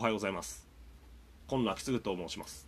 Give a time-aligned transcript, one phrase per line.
[0.00, 0.66] おはようございます。
[1.46, 2.66] 今野明嗣と申します。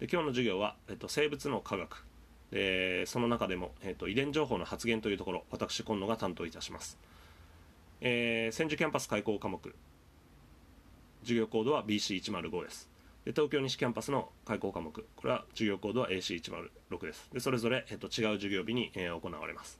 [0.00, 2.06] で今日の授業は、えっと、生物の科学。
[2.50, 6.96] でその中でも、えっと、遺伝情報の発現というところ私今野が担当いたします、
[8.00, 9.60] えー、千住キャンパス開校科目。
[11.20, 12.88] 授業コードは BC105 です。
[13.26, 14.90] で東京西キャンパスの開講科目。
[14.90, 16.70] これは授業コードは AC106
[17.02, 17.28] です。
[17.30, 19.78] でそれぞれ、えっと、違う授業日に、えー、行われます。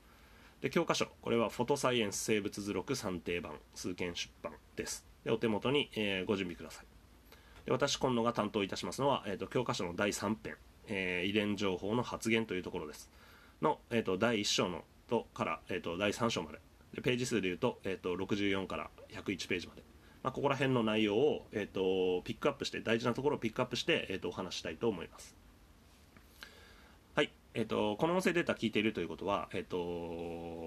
[0.61, 1.07] で教科書。
[1.23, 5.14] これはフォトサイエンス生物図録三訂版数研出版です。
[5.25, 6.87] でお手元に、えー、ご準備ください。
[7.67, 10.57] で私今野が担当いたしますのは、えーと、教科書の第3編、
[10.87, 13.11] えー、遺伝情報の発言というところです。
[13.63, 16.59] の、えーと、第1章のとから、えーと、第3章まで。
[16.95, 19.83] でページ数でいうと,、えー、と64から101ページまで、
[20.23, 25.37] まあ、ここら辺の内容を、えー、とピックアップして大事なところをピックアップして、えー、とお話したいと思います。
[27.15, 29.77] はい、えー、とこの音声データ聞いているということは、えー、と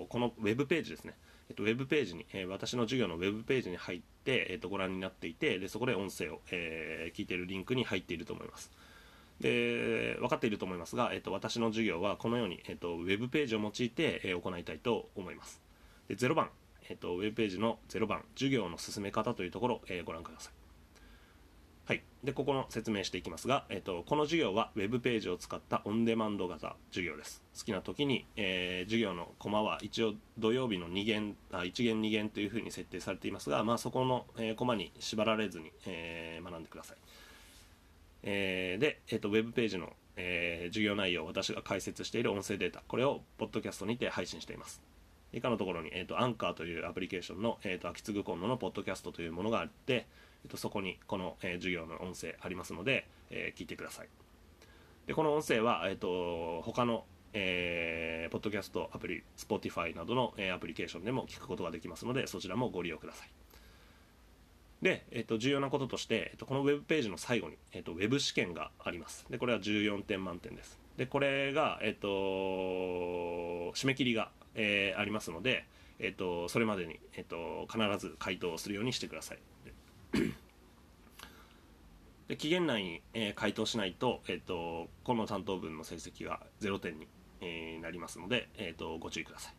[0.09, 1.13] このウェブページですね。
[1.49, 8.71] えっと、ウェブページに、えー、私の授業のウェブページに入って、えっと、ご覧になっていてでそこで音声を、えー、聞いているリンクに入っていると思います。
[9.39, 15.61] で分かっていると思いますが、えっと、私の授業はこのように、えっと、ウェブページを用いて、えー、行いたいと思います。
[16.07, 16.49] で0番、
[16.89, 20.56] えっと、ウェブページの0番授業の進め方というところ、えー、ご覧ください。
[21.87, 27.41] はい、でここの説明していきますが、えっと、この授業はウェブページを使ったオンデマンド型授業です。
[27.57, 36.97] 好きな時に、えー、授業のコマは一応土曜日の2限あ1限2限というふうに設定されていますが、まあ、そこの、えー、コマに縛られずに、えー、学んでください、
[38.23, 44.81] えー、で、えっと、ウェブページの、え、授業内容私が解説している音声データこれをポッドキャストにて配信しています。
[45.31, 50.05] 以下のところに、えーと、アンカーというアプリケーションの、えーと、秋継今野のポッドキャストというものがあって、
[50.47, 54.07] えーと、そこにこの、えー、授業の音声ありますので、えー、聞いてください
[55.05, 63.29] でこの音声は、えー、と他の、えー、ポッドキャストアプリ Spotify などの、えー、アプリケーションでも聞くことができますのでそちらもご利用ください
[64.81, 69.25] で、えっと、重要なこととして、えっと、このウェブページの最後に、えっと、ウェブ試験があります。
[69.27, 70.79] で、これは14点満点です。
[70.97, 72.07] で、これが、えっと、
[73.73, 75.65] 締め切りがえー、ありますので、
[75.99, 79.37] えーと、それまでに、えーと、必ず回答するようにしてください。
[82.27, 87.07] で期限内に、えー、回答しないと,、えーと、この担当分の成績が0点に、
[87.41, 89.53] えー、なりますので、えー、とご注意ください。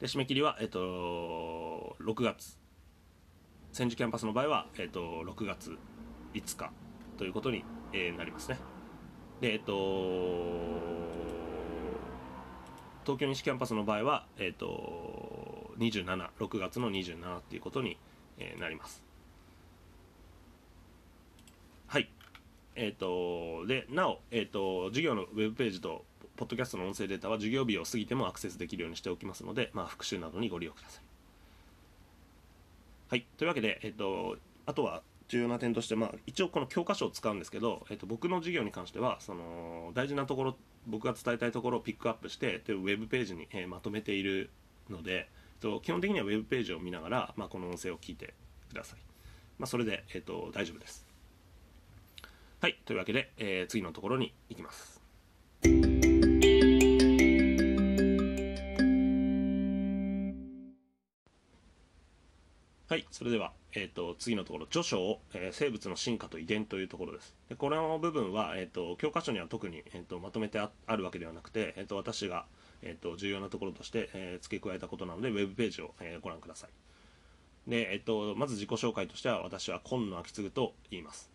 [0.00, 2.58] で締め切りは、えー、と6月
[3.72, 5.76] 千住キャンパスの場合は、えー、と6月
[6.34, 6.70] 5日
[7.16, 8.58] ということに、えー、なりますね。
[9.40, 11.14] でえっ、ー、と
[13.04, 17.98] 東京西キャンパスの場合は、えーと、27、6月の27っていうことに、
[18.38, 19.04] えー、なります。
[21.86, 22.08] はい。
[22.76, 26.04] えっ、ー、と、で、なお、えっ、ー、と、授業のウェブページと、
[26.36, 31.04] ポッドキャストの音声データは授業日を過ぎてもアクセスできるようにしておきますので、まあ、復習などにご利用ください。
[33.10, 33.26] はい。
[33.36, 34.36] というわけで、えっ、と、
[34.66, 40.56] あとは、重要な点として、まあ、一応この教科書を使うんですけど、えっと、僕の授業に関してはその大事なところ
[40.86, 44.50] 僕が伝えたいところをピックアップしてでウェブページに、えー、まとめている
[44.90, 45.26] ので、え
[45.58, 48.34] っと、基本的にはウェブページを見ながら、まあ、この音声を聞いて
[48.68, 48.98] ください、
[49.58, 51.06] まあ、それで、えっと、大丈夫です
[52.64, 54.98] はいというわけで、えー、次のところに行きます
[62.88, 67.34] はい、それでは、えーと、次のところ、序章、えー、生物の進化と遺伝というところです。
[67.50, 72.46] でこれの部分は、えーと、教科書には特に、えーと、まとめてあるわけではなくて、えー、と私が、
[72.80, 76.70] えー、と重要なところとして、えー、付け加えたことなので、ウェブページを、えー、ご覧ください。
[77.70, 81.33] でえー、とまず自己紹介としては、私は今野明継と言います。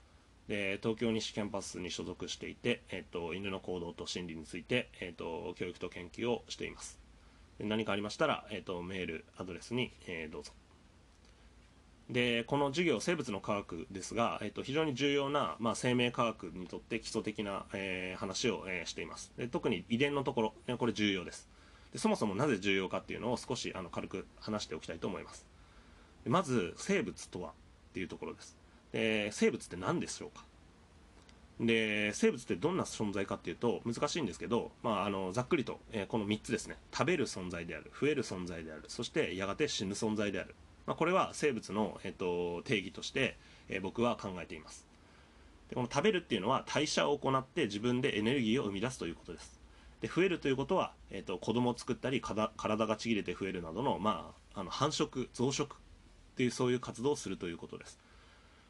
[0.50, 7.00] で東京西キャンパスに所属していて、えー、と犬の行動と心理について、えー、と教育と研究をしています。
[7.60, 10.52] で何かありましたら、えー、とメール、アドレスに、えー、どうぞ。
[12.10, 19.32] でこの授業生物の科学ですが、えっと、非常に重要な、まあ、生命科学にとって基礎的な、えー、話を、えー、しています。
[19.38, 21.48] で特に遺伝のところこれ重要です。
[21.94, 25.46] でそもそもなぜ重要かっていうのを少しあの軽く話しておきたいと思います。
[26.26, 27.54] まず生物とはっ
[27.94, 28.58] ていうところです。
[28.92, 30.44] で生物って何でしょうか？
[31.60, 36.78] で生物ってどんな存在かっていうと難しいんですけど、まあ、あのざっくりと、えー、この3つですね。
[36.94, 40.56] 食べる存在である増える存在であるそしてやがて死ぬ存在である。
[40.86, 44.88] まあ、これは生物の、えっと、定義として、えー、僕は考えています。
[45.70, 49.60] でこの食べるっていうのは代謝を行って自分でエネルギーを生み出すということです。
[50.02, 55.68] で増えるということは、えーと、子供を作ったり体がちぎれて増えるなどの,、まあ、あの繁殖増殖っ
[56.38, 58.00] ていうそういう活動をするということです。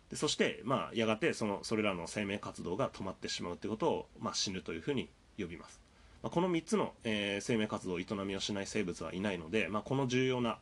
[0.09, 5.79] でそして、まあ、やがてそのそれらの生命活動が止まってしまうということを、まあ、死ぬというふうに呼びます、
[6.23, 10.57] まあ、この3つの、えー、生命活動営みをしない生物はいないので、まあ、この重要な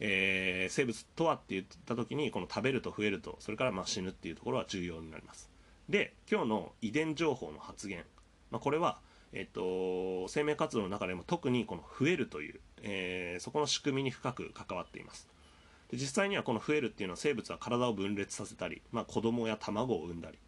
[0.00, 5.50] えー生物とはって言った時にこの食べると増えるとそれからまあ死ぬっていうところは重要になります。
[5.88, 8.04] で今日の遺伝情報の発言、
[8.50, 8.98] まあ、これは、
[9.32, 15.28] えっと、生命活動の中でも特にこの増えるという、えーそこの仕組みに深く関わっています。
[15.90, 20.38] で実際にはこの増えるっていうのは生物は体を分裂させたり、まあ、子供や卵を産んだり。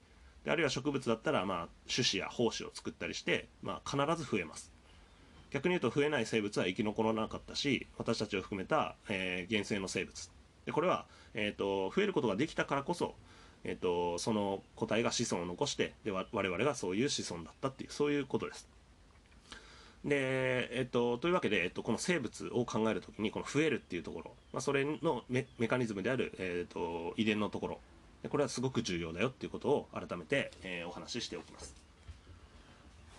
[0.44, 4.72] であるいは植物だったらまあ種子や胞子を作ったりして、まあ、必ず増えます。
[5.50, 10.30] 逆に言うと増えない生物は生き残らなかったし私たちを含めた、えー原生の生物。
[10.64, 13.14] でこれは、えー、と増えることができたからこそ、
[13.64, 18.68] えー、とその個体が子孫を残してで我々がそういう子孫だったっていうそういうことです。
[20.04, 27.80] で、えっと、というわけで、えっと、この生物を考えるときにこの増えるっていうところ、まあ、それのメメカニズムである、えっと、遺伝のところ。
[28.28, 31.74] これはすごく重要だよっていうことを改めて、えーお話ししておきます。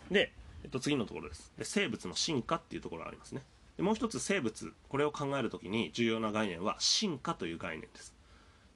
[0.10, 0.32] で、
[0.64, 1.52] えっと、次のところです。
[1.58, 3.42] で生物の進化っていうところがありますね。
[3.78, 4.74] でもう一つ生物。
[4.90, 8.14] これを考えるときに重要な概念は進化という概念です。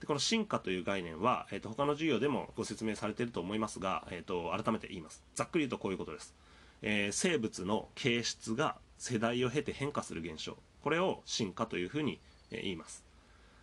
[0.02, 5.24] でこの進化という概念は、えっと他の授業でもご説明されていると思いますが、えっと改めて言います。
[5.36, 6.34] ざっくり言うとこういうことです、
[6.82, 10.58] えー生物の形質が世代を経て変化する現象。
[10.82, 12.20] これを進化というふうに
[12.52, 13.04] えー言います、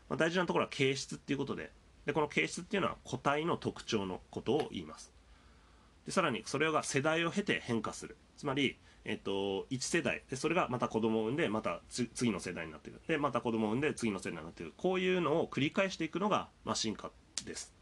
[0.08, 1.70] まあ、大事なところは形質っていうことで。
[2.06, 5.12] でこの形質っていうのは個体の特徴のことを言います。
[6.06, 8.16] でさらにそれが世代を経て変化する。
[8.36, 10.22] つまり、えっと1世代。
[10.28, 13.00] でそれがまた子供を産んでまた次の世代になっていく。
[13.08, 14.72] でまた子供を産んで次の世代になっていく。
[14.76, 17.10] こういうのを繰り返していくのが、まあ、進化
[17.46, 17.74] です。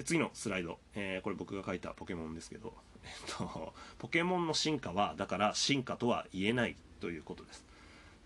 [0.00, 2.72] で次のスライド、えーこれ僕が書いたポケモンですけど、
[3.04, 7.66] えっと、ポケモンの進化はだから進化とは言えないということです。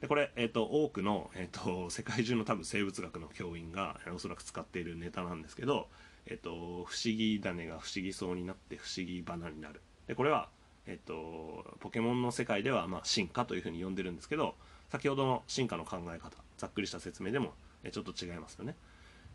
[0.00, 5.88] でこれ、えっと多くの、えっと世界中の多分生物学の教員がおそらく使っているネタなんですけど、
[6.26, 9.80] えっと不思議種が不思議そうになって不思議花になる。
[10.06, 10.50] でこれは、
[10.86, 14.54] えっとポケモンの世界では、まあ、進化というふうに呼んでるんですけど
[14.90, 17.52] 先ほどの進化の考え方ざっくりした説明でも
[17.90, 18.76] ちょっと違いますよね。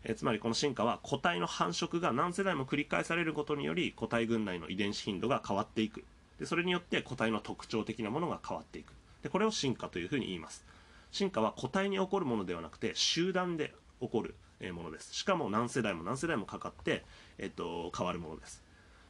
[0.04, 6.04] えーつまりこの進化は個体の繁殖が何世代も繰り返されることにより個体群内の遺伝子頻度が変わっていく。
[6.38, 8.92] でそれによって個体の特徴的なものが変わっていく。
[9.22, 10.64] でこれを進化というふうに言います。
[11.12, 14.34] 進化は個体に起こるものではなくて集団で起こる
[14.72, 15.14] ものです。
[15.14, 17.04] しかも何世代も何世代もかかって、
[17.38, 18.62] えっと変わるものです。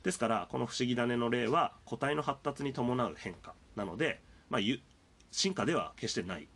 [0.03, 3.55] ですからこの不思議種の例は個体の発達に伴う変化。
[3.77, 4.61] なので、まあ、
[5.31, 6.49] 進化では決してない。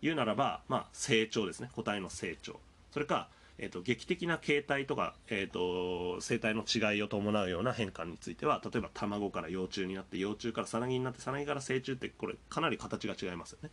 [0.00, 1.70] 言うならば、まあ、成長ですね。
[1.72, 2.60] 個体の成長。
[2.90, 3.28] それか、
[3.58, 13.70] えー、と劇的な形態とか、えー、と生態の違いを伴うような変化については例えば卵から幼虫になって幼虫からさなぎになってさなぎから成虫ってこれかなり形が違いますよね。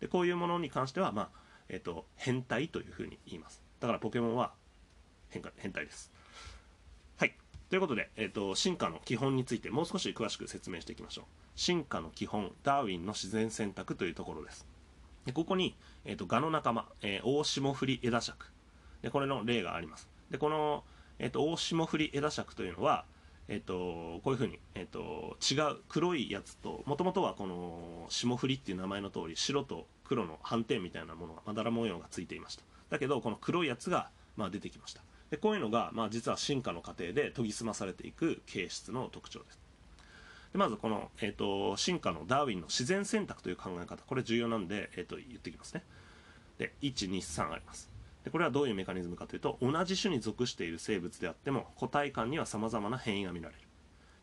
[0.00, 1.28] でこういうものに関しては、まあ
[1.68, 3.62] えー、と変態というふうに言います。
[3.80, 4.52] だからポケモンは
[5.30, 6.10] 変化変態です。
[7.16, 7.34] はい。
[7.68, 11.24] ということで、えー、と進化の基本についてもう少し詳しく説明していきましょう。
[11.54, 14.66] 進化の基本ダーウィンの自然選択というところです。
[15.26, 18.46] でここに、えー、とガの仲間、えーオオシモフリエダシャク
[19.02, 20.08] でこれの例があります。
[20.30, 20.84] でこの、
[21.18, 23.04] えー、とオオシモフリエダシャクというのは、
[23.48, 32.62] えー、とこういうふうに、えー、と違う黒いやつともともとはこの霜降りっていう名前の通り白と黒の斑点みたいなものがまだら模様がついていました。
[32.90, 35.02] だけどこの黒いやつが、まあ、出てきました。
[35.30, 39.60] でこういうのが、まあ、実は進化の過程で研ぎ澄まされていく形質の特徴です。
[40.52, 44.02] でまずこの、えー、と進化のダーウィンの自然選択という考え方。
[44.04, 45.84] これ重要なんで、えー、と言ってきますね。
[46.58, 47.89] で123あります。
[48.24, 53.60] でこれはどういうメカニズムかというと同じ種に属している生物であっても個体間には様々な変異が見られる。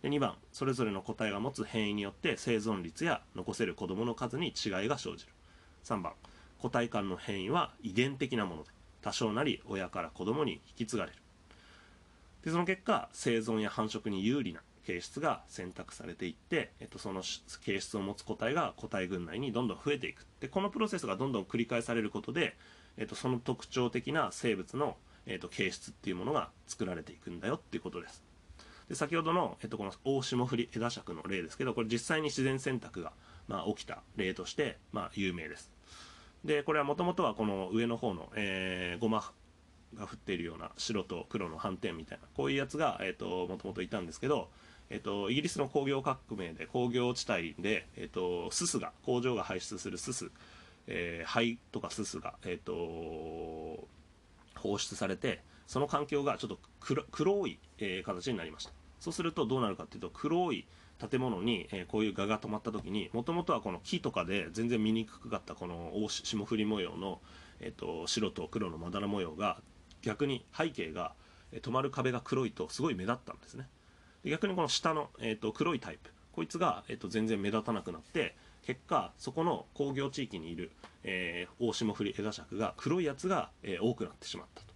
[0.02, 5.32] で2番それぞれの個体が持つ変異によって生存率や残せる子供の数に違いが生じる。
[5.84, 6.14] 3番
[6.60, 8.70] 個体間の変異は遺伝的なもので
[9.02, 11.18] 多少なり親から子供に引き継がれる。
[12.44, 20.26] でその結果生存や繁殖に有利な形質が選択されていって、えっと、その形質を持つ個体が個体群内にどんどん増えていく。
[20.40, 22.56] でこのプロセスがどんどん繰り返されることで、
[22.98, 28.24] えっと、その特徴的な生物の、えっと、形質っていうものが作られていくんだよっていうことです。
[28.90, 33.12] で先ほどの、えっと、この大霜降り枝尺の例ですけどこれ実際に自然選択が、
[33.48, 35.72] まあ、起きた例として、まあ、有名です。
[36.46, 39.32] でこれはもともとはこの上の方の、えー、ゴマ
[39.96, 44.50] が降っているような白と黒の斑点みたいなこういうやつが、えー、ともともといたんですけど、
[44.90, 50.32] えー、とイギリスの工業革命で工業地帯で、えー、とすすが工場が排出するすす、
[50.88, 53.88] えー灰とかすすが、えー、と
[54.56, 56.60] 放出されてその環境がちょっと
[57.12, 58.72] 黒い、えー形になりました。
[59.00, 60.66] そうするとどうなるかっていうと黒い
[60.98, 67.22] 建物に、えーこういう蛾が止まった時にもともとはこの木とかで全然見にくかったこの大霜降り模様の、
[67.60, 69.62] えー、と白と黒のまだら模様が
[70.02, 71.14] 逆に背景が、
[71.52, 73.68] えー止まる壁が黒いとすごい目立ったんですね。
[74.24, 78.36] で逆にこの下の、えー、と黒いタイプこいつが、えー、と全然目立たなくなって
[78.68, 80.74] 結果そこの工業地域にいる、
[81.06, 84.74] えー、オオシモフリエガシャクが黒いやつが、えー、多くなってしまったと。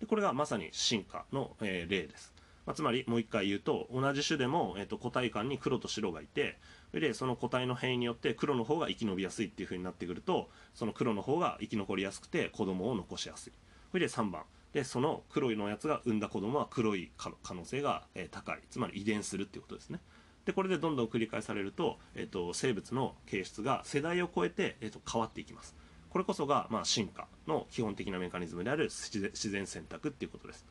[0.00, 2.34] でこれがまさに進化の、えー、例です、
[2.66, 6.58] まあ、つまりもう一回言うと同じ種でも、えーと、個体間に黒と白がいて
[6.92, 13.52] でその個体の変異によって黒の方が生き延びやすいっていう風になってくるとその黒の方が生き残りやすくて子供を残しやすい。
[13.92, 14.42] それで3番。
[14.72, 18.60] でその黒いのやつが産んだ子供は黒い可能性が、え高い。
[18.68, 20.00] つまり遺伝するっていうことですね。
[20.48, 25.76] でこれでどんどん繰り返されると,、えーと、生物の形質が世代を超えて、えーと、変わっていきます。
[26.08, 30.64] これこそが、まあ、進化の基本的なメカニズムである自然選択っていうことです、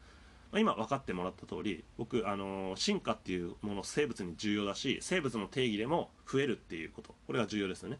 [0.52, 7.14] まあ、今分かってもらった通り僕、あのー、進化っていうもの生物に重要だし生物の定義でも増えるっていうこと。
[7.28, 8.00] これが重要ですよね。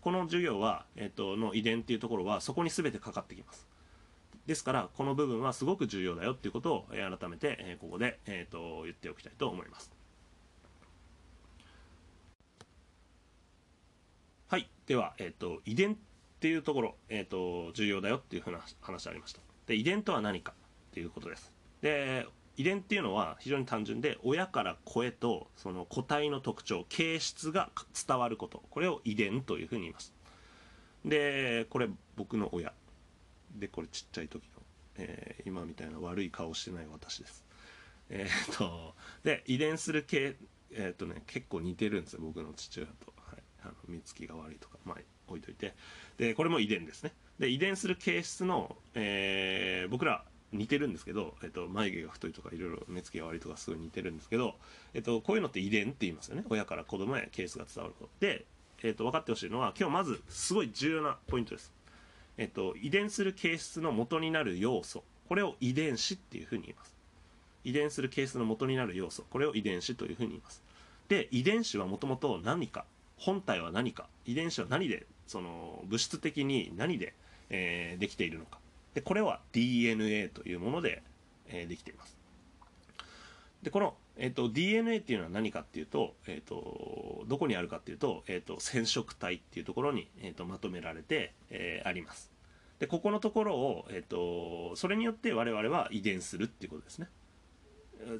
[0.00, 3.66] この授業は、えーと、の遺伝っていうところはそこに全てかかってきます。
[4.46, 9.97] ですからこの部分はすごく重要だよっていうことを、改めて、ここで、えーと言っておきたいと思います。
[14.88, 15.96] では、えっ、と、遺伝っ
[16.40, 19.40] ていうところ、えっ、と、重要だよっていうふうな話ありました。
[19.66, 20.54] で、遺伝とは何か
[20.90, 21.52] っていうことです。
[21.82, 22.26] で、
[22.56, 27.70] 遺伝っていうのは非常に単純で、親から子へと、その個体の特徴、形質が
[28.06, 30.14] 伝わること、これを遺伝というふうに言います。
[31.04, 32.72] で、これ僕の親。
[33.54, 34.62] で、これちっちゃい時の、
[34.96, 37.44] えー、今みたいな悪い顔してない私です。
[38.08, 40.36] えっ、と、で、遺伝する系、
[40.72, 43.17] えっ、とね、結構似てるんですよ、僕の父親と。
[43.68, 44.96] あの見つきが悪いとか、まあ、
[45.28, 45.74] 置いといて。
[46.16, 47.12] でこれも遺伝ですね。
[47.38, 54.54] で遺伝する形質の、えー、僕ら似てるんですけど、えっと、眉毛が太いとかいろいろ目つきが悪いとかすごい似てるんですけど、
[54.94, 56.44] えっと、こういうのって遺伝って言いますよね。
[56.48, 58.10] 親から子供へケースが伝わること。
[58.20, 58.46] で、
[58.82, 61.72] えっと、分かってほしいのは今日まずすごい重要なポイントです、
[62.38, 65.04] えっと、遺伝する形質の元になる要素。
[65.28, 66.94] これを遺伝子っていうふうに言います。
[67.64, 69.24] 遺伝する形質の元になる要素。
[69.28, 70.62] これを遺伝子というふうに言います。
[71.08, 72.86] で遺伝子はもともと何か。
[73.18, 77.14] 本体は何か遺伝子は何でその物質的に何で、
[77.50, 78.58] えー、できているのか。
[78.94, 81.02] でこれは DNA というもので、
[81.48, 82.16] えー、できています。
[83.62, 92.30] でこの、えーと、DNA っていうのは何かっていうと,、えーと、どこにあるかっていうと,、えーと、染色体っていうところに、えー、とまとめられて、えー、あります。
[92.78, 94.10] でここのところを、えー、
[94.70, 97.08] とそれによって我々は遺伝するっていうことですね。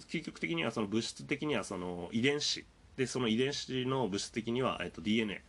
[0.08, 2.64] 究極的にはその物質的にはその遺伝子
[2.98, 5.40] でその遺伝子の物質的には、えっと、DNA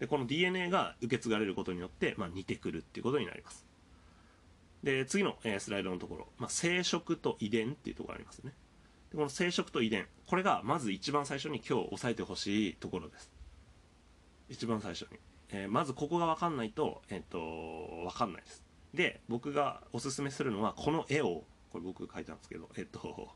[0.00, 3.64] でこの DNA が受け継がれることによって、まあ、似てくるっていうことになります。
[4.82, 8.54] で次の、えー、スライドのところ、まあ、生殖と遺伝っていうところがありますよね。
[9.10, 10.06] でこの生殖と遺伝。
[10.26, 13.30] これがまず一番最初に今日押さえてほしいところです。
[14.48, 15.18] 一番最初に、
[15.50, 17.38] えー、まずここが分かんないと,、えー、っと
[18.10, 18.64] 分かんないです。
[18.94, 23.28] で僕がおすすめするのはこの絵をこれ僕書いたんですけどえっと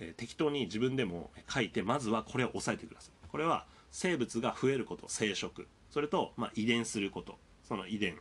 [0.00, 3.28] え適当に自分でも書いてまずはこれを押さえてください。
[3.28, 5.66] これは生物が増えること生殖。
[5.90, 7.38] それと、まあ、遺伝すること。
[7.68, 8.16] その遺伝。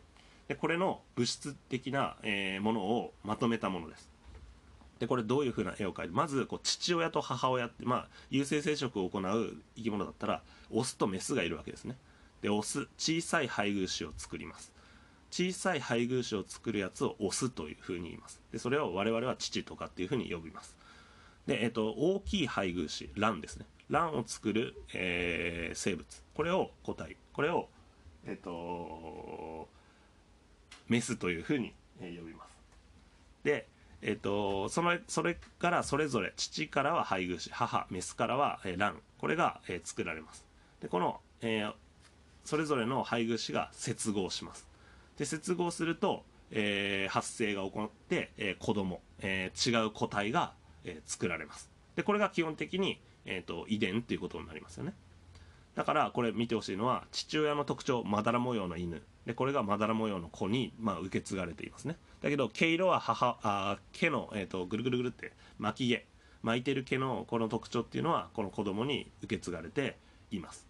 [0.48, 4.10] でこれの物質的な、えー、ものをまとめたものです。
[5.00, 11.96] でこれどういうふうな絵を描いてまずこう父親と母親ってまあ有性生殖を行う生き物だったらオスとメスがいるわけですね。
[12.42, 14.74] でオス小さい配偶子を作ります。
[15.32, 18.42] 小さい配偶子を作るやつをオスというふうに言います。
[18.52, 20.76] でそれを我々は父とかっていうふうに呼びます。
[21.50, 23.66] で、えっと、大きい配偶子、卵ですね。
[23.90, 26.06] 卵を作る、えー、生物。
[26.36, 27.18] これを個体。
[27.34, 27.70] これを、
[28.28, 29.68] えっと、
[30.90, 32.56] メスというふうに、え呼びます。
[33.44, 33.68] で、
[34.04, 39.00] えっと、その、それからそれぞれ、父からは配偶子、母、メスからは、えー、卵。
[39.18, 40.46] これが、えー、作られます。
[40.82, 41.74] で、この、えー、
[42.46, 44.68] それぞれの配偶子が接合します。
[45.18, 51.70] で、接合すると、えー、発生が起こって、えー、子供、えー、違う個体がえー、作られます。
[51.96, 54.94] でこれが基本的に、えーと、遺伝っていうことになりますよね。
[55.76, 59.02] だからこれ見てほしいのは父親の特徴まだら模様の犬。
[59.26, 61.98] でこれがまだら模様の子に、まあ、受け継がれていますね。
[62.22, 66.06] だけど毛色は母あ毛の、えーと、ぐるぐるぐるって巻き毛。
[66.42, 69.98] 巻いてる毛のこの特徴っていうのはこの子供に受け継がれて
[70.32, 70.68] います。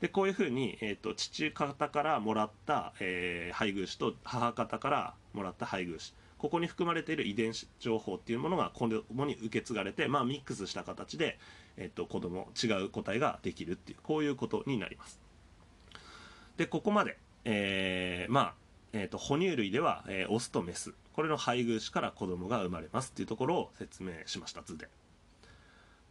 [0.00, 11.38] でこういうふうに、えーと、父方からもらった、えー、配偶詞と母方からもらった配偶詞ここに含まれている遺伝子情報っていうものが子供に受け継がれて、まあ、ミックスした形で、
[11.76, 15.20] えっと、子供違う個体ができるっていうこういうことになります。
[16.56, 18.54] でここまで、えー、まあ、
[18.92, 20.92] えーと、哺乳類では、えー、オスとメス。
[21.12, 24.88] これの配偶子から子供が生まれますっていうところを説明しました図で。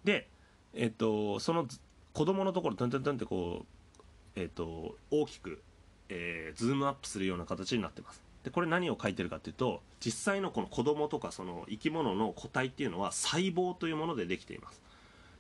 [0.06, 0.30] で、
[0.74, 1.68] えっ、ー、とその
[2.14, 5.62] 子供のところトントントンってこう、えっ、ー、と大きく、
[6.08, 8.31] えー、ズームアップするような形になってます。
[8.44, 14.82] でこれ何を書いてるかっていうと実際のこの子供とかその生き物の個体っていうのは細胞というものでできています。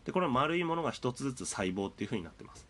[0.05, 2.67] でこれは丸いものが一つずつ細胞っていうふうになってます。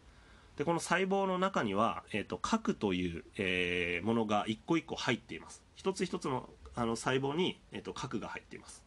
[0.58, 5.64] でこの細胞の中には、えーと、核という、えー、ものが一個一個入っています。
[5.76, 8.84] 一つ一つのあの細胞に、えーと、核が入っています。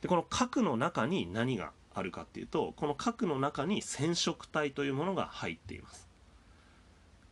[0.00, 6.08] でこの核の中に何があるかっていうとこの核の中に染色体というものが入っています。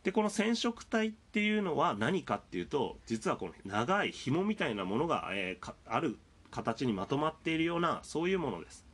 [0.03, 6.17] でこの染色体っていうのは何かっていうと実はこの長い紐みたいなものが、えー、ある
[6.49, 8.85] 形にまとまっているようなそういうものです。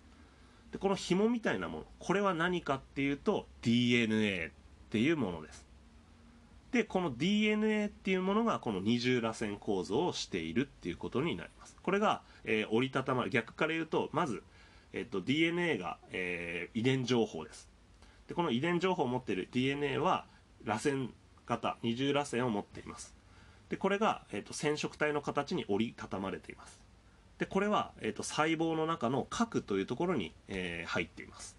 [0.71, 4.51] でこの紐みたいなものこれは何かっていうと DNA っ
[4.89, 5.65] ていうものです。
[6.71, 11.77] でこの DNA っていうものがこの二重らせん構造をしているっていうことになります。
[11.81, 14.43] これが、えー、折りたたまる逆から言うとまず、
[14.91, 17.69] えーと、DNA が、えー、遺伝情報です。
[18.27, 20.25] でこの遺伝情報を持っている DNA は
[20.67, 21.09] 螺旋
[21.47, 23.15] 型二重らせんを持っています。
[23.69, 26.79] でこれが、えーと、染色体の形に折りたたまれています。
[27.39, 31.57] でこれは、えーと、細胞の中の核というところに、えー、入っています。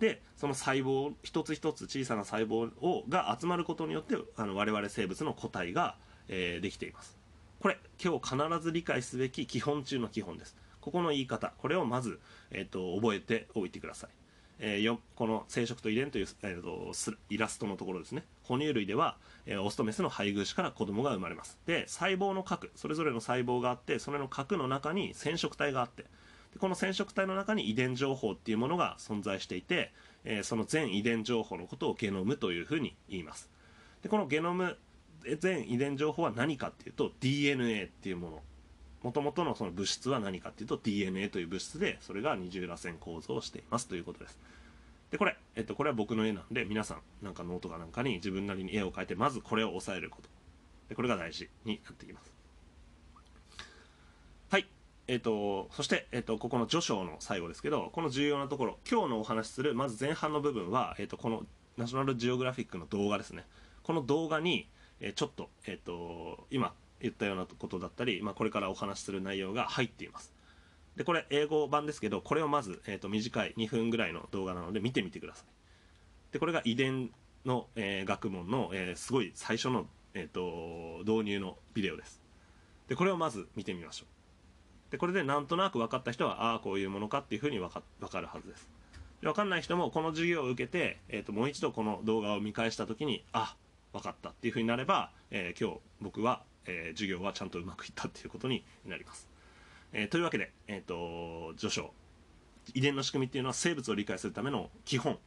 [0.00, 5.96] でその細胞一つ一つ小さな細胞をが集まることによってあの我々生物の個体が、
[6.28, 7.16] えー、できています。
[7.60, 10.56] これ今日必ず理解すべき基本中の基本です。
[10.80, 12.20] ここの言い方これをまず、
[12.50, 14.17] えーと覚えておいてください。
[14.60, 16.92] えー、この生殖と遺伝という、えーと、
[17.30, 18.24] イラストのところですね。
[18.42, 21.58] 哺乳類では、えー、オスとメスの配偶種から子供が生まれます。
[21.66, 26.02] で細胞の核それぞれの細胞があってそれの核の中に染色体があって
[26.52, 29.92] でこの染色体の中に遺伝情報っていうものが存在していて、
[30.24, 33.50] えー、その全遺伝情報のことをゲノムというふうに言います。
[34.02, 34.76] でこのゲノム
[35.40, 38.42] 全遺伝情報は何かっていうと DNA っていうもの。
[39.08, 44.38] もともとのその物質は何かっていうと DNA という物質でそれが二重らせん構造をしていますということです。
[45.10, 50.28] でこれ、えっと、これは僕の絵なんで皆さんなんかノートかなんかに自分なりに絵を描いてまずこれを押さえること。
[50.90, 52.30] でこれが大事になってきます。
[54.50, 54.66] はい。
[55.06, 61.46] えっとそして、えっと、ここの序章の最後ですけどこの重要なところ今日のお話しするまず前半の部分は、えっと、この
[61.78, 63.46] ナショナルジオグラフィックの動画ですね。
[63.82, 64.68] この動画に、
[65.00, 70.34] えちょっと、えっと、今言ったようなことだったり、まあ、これからお話しする内容が入っています。
[70.96, 76.32] で、これ英語版ですけど、これをまず、えーと、短い2分ぐらいの動画なので見てみてください。
[76.32, 77.10] で、これが遺伝
[77.44, 82.20] の、えー、学問の、えー、すごい最初の、えーと、導入のビデオです。
[82.88, 84.92] で、これをまず見てみましょう。
[84.92, 88.68] で、これでなんとなく分かった人は、ああ、こういうものかっていうふうに分か分かるはずです。
[89.20, 93.56] で分かんない人もこの授業を受けて、えーともう一度この動画を見返した時にあ
[93.92, 99.28] 分かったっていうふうになれば、えー、今日僕はえー、授業はちゃんとうまくいったっていうことになります。
[99.92, 101.92] えー、というわけで、えーと、序章
[102.74, 105.18] 遺伝の仕組みっていうのは生物を理解するための基本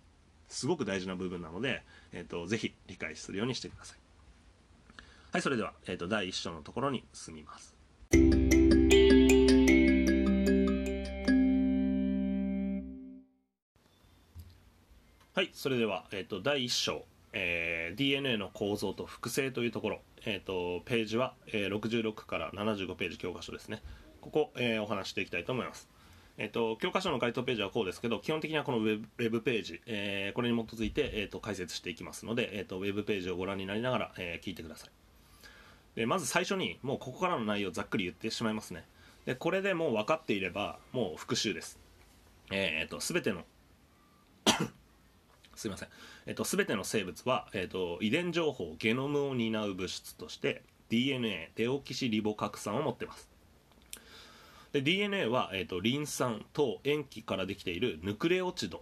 [0.47, 3.97] すごく大事な部分なので、えーと、ぜひ理解するようにしてください。
[5.31, 7.75] はい、それでは、えーと、第1章のところに進みます。
[15.33, 20.01] はい、それでは、えー、と第1章、えー、DNA の構造と複製というところ。
[20.25, 23.81] えーと、ページは、えー、66から75ページ教科書ですね。
[24.21, 25.89] ここ、えー、お話していきたいと思います。
[26.37, 34.89] えーと、教科書の該当ページはこうですけど基本的にはこのウェブウェブページ、えー、これに基づいて、えーと、解説していきますので、えー、とウェブページをご覧になりながら、えー、聞いてください。
[35.95, 38.85] でまず最初にもうここからの内容をざっくり言ってしまいますね。
[39.25, 41.79] でこれでもう分かっていればもう復習です。
[42.49, 43.43] えっ、と全ての
[45.61, 45.89] すいません、
[46.25, 53.29] えっと、全ての生物は、えっと、遺伝情報ゲノムを担う物質として DNA デオキシリボ核酸を持っています。
[54.73, 58.81] で DNA は、えっと、リン酸と塩基からできているヌクレオチド。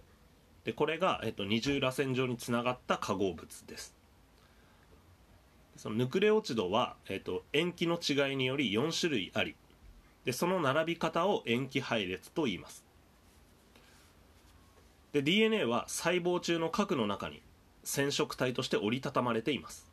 [0.64, 3.94] でこれが、えっと、二重らせん状につながった化合物です。
[5.76, 9.54] そのヌクレオチドは、えっと、塩基の違いにより4種類あり。
[10.24, 12.89] でその並び方を塩基配列と言います。
[15.12, 17.42] で DNA は細胞中の核の中に
[17.82, 19.90] 染色体として折りたたまれています。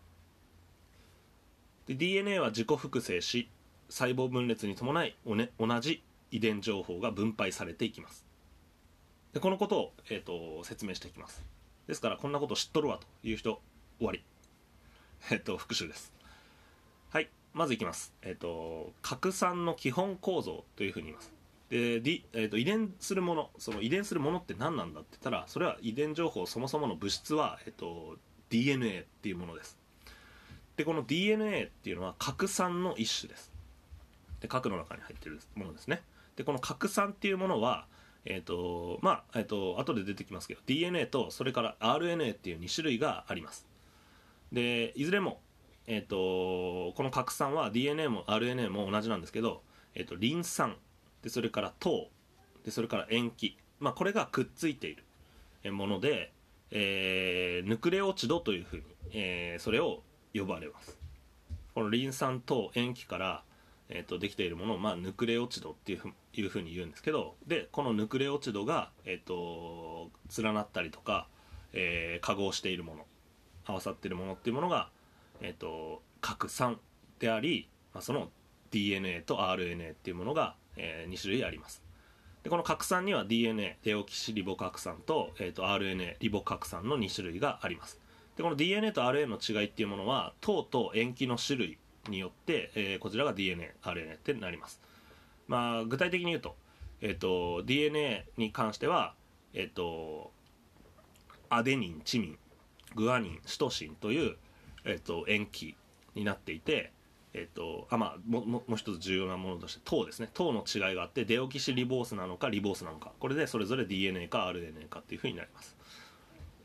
[1.87, 3.49] で DNA は自己複製し
[3.89, 8.25] 細胞分裂に伴いお、ね、同じ遺伝情報が分配されていきます。
[9.33, 11.43] でこのことを、えーと、説明していきます。
[11.87, 13.61] ですからこんなこと知っとるわという人
[13.97, 14.23] 終わり。
[15.31, 16.13] えっ、ー、と復習です。
[17.09, 18.13] はいまずいきます。
[18.21, 21.36] えっ、ー、と核酸の基本構造というふうに言います。
[21.69, 28.17] で、えーと、遺伝するものその遺伝するものって何なんだって言ったらそれは遺伝情報そもそもの物質は、えーと、
[28.49, 29.77] DNA っていうものです。
[30.77, 33.51] でこの DNA っていうのは核酸の一種です。
[34.39, 36.01] で核の中に入ってるものですね。
[36.35, 37.87] でこの核酸っていうものは
[38.25, 43.67] えっ、ー、とまあえっ、ー、と後で出てきますけど DNA とそれから RNA っていう2種類があります。
[44.51, 45.41] でいずれも
[45.87, 49.63] えっ、ー、とこの核酸は DNA も RNA も同じなんですけど、
[49.95, 50.77] えっとリン酸
[51.21, 52.09] でそれから糖。
[52.63, 55.03] でそれから塩基、まあ、これがくっついている。
[55.71, 56.31] もので、
[56.71, 60.03] えー、ヌクレオチドというふうに、えー、それを
[60.33, 60.97] 呼ばれます。
[61.73, 63.43] このリン酸と塩基から、
[63.89, 71.27] えーと、できているものを、まあ、ヌクレオチドっていうふいうふうに言うんですけどでこのヌクレオチドが、えーと、連なったりとか、
[71.73, 73.05] えー、化合しているもの
[73.65, 74.89] 合わさっているものっていうものが、
[75.41, 76.79] えーと、核酸
[77.19, 78.29] であり、まあ、その
[78.71, 81.83] DNA と RNA っていうものが、えー、2種類あります
[82.43, 87.99] でこの核酸には DNA デオキシリボ核酸と,、えーと、RNA リボ核酸の2種類があります
[88.37, 91.77] でこの DNA と RNA の違いっていうものは糖と塩基の種類
[92.09, 94.81] によって、えー、こちらが DNA、RNA ってなります。
[95.47, 96.55] まあ、具体的に言うと、
[97.01, 99.13] え、ー、と、DNA に関しては、
[99.53, 100.31] えっ、ー、と、
[101.49, 102.37] アデニン、チミン、
[102.95, 104.37] グアニン、シトシンという、
[104.85, 105.75] えっ、と、塩基
[106.15, 106.91] になっていて、
[107.37, 115.77] えっと、あまあもももう一つ重要なものとして糖ですね糖の違いがあってデオキシリボースなのかリボースなのかこれでそれぞれ DNA か RNA かっていうふうになります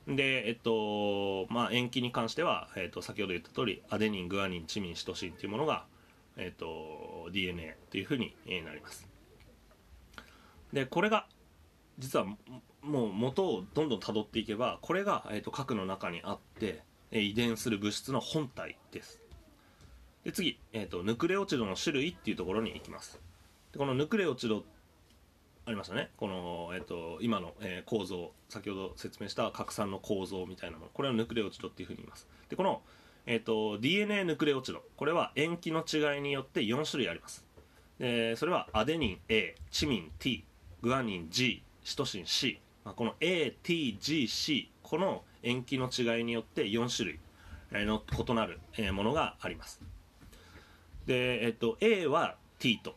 [0.06, 5.84] で、えっと、まあ、塩基に関しては、えっと、先ほど言った通り、アデニン、グアニン、チミン、シトシンというものが、
[6.36, 9.08] えっと、DNA というふうになります。
[10.72, 11.26] で、これが、
[11.98, 12.26] 実は、
[12.82, 16.82] もう元をどんどん辿っていけば、これが、えっと、核の中にあって、
[17.12, 19.21] 遺伝する物質の本体です。
[20.24, 23.20] で、次、えっと、ヌクレオチドの種類っていうところに行きます。
[23.72, 24.64] でこのヌクレオチド
[25.64, 26.10] ありましたね。
[26.16, 30.90] この、えーと、今の、えー、構造先ほど説明した核酸の構造みたいなもの。
[30.92, 32.26] これをヌクレオチドっていうふうに言います。
[32.48, 32.82] でこの、
[33.26, 34.82] えーと、DNA ヌクレオチド。
[34.96, 37.44] これは塩基の違いによって4種類あります。
[37.98, 40.44] でそれはアデニン A チミン T
[40.82, 48.60] グアニン G シトシン C、まあ、この ATGC この塩基の違いによって4種類の異なる
[48.92, 49.80] ものがあります。
[51.06, 52.96] で、えっと、A は T と。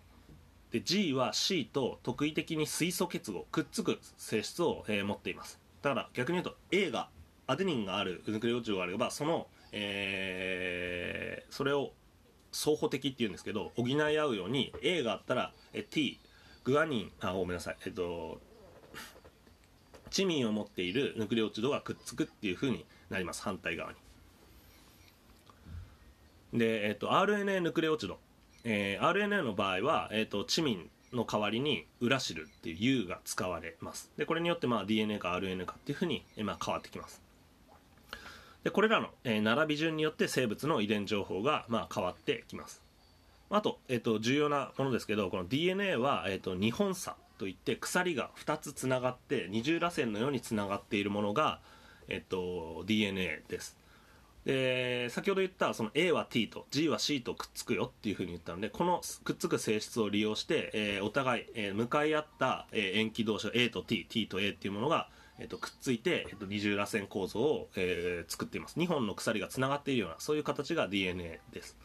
[0.72, 5.60] で G は C と特異的に水素結合くっつく性質を、えー、持っています。
[5.82, 7.08] だから逆に言うと A が
[7.48, 11.94] アデニンがあるヌクレオチドがあればその、えー、それを
[12.52, 16.20] 相補的っていうんですけど補い合うように A があったらえ T
[16.66, 17.78] グアニンあごめんなさい。
[17.86, 18.42] えっと
[20.10, 23.98] チミンを持っているヌクレオチドがくっつくっていうふうになります反対側に。
[26.58, 28.20] で、えっと、RNA ヌクレオチド。
[28.64, 34.12] えー、RNA の場合は、えーと、チミンの代わりにウラシルっていう U が使われます。
[34.18, 37.22] でこれによってまあ DNA か RNA かっていうふうに、えー、まあ、変わってきます。
[38.64, 42.82] でこれらの、えー、並び順によって生物の遺伝情報が、まあ、変わってきます。
[43.52, 51.60] あと,、えーと、重要なものですけどこの DNA は、えーと、2本差といって鎖が2つつながって二重らせんのようにつながっているものが、
[52.08, 53.78] えー、と DNA です。
[54.46, 68.78] で先ほど言ったその A は T と G は C とくっつくよっていうふうに言ったのでこのくっつく性質を利用して、えー、お互い、えー、向かい合った、えー、塩基同士 A と T、T と A っていうものが、えー、とくっついて、えー、と二重らせん構造を、えー、作っています。
[68.78, 71.76] 2本の鎖がつながっているようなそういう形が DNA です。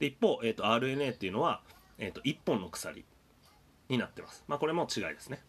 [0.00, 1.60] で一方、えー、と RNA っていうのは、
[1.98, 3.04] えー、と1本の鎖
[3.88, 5.40] になってます、まあ、これも違いですね。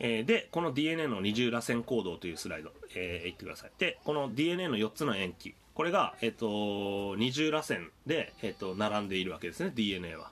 [0.00, 3.70] えー、でこの DNA の二重らせん行動というスライド、えー、いってください。
[3.78, 5.54] でこの DNA の4つの塩基。
[5.74, 10.30] これが、えーと、二重らせんで、えーと、並んでいるわけですね DNA は。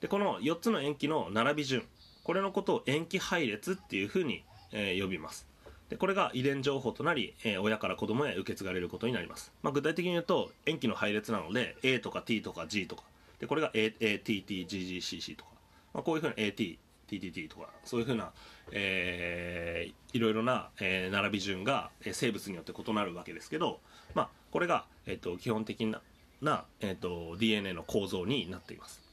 [0.00, 1.84] でこの4つの塩基の並び順。
[2.24, 5.46] これのことを塩基配列っていうふうに、えー、呼びます。
[5.90, 13.02] でこれが遺伝情報となり、えー、親から子供へ受け継がれることになります、まあ、具体的に言うと塩基の配列なので A とか T とか G とか。
[13.40, 15.50] でこれが ATTGGCC とか、
[15.94, 16.78] まあ、こういうふうに AT
[17.10, 18.30] TTT とかそういうふうな、
[18.72, 23.80] えー、いろいろな、えー、並び順が、えー、生物によって異なるわけですけど、
[24.14, 26.00] まあ、これが、えーと、基本的な
[26.40, 29.10] な、えーと、DNA の構造になっています。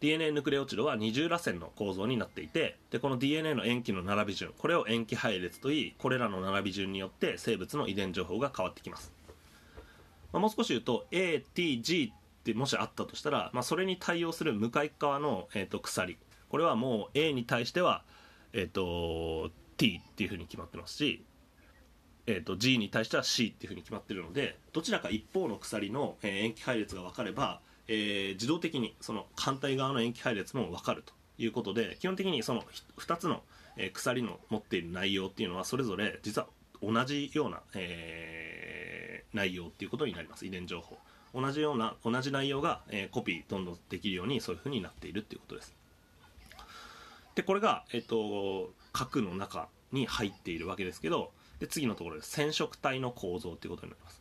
[0.00, 9.10] DNA ヌクレオチドは二重らせんの構造になっていてでこの DNA の塩基の並び順これを塩基配列といいこれらの並び順によって生物の遺伝情報が変わってきます、
[10.32, 16.16] まあ、もう少し言うと ATG ってもしあったとしたら、まあ、それに対応する向かい側の、えーと鎖。
[16.48, 18.04] これはもう A に対しては、
[18.52, 21.24] えっ、と T っていうふうに決まってますし、
[22.26, 32.62] えー、と G に対しては C っていうふうに決まってるのでどちらか一方の鎖の、えー、塩基配列が分かれば、えー、自動的にその反対側の塩基配列も分かるということで基本的にその
[32.98, 33.42] 2つの、
[33.76, 36.48] えー、鎖の持っている内容っていうのはそれぞれ実は
[36.82, 40.46] 同じような、えー、内容っていうことになります。
[40.46, 40.98] 遺伝情報。
[41.34, 45.77] 同じような同じ内容が、えー、コピーどんどんできるようにそういうふうになっているっていうことです。
[47.38, 54.20] でこれが、えっと、核の中に入っているわけですけどで次のところで染色体の構造ということになります。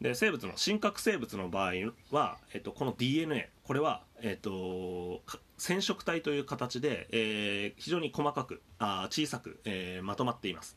[0.00, 1.72] で生物の真核生物の場合
[2.10, 5.22] は、えっと、この DNA これは、えっと、
[5.56, 10.76] 染色体という形で、えー、非常に細かくあ小さく、えー、まとまっています。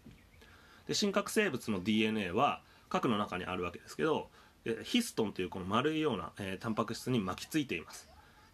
[0.87, 4.29] で真核生物の DNA は核の中にあるわけですけど
[4.83, 8.11] ヒストンというこの丸いような、えー、タンパク質に巻きついています。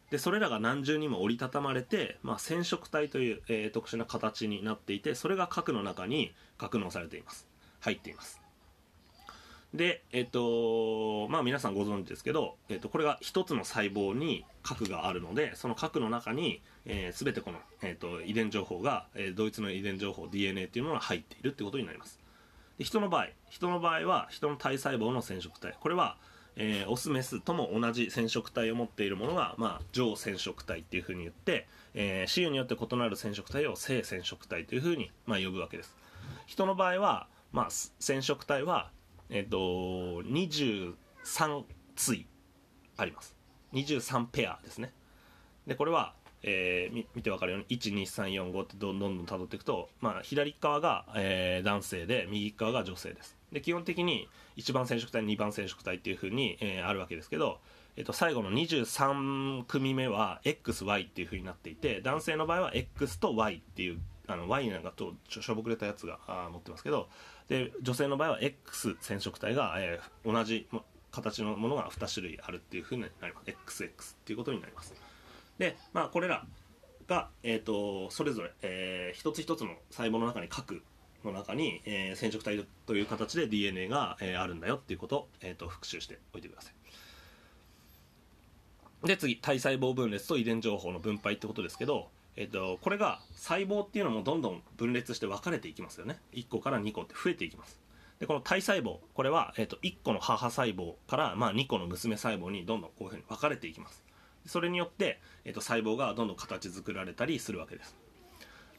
[0.10, 7.48] でそれらが何重にも折りたたまれて、まあ、染色体という、えー、特殊な形になっていてそれが核の中に格納されています。
[7.80, 8.42] 入っています。
[9.74, 22.20] でえっ、ー、とまあ皆さんご存知ですけど、えーと、これが一つの細胞に核があるのでその核の中に、えー、全てこの、えーと、遺伝情報が、えー、同一の遺伝情報 DNA っていうものが入っているってことになります。
[22.78, 25.76] で人の場合人の場合は人の体細胞の染色体。
[25.80, 26.18] これは
[26.60, 35.96] えー、オスメスとも同じ染色体を持っているものが、まあ、上染色体っていうふうに言って、えー、種によって異なる染色体を性染色体というふうに、まあ、呼ぶわけです。
[36.48, 37.68] 人の場合は、まあ、
[38.00, 38.90] 染色体は、
[39.30, 39.58] えーと、
[40.24, 40.96] 23
[41.96, 42.26] 対
[42.98, 43.36] あります。
[43.74, 44.92] 23ペアですね。
[45.68, 53.37] でこれは、えー、見て分かるように12345ってどんどんどん辿っていくと、まあ、左側が、えー、男性で右側が女性です。
[53.52, 57.60] で基本的に1番染色体2番染色体っていうふうに、えー、あるわけですけど、
[57.96, 67.08] えー、と最後の23組目は XY っていうふうになっていて男性の場合は X と Y っていうあの Y なんかとしょぼくれたやつがあ持ってますけど
[67.48, 70.68] で女性の場合は X 染色体が、えー、同じ
[71.12, 73.84] 形のものが2種類あるっていうふうになります。
[73.84, 74.94] XX っていうことになります。
[75.58, 76.46] でまあこれら
[77.08, 80.84] が、えーと、それぞれ、えー、一つ一つの細胞の中に各
[81.24, 86.74] の中に、えー、染色体という形で DNA が、えー、あるんだよっていうことを、えーと、復習しておいてください。
[89.08, 96.20] で次体細胞分裂と遺伝情報の分配ってことですけど、えーと、これが細胞っていうのもどんどん分裂して分かれていきますよね。
[96.34, 97.80] 1個から2個って増えていきます。
[98.20, 104.04] でこの体細胞これは、えーと、1個の母細胞から、まあ、2個の娘細胞にどんどんこういうふうに分かれていきます。
[104.46, 107.96] それによって、えー、と細胞がどんどん形作られたりするわけです。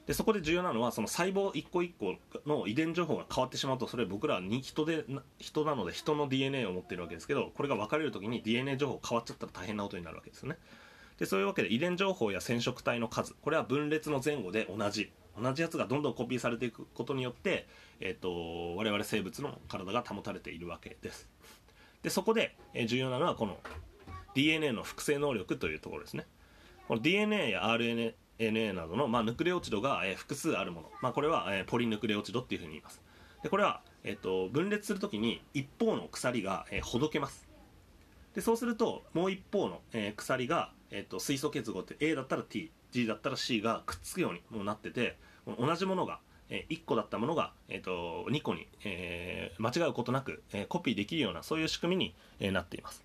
[0.09, 2.15] でそこで重要なのはその細胞一個一個
[2.47, 5.05] の遺伝情報が変わってしまうとそれ僕らに人で
[5.39, 10.57] 人なので人の DNA を持っているわけですけどこれが分かれる時に DNA 情報変わっちゃったら大変なことになるわけですよね。
[11.19, 17.69] でそういうわけで遺伝情報や染色体の数これは分裂の前後で同じ同じやつがどんどんコピーされていくことによって、
[18.01, 21.29] えーと、我々生物の体が保たれているわけです。
[22.03, 23.59] でそこで、え、重要なのはこの
[24.35, 26.27] DNA の複製能力というところですね。
[26.89, 33.03] この DNA や RNA NA などの、まあ、ヌクレオチドが、えー、複数あるもの、まあ、これは、えー、ポリヌクレオチドっていうふうに言います。
[33.43, 37.49] でこれは、えーと、分裂するときに一方の鎖が、えー、ほどけます。
[38.35, 46.21] でそうするともう一方の、えー、鎖が、えーと、水素結合って A だったら TG だったら C がくっつくようにもうなってて同じものが、
[46.51, 53.03] えー、1個だったものが、えーと、2個に、えー、間違うことなく、えー、コピーできるようなそういう仕組みに、えー、なっています、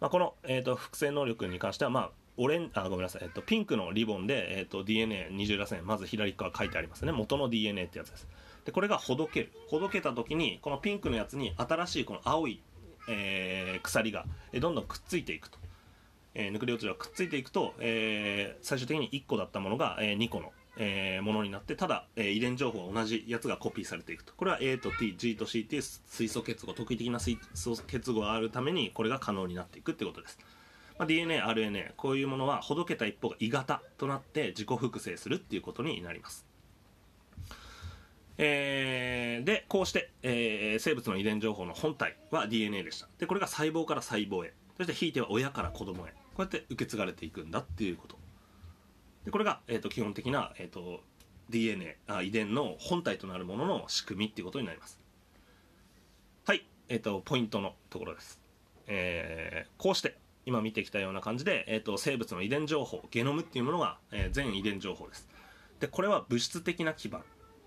[0.00, 5.86] まあ、この、えーと複製能力に関しては、まあ、オレンあごめんなさい、えっと、ピンクのリボンで、えっと、DNA20 らせん。
[5.86, 7.12] まず左側書いてありますね。
[7.12, 8.28] 元の DNA ってやつです。
[8.64, 9.52] でこれがほどける。
[9.68, 12.60] ほどけた時にこのピンクのやつに新しいこの青い、
[13.08, 14.26] えー、鎖が
[14.60, 15.58] どんどんくっついていくと、
[16.34, 24.34] えー、ヌクレオチドがくっついていくと、えー、最終的に1個だったものが、えー、2個の、えー、ものになってただ、えー、遺伝情報は同じやつがコピーされていくと。
[24.36, 30.38] これは A と TG と C っていう水素結合特異的な水素結合があるためにこれが可能になっていくってことです。
[30.98, 36.46] まあ、DNA、RNA こういうものはほどけた一方が鋳型となって自己複製するっていうことになります。
[38.38, 43.08] えー、でこうして、えー、生物の遺伝情報の本体は DNA でした。
[43.18, 44.52] でこれが細胞から細胞へ。
[44.76, 46.10] そしてひいては親から子供へ。
[46.10, 48.18] こうやって受け継がれていくんだっていうこと。
[49.24, 51.00] でこれが、えーと、基本的な、えーと、
[51.48, 55.00] DNA あ遺伝の本体となるものの仕組みっていうことになります。
[56.44, 58.40] はい、えーとポイントのところです、
[58.86, 65.28] えー、こうして今見てきたような感じで、えーと、生物の遺伝情報ゲノムっていうものが、えー、全遺伝情報です。
[65.80, 67.22] でこれは物質的な基盤。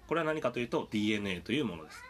[0.07, 2.03] これは何かというと DNA というものです。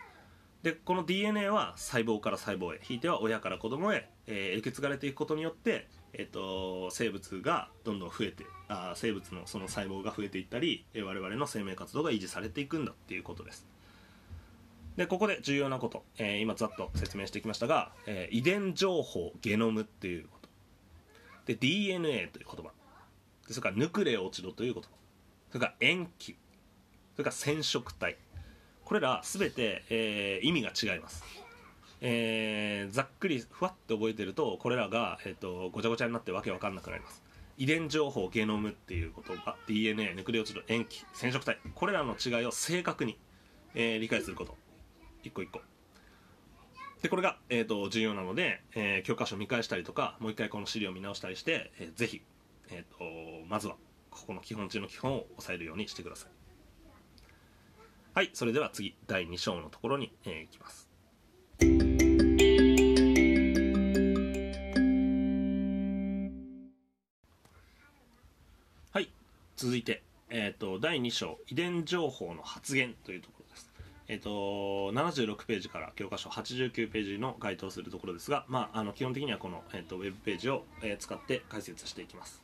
[0.61, 13.65] でこの DNA は細胞から細胞へひいては親から子供へ、えー、受け継がれていくことによって、えーと、生物がどんどん増えてあ生物のその細胞が増えていったり、えー、我々の生命活動が維持されていくんだっていうことです。
[14.97, 20.25] でここで重要なこと、えー、今ざっと説明してきましたが、えー、遺伝情報ゲノムっていう
[21.49, 22.71] で DNA という言葉。
[23.47, 24.89] それからヌクレオチドという言葉。
[25.49, 26.37] それから塩基
[27.15, 28.17] それから染色体。
[28.85, 31.23] これら全て、えー、意味が違います、
[32.01, 37.23] えー、ざっくりふわっと覚えてるとこれらが、えーと、ごちゃごちゃになってわけわかんなくなります。
[37.57, 39.55] 遺伝情報ゲノムっていう言葉。
[39.67, 41.57] DNA ヌクレオチド塩基染色体。
[41.73, 43.17] これらの違いを正確に、
[43.73, 44.55] えー、理解すること。
[45.23, 45.61] 一個一個。
[47.01, 52.21] でこれが、えーと、重要なので、えー、教科書を見返したりとかもう一回この資料を見直したりして、えー、ぜひ、
[52.71, 53.75] えーと、まずは、
[54.09, 56.29] ここの基本中の基本を押さえるようにしてください。
[58.15, 60.89] はいそれでは次第2章のところに、えー、いきます。
[68.91, 69.09] はい
[69.55, 73.38] 続いて、えーと、第2章遺伝情報の発現というところ。
[74.09, 74.29] えーと、
[74.91, 82.43] 76ページから教科書89ページの該当するところですが、まあ、あの基本的にはこの、えーと、ウェブページを、えー、使って解説していきます。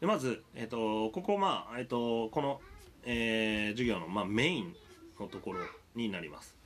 [0.00, 2.60] でまず、えー、とここ、まあえー、とこの
[3.04, 4.74] えー、授業の、まあ、メイン
[5.18, 5.60] のところ
[5.94, 6.56] になります。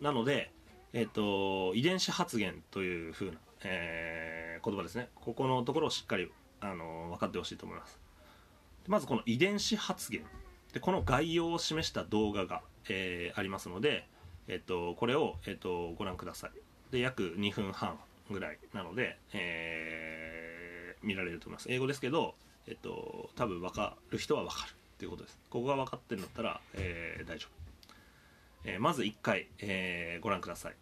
[0.00, 0.50] なので、
[0.92, 5.08] えーと、遺伝子発現というふうな、えー、言葉ですね。
[5.14, 6.30] ここのところをしっかり
[6.60, 7.98] あの分かってほしいと思います。
[8.86, 10.22] まずこの遺伝子発現。
[10.72, 14.06] でこの概要を示した動画が、えー、ありますので、
[14.48, 16.50] えーと、これを、えーと、ご覧ください。
[16.90, 17.98] で約2分半
[18.30, 21.70] ぐらいなので、えー、見られると思います。
[21.70, 22.34] 英語ですけど、
[22.66, 25.38] えー、と多分分かる人は分かるっていうことです。
[25.50, 27.94] ここが分かってるんだったら、えー、大丈夫、
[28.64, 30.76] えー、まず1回、えー、ご覧ください。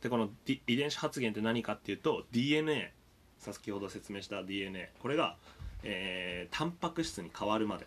[0.00, 2.92] でこの遺伝子発現って何かっていうと DNA
[3.38, 5.36] 先ほど説明した DNA これが、
[5.82, 7.86] えー、タンパク質に変わるまで。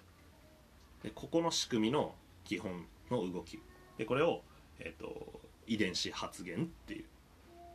[1.04, 2.88] でここの仕組みの基本。
[3.10, 3.60] の動き。
[3.98, 4.41] でこれを、
[4.80, 7.06] えーと、遺伝子発現っていう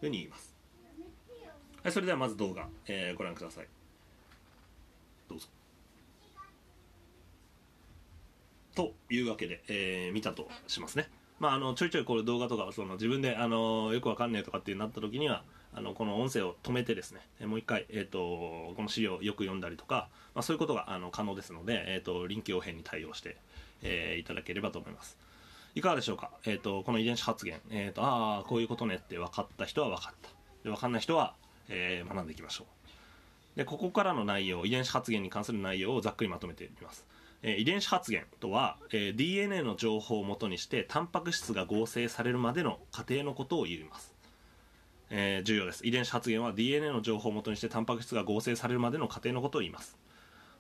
[0.01, 0.55] ふうに言います。
[1.83, 3.67] はいそれではまず動画、えー、ご覧ください。
[5.29, 5.49] どうぞ。
[8.75, 11.09] というわけで、えー、見たとしますね。
[11.41, 15.43] まあ、あのちょいちょいこれ動画とかその自分であのよくわかんねえとかってなった時には
[15.75, 17.47] あのこの音声を止めてですね。
[17.47, 18.19] もう一回、えーと、
[18.77, 23.37] この資料をよく読んだりとか、まあ、そういうことがあの可能ですので、えーと、臨機応変に対応して、
[23.83, 25.19] えー、いただければと思います。
[25.75, 30.29] いかがでしょうか、えーと、この遺伝子発現、えー、とああこういうことねって分かった人は分かった。
[30.65, 31.35] で分かんない人は、
[31.69, 33.59] えー、学んでいきましょう。
[33.59, 37.07] でここからの内容遺伝子発現に関する内容をざっくりまとめてみます。
[37.43, 44.15] え遺伝子発現とは、えー、DNA の情報をもとにしてタンパク質が合成されるまでの過程のことを言います、
[45.11, 45.87] えー、重要です。
[45.87, 49.99] 遺伝子発現は DNA の情報をもとにしてタンパク質が合成されるまでの過程のことを言います。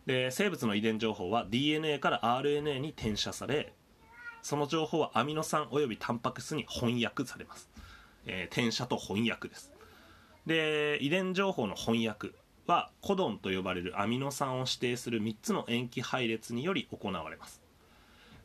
[0.06, 3.72] で生物の遺伝情報は DNA から RNA に転写され
[4.42, 7.70] その情報はアミノ酸およびタンパク質に翻訳されます、
[8.26, 9.72] えー、転写と翻訳です。
[10.46, 12.32] で遺伝情報の翻訳
[12.66, 17.60] はコドンと呼ばれるアミノ酸を指定する3つの塩基配列により行われます、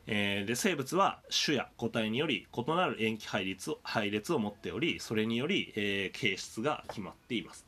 [0.06, 7.66] えー、で生物は種や個体により異なる塩基配列を配列を持っておりそれにより、えー、形質が決まっています、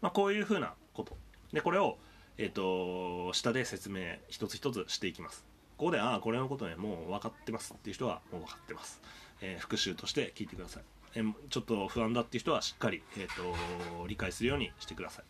[0.00, 1.16] まあ、こういうふうなこと。
[1.52, 1.98] でこれを、
[2.38, 5.44] えーと、下で説明一つ一つしていきます。
[5.76, 9.00] ここでああこれのことねもう分かってますっていう人はもう分かってます、
[9.40, 10.82] えー、復習として聞いてください。
[11.16, 15.24] えちょっと不安だっていう人はしっかり、えーと理解するようにしてください。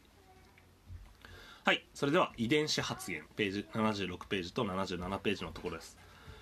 [1.64, 5.96] はいそれでは遺伝子発現ページ76ページと77ページのところです、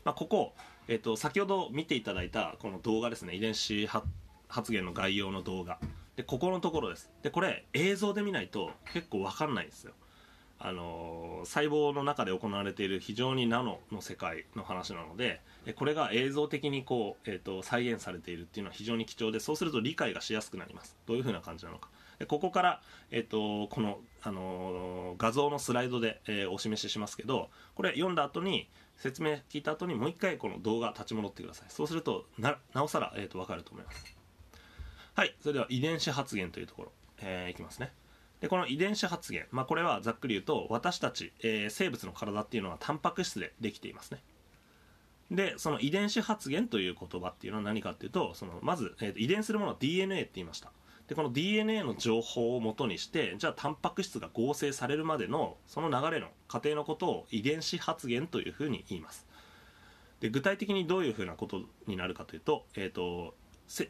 [0.04, 0.52] まあ、ここ、
[0.88, 5.78] えーと、先ほど見ていただいたこの動画ですね遺伝子発現の概要の動画。
[6.16, 7.10] でここのところです。
[7.22, 9.92] でこれ映像で見ないと結構わかんないんですよ。
[10.64, 15.40] あの細胞の中で行われている非常にナノの世界の話なので
[15.74, 20.96] これが映像的にこう、えーと再現されているっていうのは非常に貴重でそうすると理解がしやすくなります。
[21.06, 21.88] どういうふうな感じなのか。
[22.18, 31.66] でここから、えっと、この、あの、画像のスライドで、えー、お示ししますけどこれ読んだ後に説明聞いた後にもう一回この動画立ち戻ってください。
[31.70, 34.16] そうするとなおさら、えーと、分かると思います。
[35.14, 35.34] はい。
[35.40, 37.92] それでは遺伝子発現というところ、えー、いきますね。
[38.42, 44.20] でこの遺伝子発現、まあ、これはざっくり言うと私たち、えー、生物の体っていうのはタンパク質でできていますね。
[45.30, 50.72] でその遺伝子発現という言葉っていうのは何かっていうとそのまず、えー遺伝するものは DNA って言いました。
[51.06, 59.24] でこの DNA の情報をもとにしてじゃあタンパク質が合成されるまでのその流れの過程のことを遺伝子発現というふうに言います。
[60.18, 63.34] で具体的にどういうふうなことになるかというと,、えーと、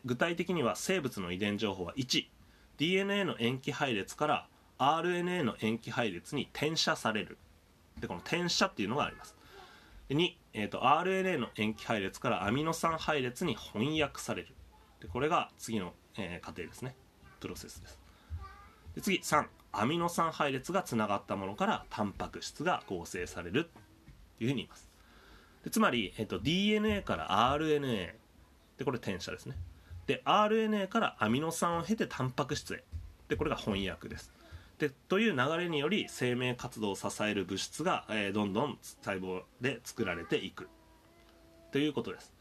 [0.04, 2.26] 具体的には生物の遺伝情報は1
[2.82, 4.48] DNA の塩基配列から
[4.80, 7.38] RNA の塩基配列に転写される。
[8.00, 9.36] でこの転写っていうのがあります。
[10.10, 14.48] 2、えーと、RNA の塩基配列からアミノ酸配列に翻訳される。
[15.00, 16.96] でこれが次の、えー、過程ですね。
[17.38, 18.00] プロセスです。
[18.96, 23.70] で次3アミノ酸配列がつながったものからタンパク質が合成されると
[24.40, 24.90] いうふうに言います。
[25.62, 28.10] でつまり、えっと、DNA から RNA
[28.76, 29.54] でこれ転写ですね。
[30.06, 32.84] で RNA からアミノ酸を経てタンパク質へ。
[33.28, 34.32] でこれが翻訳です。
[34.78, 40.68] でという流れにより生命活動を支える物質が、えー、どんどん細胞で作られていく。
[41.70, 42.32] ということです。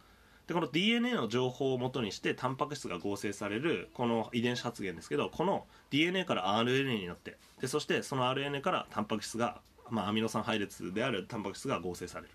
[0.48, 12.32] でこの DNA の情報をもとにしてタンパク質が合成されるこの遺伝子発現ですけどこの DNA から RNA になってでそしてその RNA からタンパク質がまあ、アミノ酸配列であるタンパク質が合成される。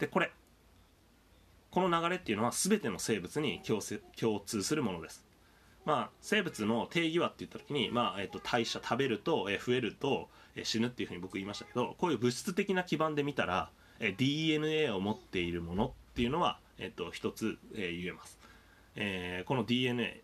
[0.00, 0.30] でこれ。
[1.76, 5.26] この流れっていうのは全ての生物に共通するものです。
[5.84, 13.68] まあ、生物の定義はって言った時に、まあえー、と代謝食べると、え、増えると、え、死ぬっていうふうに僕言いましたけどこういう物質的な基盤で見たら、
[14.00, 18.38] え、DNA を持っているものっていうのは、えー、と一つ、えー、言えます、
[18.94, 20.22] えー、この DNA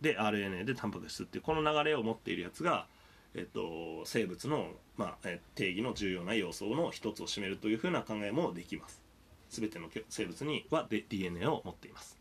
[0.00, 2.88] で RNA でタンパク質っていうこの流れを持っているやつが、
[3.36, 9.07] えー、と生物の、まあ、定義の重要な要素の一つを占めるというふうな考えもできます。
[9.50, 12.18] 全ての生物には DNA を持っています。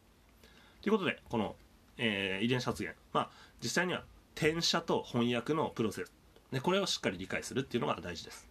[0.82, 1.56] ということでこの
[1.98, 3.30] えー、遺伝子発現、まあ、
[3.62, 4.04] 実際には
[4.36, 6.12] 転写と翻訳のプロセス。
[6.52, 8.48] でこれをしっかり理解するっていうのが大事です。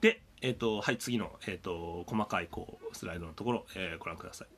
[0.00, 4.48] で、えーとはい、次の、えーと、細かいこうスライドのところ、えー、ご覧ください。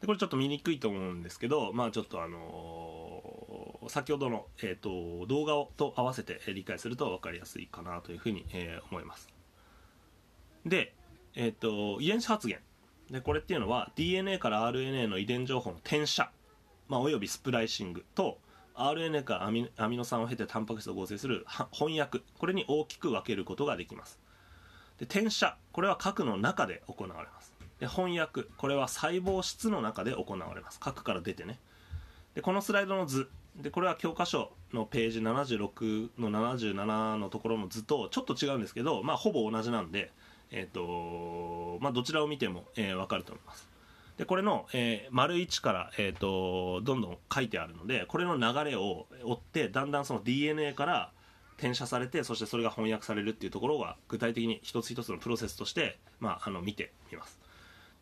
[0.00, 9.28] でこれちょっと見にくいと思うんですけど、まあ、ちょっとあのー、先ほどの、えーと、動画をと合わせて理解すると分かりやすいかなというふうに、えー、思います。
[10.66, 10.94] で、
[11.34, 12.58] えーと遺伝子発現。
[13.10, 16.30] でこれっていうのは DNA から RNA の遺伝情報の転写、
[16.88, 18.38] まあ、およびスプライシングと
[18.74, 22.20] RNA からアミアミノ酸を経てタンパク質を合成する翻訳。
[22.38, 24.18] これに大きく分けることができます。
[24.98, 25.56] で転写。
[25.72, 27.54] これは核の中で行われます。
[27.78, 28.44] で翻訳。
[28.56, 30.80] これは細胞質の中で行われます。
[30.80, 31.58] 核から出てね。
[32.34, 33.28] でこのスライドの図。
[33.56, 40.10] でこれは教科書のページ76の77のところの図とちょっと違うんですけど、まあ、ほぼ同じなんで
[40.50, 43.68] えっ、ー、とまあ、どちらを見ても、えー、分かると思います。
[44.16, 51.10] でこれの、えー、丸1から、えーと、どんどん書いてあるのでこれの流れを追ってだんだんその DNA から
[51.58, 57.40] 転写されてそしてそれが翻訳されるっていうところが具体的に一つ一つのプロセスとして、まあ、あの見てみます。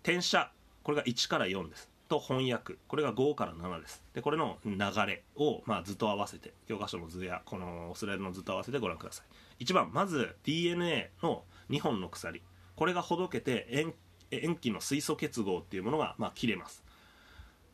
[0.03, 0.51] 転写
[0.82, 1.88] これが1から4です。
[2.09, 4.03] と翻訳これが5から7です。
[4.14, 4.76] でこれの流
[5.07, 9.22] れを、まあ、図と合わせて教科書の図やこのスライドの図と合わせてご覧くださ
[9.59, 9.64] い。
[9.64, 12.43] 1番まず DNA の2本の鎖。
[12.77, 13.95] これがほどけて塩
[14.31, 16.85] 塩基の水素結合っていうものが、まあ、切れます。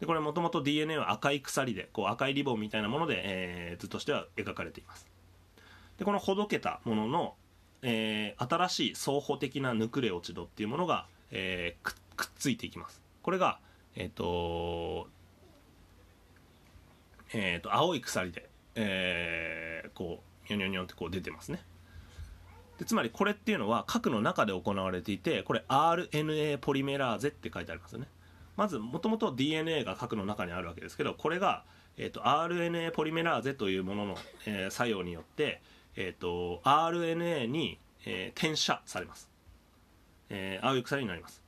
[0.00, 5.06] でこれもともと DNA は赤い鎖でこう赤いリボンみたいなもので、えー、図としては描かれています。
[5.98, 7.34] でこのほどけたものの、
[7.82, 13.02] えー、新しい双方的なヌクレオチドっていうものが、えー、くくっついていきます。
[13.22, 13.58] これが
[13.96, 15.08] えっ、と
[17.32, 21.60] えっ、と青い鎖で、えー、こうニョニョニョってこう出てますね。
[22.78, 28.06] でつまりこれっていうのは核の中で行われていてこれ RNA ポリメラーゼって書いてありますよね。
[28.56, 31.64] まずもともと DNA が核の中にあるわけですけどこれが、
[31.96, 34.16] えーと、RNA ポリメラーゼというものの、
[34.46, 35.60] えー、作用によって、
[35.94, 39.30] えーと、RNA に、えー、転写されます、
[40.28, 41.42] えー、青い鎖になります。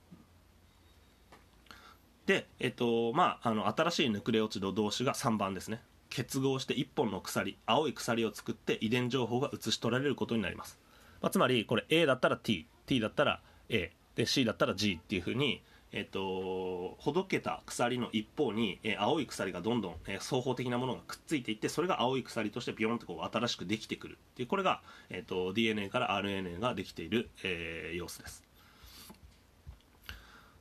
[2.25, 5.81] で、えっ、とまあ、あの新しいヌクレオチド同士が3番ですね。
[6.09, 10.79] 結合して1本の鎖青い鎖を作って遺伝情報が写し取られることになります。
[11.21, 15.61] まあ、つまりこれ A だったら T、T だったら A、で C だったら G っていうふうに、
[15.93, 24.17] えっと、ほどけた鎖の一方に、えー、青い鎖がどんどん、えー、双方的なものがくっついていってそれが青い鎖としてビヨンとこう新しくできてくる。
[24.33, 28.43] っていうこれが、えっと、DNA から RNA ができている、えー、様子です。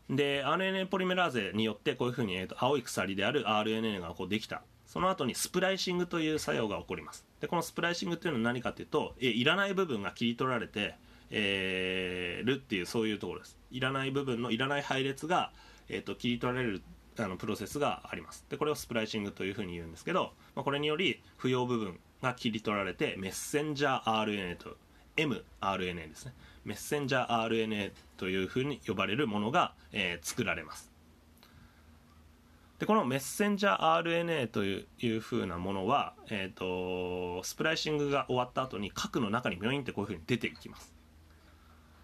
[0.08, 4.62] で RNA ポリメラーゼによってこういうふうに、えーと、青い鎖である RNA がこうできた。
[4.90, 7.24] その後にスプライシングという作用が起こります。
[7.40, 10.96] でこのスプライシングっていうのは何かっていうとえいらない部分が切り取られて、
[11.30, 13.56] えー、るっていうそういうところです。
[13.70, 15.52] いらない部分のいらない配列が、
[15.88, 16.82] えーと、切り取られる
[17.18, 18.44] あのプロセスがあります。
[18.50, 24.76] でこれをスプライシングというふうに言うんですけど、まあ、これにより不要部分が切り取られてメッセンジャー RNA と
[25.16, 26.32] mRNA ですね。
[26.64, 30.89] メッセンジャー RNA というふうに呼ばれるものが、えー、作られます。
[32.80, 40.94] でこのメッセンジャー RNA といういう風なものは、えーと、スプライシングが終わった後に核の中にビョインってこういう風に出ていきます。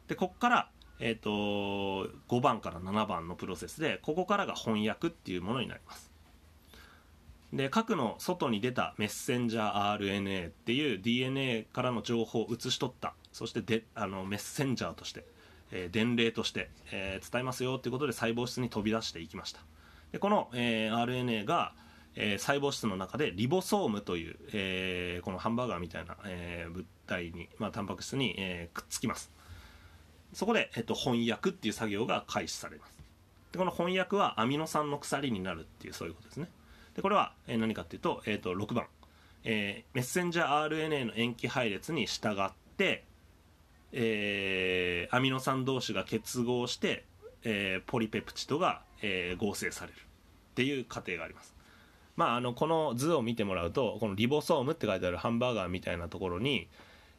[0.06, 0.70] でここから、
[1.00, 6.12] えーと、5番から7番のプロセスでここからが翻訳っていうものになります。
[7.54, 13.14] で核の外に出たメッセンジャー RNA っていう DNA からの情報を写し取った。
[13.32, 15.24] そしてであのメッセンジャーとして、
[15.70, 19.60] えー、伝令として、えー、伝えますよということで細胞質に飛び出していきました。
[20.12, 21.72] でこの、えー、RNA が、
[22.14, 29.30] えー、細胞質の中でリボソームという、えー、このハンバーガーみたいな、えー、物体に、まあ、タンパク質に、えー、くっつきます。
[30.32, 32.96] そこで、えっと、翻訳っていう作業が開始されます。
[33.52, 36.48] でこの翻訳はアミノ酸の鎖になるっていうそういうことですね。
[36.94, 38.86] でこれは、えー、何かっていうと,、えー、と6番、
[39.44, 43.04] えー、メッセンジャー RNA の塩基配列に従って、
[43.92, 47.04] えー、アミノ酸同士が結合して、
[47.44, 51.54] えー、ポリペプチドが、えー、合成されるっていう過程があります。
[52.16, 56.66] まあ、あのこの図を見てもらうとこのリボソームって書いてあるハンバーガーみたいなところに、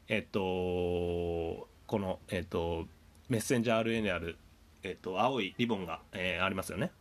[0.08, 1.68] えっとこ
[2.00, 2.86] の、えっと、
[3.28, 4.34] メッセンジャー RNA
[4.82, 6.92] えっと、青いリボンが、えー、ありますよね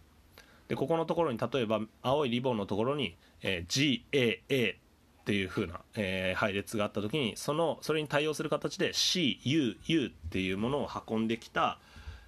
[0.67, 11.79] でここのところに例えば青いリボンのところに、えー、GAA っていう風な、えー、配列があった時にそのそれに対応する形で CUU っていうものを運んできた、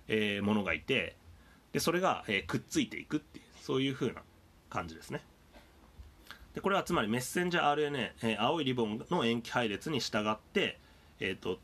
[0.08, 1.16] えー、ものがいて
[1.72, 4.22] でそれが、えー、くっついていくっていうそういう風な
[4.70, 5.22] 感じですね。
[6.54, 10.80] でこれはつまりメッセンジャー RNA、えー、青いリボンの塩基配列に従って、
[11.20, 11.60] えーと、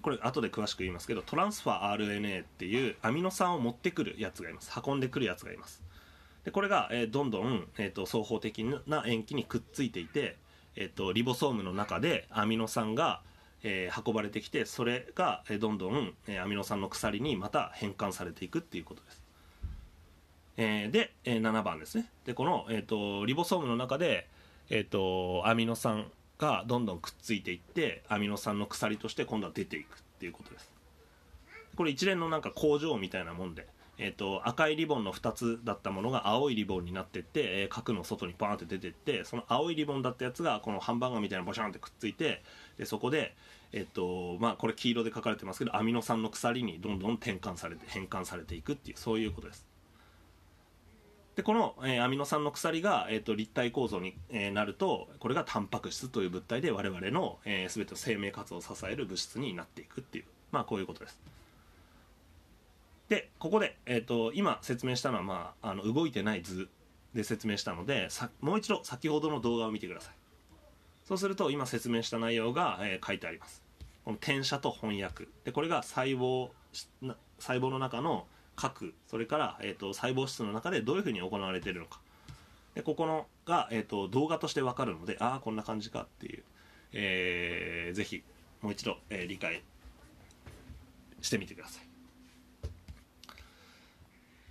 [0.00, 4.70] これ後で詳しく言いますけどトランスファー RNA っていうアミノ酸を持ってくるやつがいます。
[4.84, 5.82] 運んでくるやつがいます。
[6.44, 10.36] でこれが、えー、どんどん、えーと、双方的な塩基にくっついていて、
[10.74, 13.20] えーと、リボソームの中でアミノ酸が、
[13.62, 19.22] えー、運ばれてきてそれが、どんどん、えー、アミノ酸の鎖にまた変換されていくっていうことです。
[20.56, 22.10] えー、で、えー、7番ですね。
[22.24, 24.28] でこの、えーと、リボソームの中で、
[24.70, 26.06] えーと、アミノ酸
[26.38, 30.70] がどんどんくっついていってアミノ酸の鎖として今度は出ていくっていうことです。
[31.76, 33.66] これ一連のなんか工場みたいなもんで、
[33.98, 42.42] えーと、赤いリボンの2つだったものが青いリボンになってって、えー、核の外にパーンって出てってその青いリボンだったやつがこのハンバーガーみたいなボシャンってくっついて
[42.78, 43.34] でそこで
[43.72, 49.66] えっとまあ、これ黄色で書かれてますけどアミノ酸の鎖にどんどん転換されて変換されていくっていうそういうことです。
[51.36, 61.18] でこの、えー、アミノ酸の鎖が、えーと、立体構造に、えー、なるとこれがタンパク質という物体で我々の、えー、全ての生命活動を支える物質になっていくっていうまあこういうことです。
[63.08, 66.68] でここで、えーと、今説明したのは、まあ、あの動いてない図
[67.14, 70.14] で説明したのでさもう一度先ほどの動画を見てください。
[71.04, 73.61] そうすると今説明した内容が、えー、書いてあります
[74.04, 75.28] この転写と翻訳。
[75.44, 76.50] でこれが細胞
[77.38, 78.26] 細胞の中の
[78.56, 78.94] 核。
[79.08, 82.00] それから、えーと、細胞質の中でどういうふうに行われているのか。
[82.74, 86.42] でここのが、えーと、動画として分かるのでああこんな感じかっていう、
[86.92, 88.22] えー、ぜひ
[88.62, 89.62] もう一度、えー、理解
[91.20, 91.88] してみてください。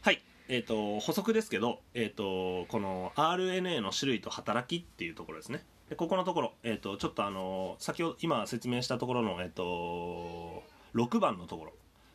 [0.02, 0.22] はい。
[0.48, 5.64] えーと、補足ですけど、えー、とこの RNA の種類と働きっていうところですね。
[5.92, 10.64] でここのところ、えー、とちょっとあの先ほど今説明したところの、えー、と
[10.96, 11.74] 6番のところ。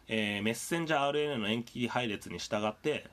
[0.09, 3.11] えー、メッセンジャー RNA の塩基配列に従って、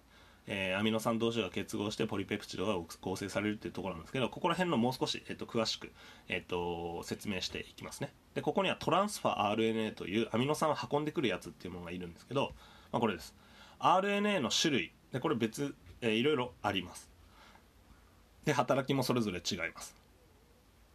[0.47, 5.91] えー、アミノ酸同士が結合してポリペプチドが合成されるっていうところなんですけどここら辺のもう少し、えーと、詳しく、
[6.30, 8.14] えーと、説明していきますね。
[8.34, 12.53] でここにはトランスファー RNA というアミノ酸を運んでくるやつっていうものがいるんですけど、
[12.93, 13.36] まあ、これです。
[13.80, 14.93] RNA の種類。
[15.11, 17.09] でこれ別、えー、いろいろあります。
[18.45, 20.03] で働きもそれぞれ違います。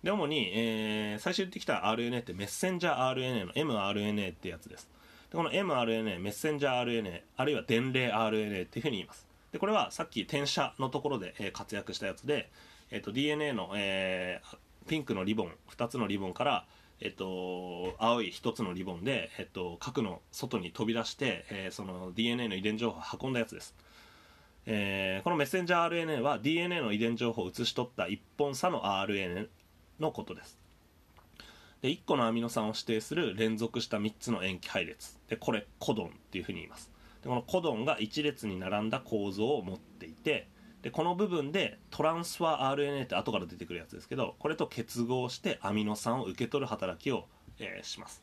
[0.02, 4.88] で主に、えー、最初言ってきた RNA ってメッセンジャー RNA の mRNA ってやつです。
[5.30, 9.26] でこの mRNA メッセンジャー RNA あるいは伝令 RNA っていうふうに言います。
[9.52, 12.50] でこれはさっき転写のところで、えー、活躍したやつで、
[12.90, 14.56] えーと、DNA の、えー、
[14.88, 16.64] ピンクのリボン2つのリボンから
[17.00, 23.74] えっと、青い1つのリボンで、えっと、核の外に飛び出して、えー、その DNA の遺伝情報を運んだやつです、
[24.66, 29.46] えー、このメッセンジャー RNA は DNA の遺伝情報を写し取った1本差の RNA
[30.00, 30.58] のことです。
[31.82, 35.18] で1個のアミノ酸を指定する連続した3つの塩基配列。
[35.28, 36.90] でこれコドンっていうふうに言います。
[37.22, 40.48] でこのコドンが1列に並んだ構造を持っていて
[40.82, 47.26] でこの部分でトランスファー RNA って後から出てくるやつですけどこれと結合してアミノ酸を受け取る働きを、
[47.58, 48.22] えー、します。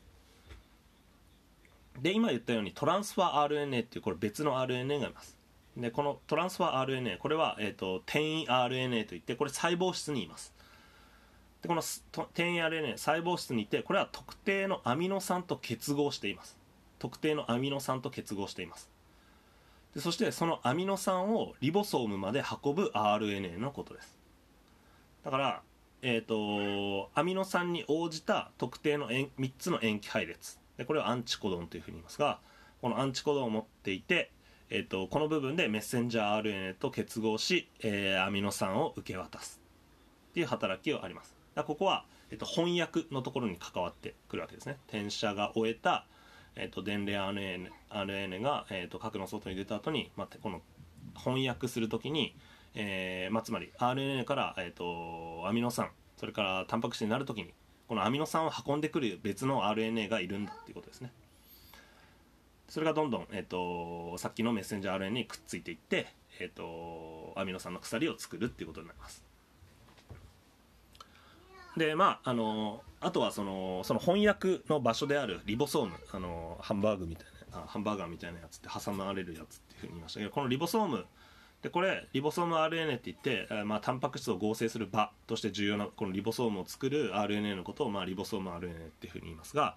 [2.00, 5.36] で今言ったようにトランスファー RNA っていうこれ別の RNA がいます。
[5.76, 10.54] でこのトランスファー RNA これは、えーと、転移 RNA といってこれ細胞質にいます。
[11.66, 16.56] でこの転移 RNA 細胞質にいてこれは特定のアミノ酸と結合しています。
[17.00, 18.88] 特定のアミノ酸と結合しています。
[19.94, 24.16] でそしてそのアミノ酸をリボソームまで運ぶ RNA のことです。
[25.24, 25.62] だから
[26.02, 30.60] えーと、アミノ酸に応じた特定の3つの塩基配列。
[30.76, 32.38] でこれはアンチコドンというふうに言いますが
[32.80, 34.30] このアンチコドンを持っていて、
[34.70, 39.60] えーと、この部分でメッセンジャー RNA と結合し、えー、アミノ酸を受け渡す。
[40.30, 41.35] っていう働きがあります。
[41.64, 44.78] ここは、えーと、翻訳のところに関わってくるわけですね。
[44.88, 46.06] 転写が終えた、
[46.54, 50.60] えー、と伝令 RNA, RNA が、えー、と核の外に出た後に、まあ、この
[51.16, 52.34] 翻訳するときに、
[52.74, 57.52] えーまあ、つまり RNA から、えー、とアミノ酸それからタンパク質になるときに
[57.88, 61.12] このアミノ酸を運んでくる別の RNA がいるんだっていうことですね。
[62.68, 66.08] それがどんどん、えーと、さっきのメッセンジャー RNA にくっついていって、
[66.40, 69.25] えーと、アミノ酸の鎖を作るっていうことになります。
[71.76, 81.04] でまああのあとはそのその翻訳の場所であるリボソームあのハンバーグみたいなあハンバーガーみたいなやつって挟まれるやつっていうふうに言いましたけどこのリボソーム
[81.62, 89.76] でこれリボソーム RNA って言って、えーまあ、タンパク質を合成する場として重要なこのリボソームを作る RNA のことを、まあ、リボソーム RNA っていうふうに言いますが、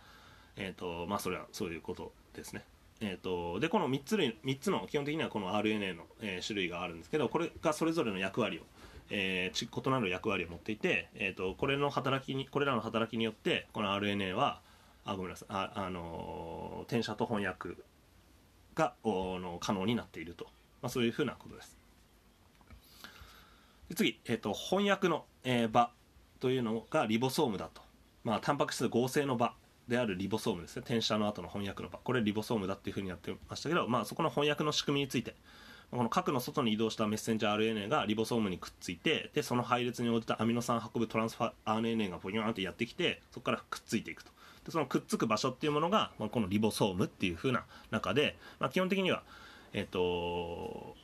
[0.57, 2.63] えーとまあ、それはそういうことですね。
[3.01, 8.63] えー、とでこの3つ類3つの基本的にはこの RNA の、えー種類があるんですけどこれがそれぞれの役割を、
[9.09, 14.61] えーち異なる役割を持っていて、えー、とこれの働きにこれらの働きによってこの RNA は
[15.05, 17.69] あごめんなさいあ、あのー転写と翻訳
[18.75, 20.45] がおの可能になっていると、
[20.81, 21.77] まあ、そういうふうなことです。
[23.89, 25.91] で次、えー、と翻訳の、えー場
[26.39, 27.81] というのがリボソームだと、
[28.23, 29.53] まあ、タンパク質合成の場
[29.87, 30.83] であるリボソームですね。
[30.85, 31.99] 転写の後の翻訳の場。
[32.01, 35.35] これリボソームだっていうふうにやってましたけど、まあ、そこの翻訳の仕組みについて
[35.91, 44.31] この核の外に移動したメッセンジャー RNA がリボソームにくっついてでその配列に応じたアミノ酸を運ぶトランスファー RNA がボニョーンってやってきてそこからくっついていくと。
[44.65, 49.23] でそのくっつく場所っていうものが、まあ、このリボソームっていう風な中で、まあ、基本的には
[49.73, 50.95] えっ、と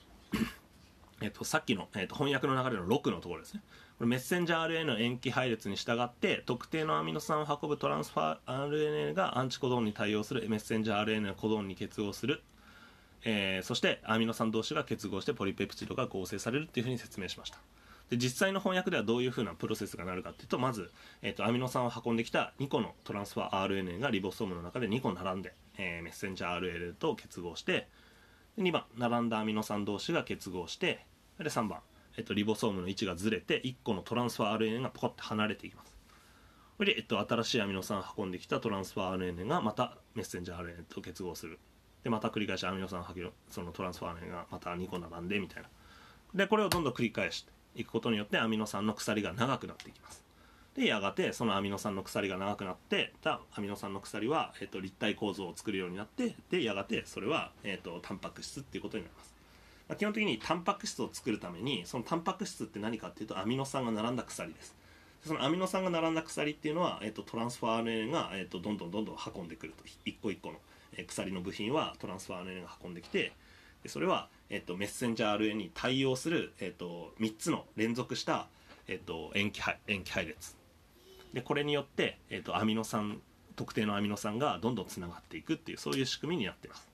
[1.21, 3.61] えっと、さっきの、えっと、翻訳の流れの6のところですね。
[3.97, 12.41] これメッセンジャー RNA の塩基配列に従って特定のアミノ酸を運ぶトランスファー RNA がアンチコドンに対応するメッセンジャー RNA のコドンに結合する、
[13.25, 17.57] えーそしてアミノ酸同士が結合してポリペプチドが合成されるっていうふうに説明しました。
[18.09, 20.91] で実際の翻訳ではどういうふうなプロセスがなるかっていうとまず、
[21.23, 27.87] えー、とアミノ酸を運んできた2個のトランスファー RNA がリボソームの中で2個並んで、えーメッセンジャー RNA と結合して
[28.59, 31.03] 2番並んだアミノ酸同士が結合して
[31.39, 31.79] で3番、
[32.15, 35.95] えっと、リボソームの位置がずれて1個のトランスファー RNA がポコッと離れていきます。
[36.77, 41.57] これで、えっと、新しいアミノ酸を運んできたトランスファー RNA がまたメッセンジャー RNA と結合する。
[42.05, 45.69] でまた繰り返しアミノ酸を運ぶそのトランスファー RNA がまた2個並んでみたいな。
[46.35, 50.23] でこれをどんどん繰り返していくことによってアミノ酸の鎖が長くなっていきます。
[50.75, 59.33] でやがてそのアミノ酸の鎖が長くなってたアミノ酸の鎖は、えっと、立体構造を作るようになってでやがてそれは、えっと、タンパク質っていうことになります。
[59.89, 64.75] ま基本的にタンパク質を作るためにそのタンパク質って何かっていうとアミノ酸が並んだ鎖です。
[65.25, 69.83] そのアミノ酸が並んだ鎖っていうのは、えっと、トランスファー RNA が、えっと、どんどんどんどん運んでくると。
[70.05, 70.59] 一個一個の、
[71.03, 73.33] 鎖の部品はトランスファー RNA が運んできて
[73.83, 78.47] でそれは、えっと、メッセンジャー RNA に対応する、えっと、3つの連続した、
[78.87, 80.55] えっと、塩基配塩基配列。
[81.33, 83.19] でこれによって、えっと、アミノ酸
[83.55, 86.87] 特定のアミノ酸がどんどんつながっていくっていうそういう仕組みになってます。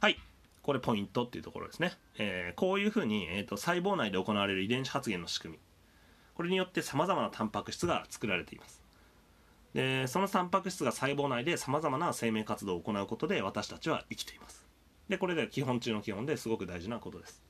[0.00, 0.18] はい。
[0.62, 5.60] これポイントっていうところですね、えーこういうふうに、えー、と細胞内で行われる遺伝子発現の仕組み。
[6.34, 8.81] これによってさまざまなタンパク質が作られています。
[9.74, 14.66] でそのタンパク質が細胞内でさまざまな生命活動を行うことで私たちは生きています。
[15.08, 17.42] でこれで基本中の基本ですごく大事なことです。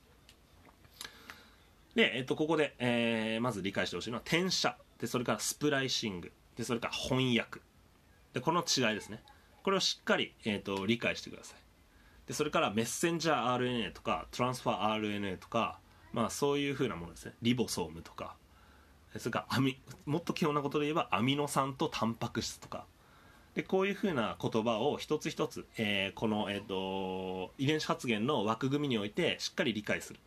[1.95, 4.77] で、えっと、ここで、えーまず理解してほしいのは転写。
[4.99, 6.31] でそれからスプライシング。
[6.55, 7.59] でそれから翻訳。
[8.33, 9.21] でこの違いですね。
[9.63, 11.57] これをしっかり、えー、と理解してください。
[12.27, 15.79] でそれからメッセンジャー RNA とかトランスファー RNA とか、
[16.13, 17.33] まあ、そういうふうなものですね。
[17.41, 18.35] リボソームとか。
[19.17, 22.85] それからアミもっと基本なことで言えばアミノ酸とタンパク質とか。
[23.55, 30.19] でこういうふうな言葉を一つ一つ、えーこの、えー、と遺伝子発現の枠組みにおいてしっかり理解する。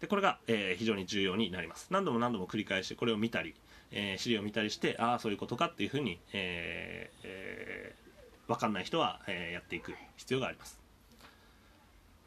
[0.00, 1.88] でこれが、えー非常に重要になります。
[1.90, 3.54] 何度も何度も繰り返してこれを見たり、
[3.90, 10.87] えー資料を見たりしてああそういうことかっていうふうに、えーえー分かんない人は、えーやっていく必要があります。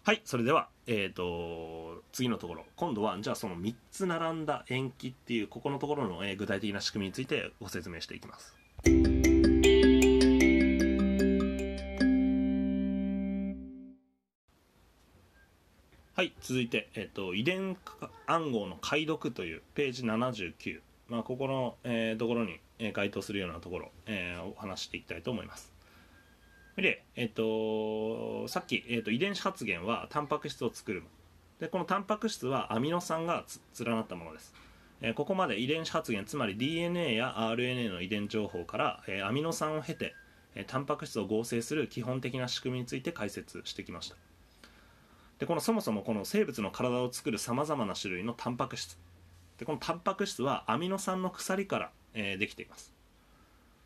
[0.04, 2.66] はいそれでは、えー、と次のところ。
[2.76, 8.56] 今度はじゃあその3つ並んだ塩基っていうここのところの、えー具体的な仕組みについてご説明していきます。
[16.16, 17.78] はい続いて、えっと遺伝
[18.26, 25.72] 暗号の解読というページ79、まあ、ここの、えーところに、えー該当するようなところ、えーお話していきたいと思います。
[26.78, 31.04] で、えっとさっき、えっと遺伝子発現はタンパク質を作る。
[31.60, 34.54] でこのタンパク質はアミノ酸がつ連なったものです。
[35.02, 40.16] えーここまで遺伝子発現つまり DNA や RNA の遺伝情報から、えーアミノ酸を経て、
[40.56, 44.16] えータンパク質を合成する基本的な仕組みについて解説してきました。
[45.40, 48.98] でこのそもそもこの生物の体を作るさまざまな種類のタンパク質。
[49.58, 52.94] でこのタンパク質はアミノ酸の鎖から、えできています。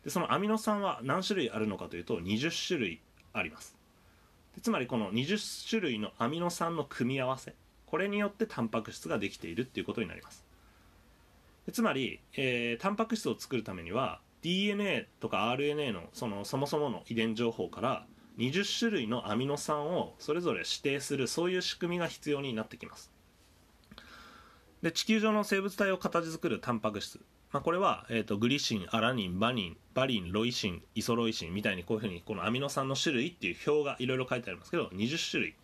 [0.06, 3.00] でそのアミノ酸は何種類あるのかというと20種類
[3.32, 3.76] あります。
[4.54, 7.54] でつまりこの20種類のアミノ酸の組み合わせ
[7.86, 10.46] これによってタンパク質ができているっていうことになります。
[11.66, 18.06] でつまり、えータンパク質を作るためには DNA とか RNA のそのそもそもの遺伝情報から
[18.38, 23.10] 20種類のアミノ酸をそれぞれ指定するそういう仕組みが必要になってきます。
[24.82, 27.18] で地球上の生物体を形作るタンパク質、
[27.52, 35.54] まあ、これは、えー、とグリシンアラニンバニンバリンロイシンイソロイシンみたいにこういうふうにこのアミノ酸の種類っていう表がいろいろ書いてありますけど20種類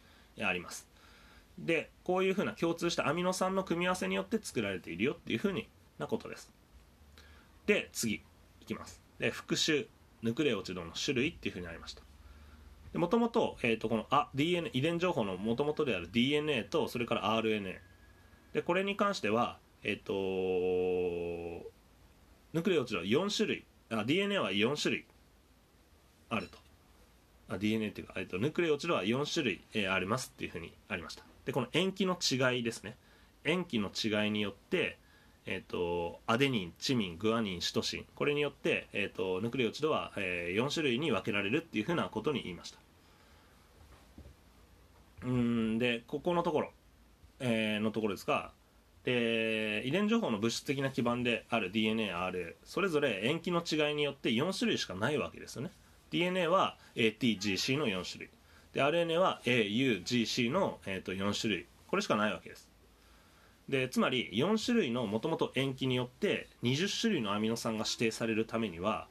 [0.40, 0.88] あります。
[1.58, 5.68] でこういうふうな共通したアミノ酸の組み合わせによって作られているよっていうふうに
[5.98, 6.50] なことです。
[7.66, 9.00] で次いきます。
[9.18, 9.86] で復習
[10.22, 12.02] ヌクレオチドの種類っていうふうにありました。
[12.98, 17.78] もともとえっとこのあ DNA 遺伝情報のもともとである DNA とそれから RNA
[18.52, 20.12] でこれに関してはえっ、と
[22.52, 23.64] ヌクレオチドは4種類。
[23.90, 25.04] あ DNA は4種類。
[26.30, 26.58] あると。
[27.48, 31.24] あ DNA っていうか、えっと、ヌクレオチドは4種類、えー、ありますっていうふうにありました。
[31.44, 32.96] でこの塩基の違いですね。
[33.44, 34.98] 塩基の違いによって
[35.44, 38.04] えーと、アデニン、チミン、グアニン、シトシン。
[38.14, 42.78] これによって、えーと、ヌクレオチドは、えー、4種類に分けられるっていうふうなことに言いました。
[45.24, 46.72] うんでここのところ、
[47.38, 48.50] えー、のところですが
[49.04, 55.70] で遺伝情報の物質的な基盤である DNA、RA それぞれ塩基の違いによって4種類しかないわけですよね。
[56.10, 58.30] DNA は ATGC の4種類。
[58.72, 61.66] で RNA は AUGC の、えーと、4種類。
[61.88, 62.68] これしかないわけです。
[63.68, 69.06] でつまり4種類のもともと塩基によって20種類のアミノ酸が指定されるためには、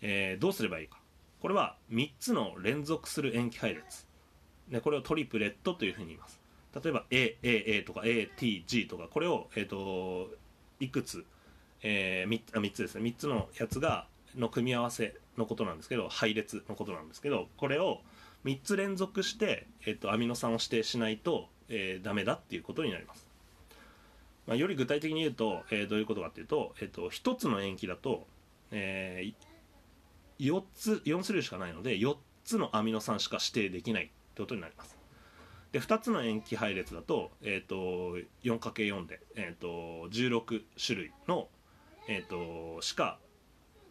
[0.00, 0.98] えー、どうすればいいか。
[1.40, 4.06] これは3つの連続する塩基配列。
[4.68, 6.37] でこれをトリプレットというふうに言います。
[6.82, 10.30] 例えば AAA とか ATG とかこれを、えーと、
[10.80, 11.24] いくつ、
[11.82, 13.02] えー、3, 3つですね。
[13.02, 14.06] 3つのやつが
[14.36, 18.00] の組み合わせのことなんですけど配列のことなんですけどこれを
[18.44, 23.26] 3つ連続して、えーと、アミノ酸を指定しないと、えー、ダメだっていうことになります。
[24.46, 28.26] まあ、より具体的に言うと、えー、どういうことかっていうと,、えーと、1つの塩基だと、
[28.70, 34.97] えー、4つ4種類しかないので4つのアミノ酸しか指定できないってことになります。
[35.72, 41.48] で2つの塩基配列だと,、えーと、4×4 で、えーと、16種類の、
[42.08, 43.18] えー、としか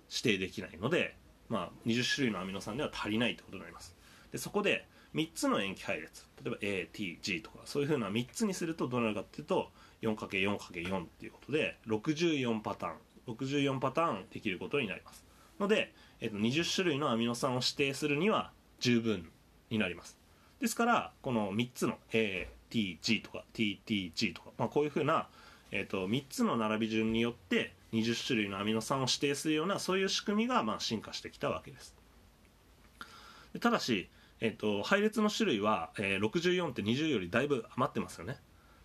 [0.10, 1.16] 指定できないので、
[1.50, 3.96] まあ、20種類のアミノ酸では足りないってことになります。
[4.32, 6.58] でそこで3つの塩基配列例えば
[6.92, 9.72] ATG とかそういうふうな3つにするとどうなるかっていうと
[10.02, 12.94] 4×4×4 っていうことで64パターン
[13.28, 15.26] 64パターンできることになります。
[15.60, 19.30] ので、えっと、20種類のアミノ酸を指定するには十分
[19.70, 20.18] になります。
[20.60, 25.28] ですからこの3つの ATG とか TTG とか、まあ、こういうふうな、
[25.72, 31.96] えっと、3つの並び順によって20種類のアミノ酸を指定するようなそういう仕組みがまあ進化してきたわけです。
[33.62, 38.38] ただし、えっと、配列の種類は、えー、64って20よりだいぶ余ってますよね。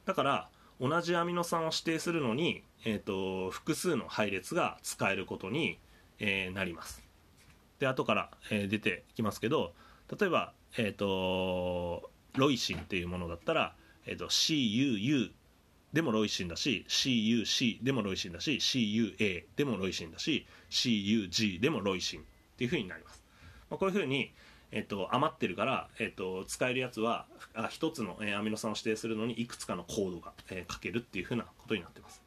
[0.05, 0.49] だから
[0.81, 5.79] 同じアミノ酸を指定するのに、えーと、複数の配列が使えることに、
[6.19, 7.03] えー、なります。
[7.81, 9.75] で後から、えー、出てきますけど
[10.19, 13.75] 例えば、えーと、ロイシンっていうものだったら、
[14.07, 15.31] えーと、CUU
[15.93, 22.25] でもロイシンだし CUC でもロイシンだし CUA でもロイシンだし CUG でもロイシンっ
[22.57, 23.23] ていうふうになります、
[23.69, 24.33] まあ、こういうふうに
[24.75, 32.23] えっと、余ってるから、えっと、使えるやつはあ1つの、えー、アミノ酸を指定するのにいくつかのコードが、えー、書けるっていうふうなことになってます。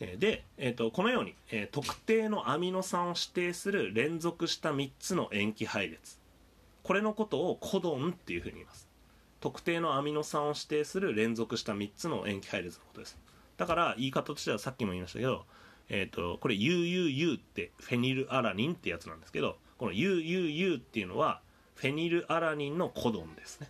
[0.00, 6.18] え、で、えっと、このように、えー、特定のアミノ酸を指定する連続した3つの塩基配列
[6.82, 8.88] これのことをコドンっていうふうに言います。
[9.40, 13.18] 特定のアミノ酸を指定する連続した3つの塩基配列のことです。
[13.56, 15.44] だから言い方としてはさっきも言いましたけど、
[15.88, 21.40] えっと、これ UUU ってフェニルアラニンってやつなんですけどこの UUU っていうのは
[21.74, 23.68] フェニルアラニンのコドンですね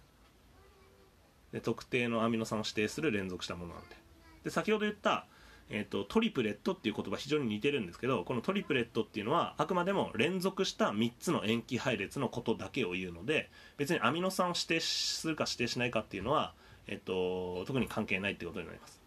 [1.53, 3.97] で特定のアミノ酸を指定する連続したものなんで
[4.45, 5.27] で先ほど言った、
[5.71, 16.53] えーと、トリプレットっていう言葉非常に似てるんですけどこのトリプレットっていうのはあくまでも連続した3つの塩基配列のことだけを言うので別にアミノ酸を指定するか指定しないかっていうのは、
[16.87, 19.01] えーと特に関係ないってことになります。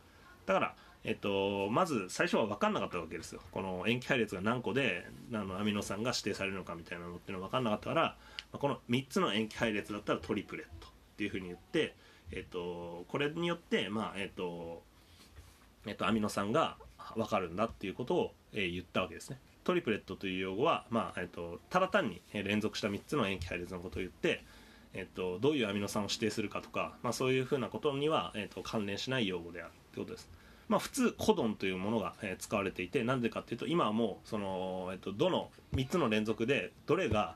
[0.45, 0.75] だから
[1.07, 3.39] えっと、まず最初は分かんなかったわけですよ。
[3.51, 8.17] この塩基配列が何個であのアミノ酸が指定されるのかみたいなのっていうのは分かんなかったから
[8.53, 11.95] この3つの塩基配列だったらトリプレットっていうふうに言って、
[12.31, 14.81] えっと、これによって、まあえっと
[15.85, 16.77] えっと、アミノ酸が
[17.15, 24.43] 分かるんだっていうことを、えー、言ったわけですねトリプレットという用語は、まあえっと、ただ単に連続した3つの塩基配列のことを言って
[24.95, 30.29] えっと、どういうアミノ酸を指定するかとか、まあ、そういうふうなことには、えっと、関連しない用語であるということです。
[30.69, 37.35] まあ、普通コドンというものが、えー、使われていてなんでかっていうと今はもうその、えっと、どの3つの連続でどれが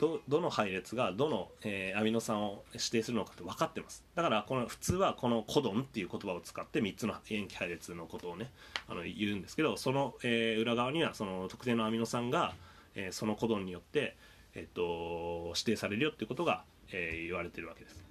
[0.00, 4.02] どどの配列がどの、えー、アミノ酸を指定するのかって分かってます。
[4.14, 8.50] だからこの普通はこのコドンっていう言葉を使って3つの塩基配列のことをね
[8.88, 12.54] あの言うんですけどその、えー、裏側にはその特定のアミノ酸が、
[12.94, 14.16] えー、そのコドンによって、
[14.54, 18.02] えっと、指定されるよっていうことが、え、言われてるわけです。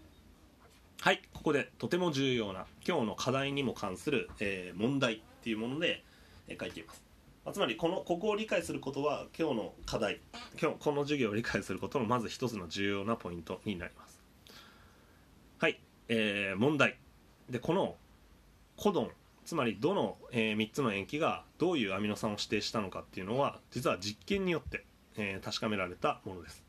[1.01, 6.03] はいここでとても重要な今日の課題にも関する、え、問題っていうもので、
[6.47, 7.08] え、書いています。
[7.51, 10.19] つまりこのここを理解することは今日の課題。
[10.61, 14.21] 今日この授業を理解することのまず一つの重要なポイントになります。
[15.59, 16.97] はい、えー問題。
[17.49, 17.95] でこの
[18.75, 19.11] コドン。
[19.45, 24.85] つまりどの、え3つの塩基がどういうアミノ酸を指定したのかっていうのは実は実験によって、
[25.17, 26.63] えー確かめられたものです。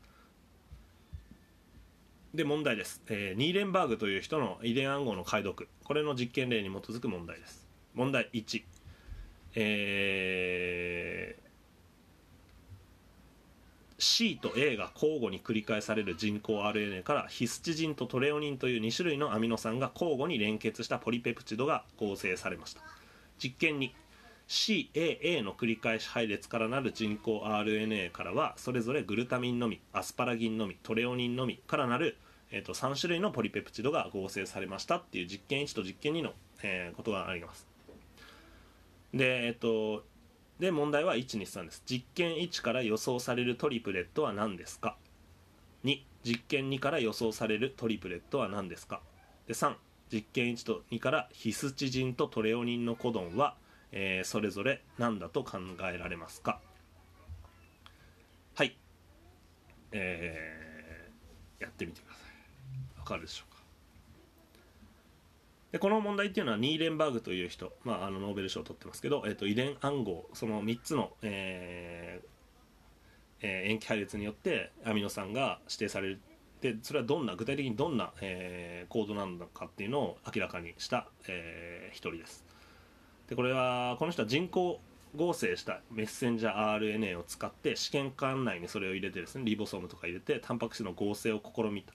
[2.33, 5.69] で問題です、えーニーレンバーグという人の遺伝暗号の解読。
[5.83, 7.67] これの実験例に基づく問題です。
[7.93, 8.63] 問題1
[9.55, 11.41] えー
[14.03, 22.81] C と A が交互に繰り返される人工 RNA からヒスチジンとトレオニンという2種類のアミノ酸が交互に連結したポリペプチドが合成されました。
[23.37, 23.93] 実験に
[24.47, 32.17] CAA の繰り返し配列からなる人工 RNA からはそれぞれグルタミンのみアスパラギンのみトレオニンのみからなる、
[32.49, 36.33] えー、と3種類のポリペプチドが合成されましたっていう実験1と実験2の、
[36.63, 37.70] えーことがあります。
[39.13, 40.05] でえっ、と
[40.59, 41.83] で問題は123です。
[41.85, 44.95] 実験1から予想されるトリプレットは何ですか
[45.83, 49.01] ？2実験2から予想されるトリプレットは何ですか？
[49.47, 49.75] で3
[50.11, 53.55] 実験1と2からヒスチジンとトレオニンのコドンは、
[53.91, 55.57] えーそれぞれ何だと考
[55.91, 56.59] えられますか？
[58.55, 58.77] はい。
[59.93, 62.99] えーやってみてください。
[62.99, 63.45] わかるでしょ？
[63.49, 63.50] う
[65.71, 72.27] でこの問題っていうのはニーレンバーグという人、まあ、あのノーベル賞を取ってますけど、えー、と遺伝暗号その3つの、えー
[73.43, 76.21] えー塩基配列によってアミノ酸が指定される。
[76.61, 82.45] でそれはどんな具体的にどんな、えーコードなのかっていうのを明らかにした、えー一人です。
[83.29, 84.79] でこれはこの人は人工
[85.15, 91.93] 合成したメッセンジャー RNA を使って試験管内にそれを入れてですねリボソームとか入れてタンパク質の合成を試みた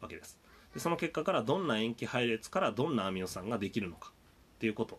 [0.00, 0.38] わけです。
[0.74, 4.12] でその結果からどんな塩基配列からどんなアミノ酸ができるのか
[4.56, 4.98] っていうこと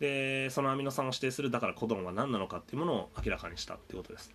[0.00, 4.34] でそのアミノ酸を指定するだからコドンは何なのかっていうものを明らかにしたってことです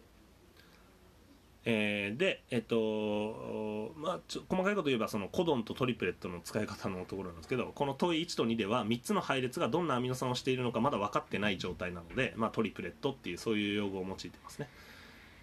[1.65, 14.69] えーで、えっとまあ、ちょ細かいこと言えばそのコドンとトリプレットの使い方のところなんですけどこの問い1と2では3つの配列がどんなアミノ酸をしているのかまだ分かってない状態なので、まあ、トリプレットっていうそういう用語を用いてますね。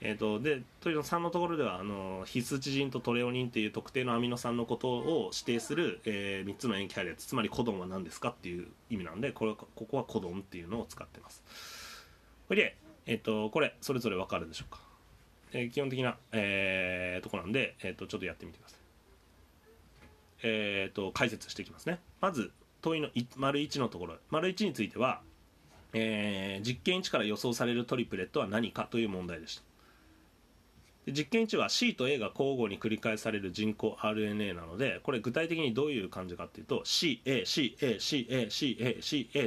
[0.02, 11.42] えー、とで問いの3のところではあのヒスチジンとトレオニンっていう特定のアミノ酸のことを指定する、え3つの塩基配列つまりコドンは何ですかっていう意味なんでこれここはコドンっていうのを使ってます。
[12.46, 12.76] これで、
[13.06, 14.80] えー、とこれそれぞれ分かるでしょうか
[15.52, 18.78] えー基本的な、えーとこなんで、えー、とちょっとやってみてください。
[20.42, 22.00] えー、と解説していきますね。
[22.20, 25.22] まず問いの丸1のところ丸1については、
[25.94, 29.75] えー実験1から予想されるトリプレットは何かという問題でした。
[31.06, 37.66] 実験1は C と A が交互に繰り返される人工 RNA なのでこれ具体的にどういう感じかっていうと CACACACACA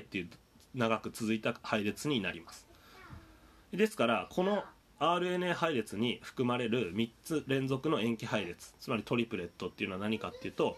[0.01, 0.29] っていう
[0.73, 2.65] 長く続いた配列になります。
[3.73, 4.63] ですからこの
[4.99, 10.77] RNA 配列に含まれる3つ連続の塩基配列つまりトリプレットっていうのは何かっていうと、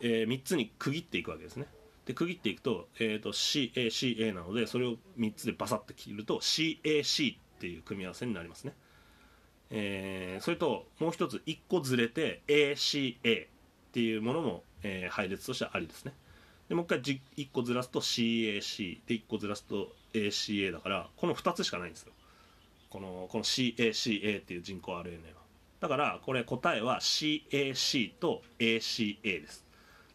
[0.00, 1.66] え3つに区切っていくわけですね。
[2.06, 8.74] で区切っていくと,、えー、と CACA なのでそれを3つでバサッと切ると CAC っていう組み合わせになりますね。
[9.72, 13.48] えーそれともう一つ1個ずれて ACA っ
[13.92, 16.12] ていうものも、えー配列としてはありですね。
[16.68, 22.12] でもう一回じ1個ずらすと CAC で1個ずらすと ACA だからこの2つしかないんですよ。
[22.90, 25.42] このこの CACA っていう人工 RNA は。
[25.80, 29.64] だからこれ答えは CAC と ACA です。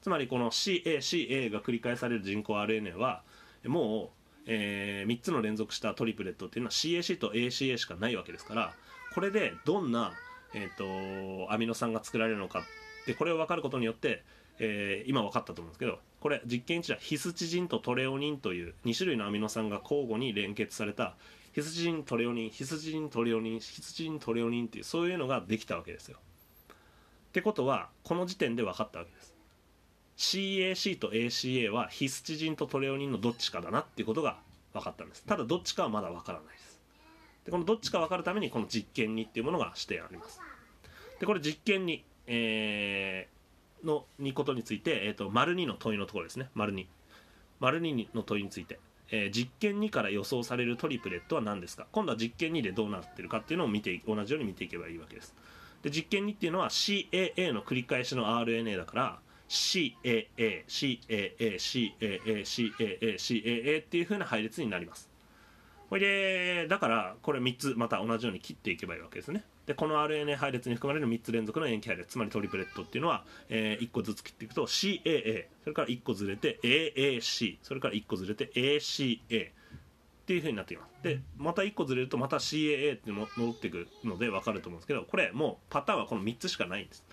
[0.01, 3.24] つまりこの CACA が繰り返される人工 RNA は
[3.66, 4.10] もう、
[4.45, 8.74] え3つの連続したトリプレットっていうのは CAC と ACA しかないわけですから
[9.14, 10.14] これでどんな、
[10.53, 12.60] えー、とアミノ酸が作られるのか。
[12.60, 14.24] ってこれを分かることによって、
[14.60, 21.14] えー今分かったと思うんですけどこれ実験1はヒスチジンとトレオニンという2種類のアミノ酸が交互に連結された
[21.53, 26.18] ヒスチジントレオニンヒスチジントレオニンヒスチジントレオニンっていうそういうのができたわけですよ。
[26.18, 29.36] ってことはこの時点で分かったわけです。
[30.18, 34.39] CAC と ACA はヒスチジンとトレオニンのどっちかだなっていうことが
[34.74, 35.24] 分かったんです。
[35.24, 36.66] ただどっちかはまだ分からないです。
[37.48, 40.41] でこのどっちか分かるためにこの実験にっていうものがしてあります。
[41.18, 43.38] でこれ実験に、えー
[43.86, 46.50] のにことについて、えー、と丸2の問いのところですね。
[46.56, 46.88] 丸2
[47.60, 48.80] 丸2の問いについて、
[49.12, 51.88] えー実験2から予想されるトリプレットは何ですか？
[51.93, 55.34] 今度は実験2でどうなってるかっていうのを見て同じように見ていけばいいわけです。
[55.84, 61.38] で実験2っていうのは CAA の繰り返しの RNA だから CAA CAA CAA
[62.41, 65.07] CAA CAA っていう風な配列になります。
[65.90, 69.44] これでだからこれ3つまた同じように切っていけばいいわけですね。
[69.66, 79.52] でこの RNA 配列に含まれる3つ連続の塩基配列つまりトリプレットっていうのは、え1個ずつ切っていくと CAA それから1個ずれて AAC それから1個ずれて ACA っ
[80.26, 81.04] ていう風になっています。
[81.04, 87.06] でまた1個ずれるとまた CAA っても戻ってくるので分かると思うんですけどこれもうパターンはこの3つしかないんです。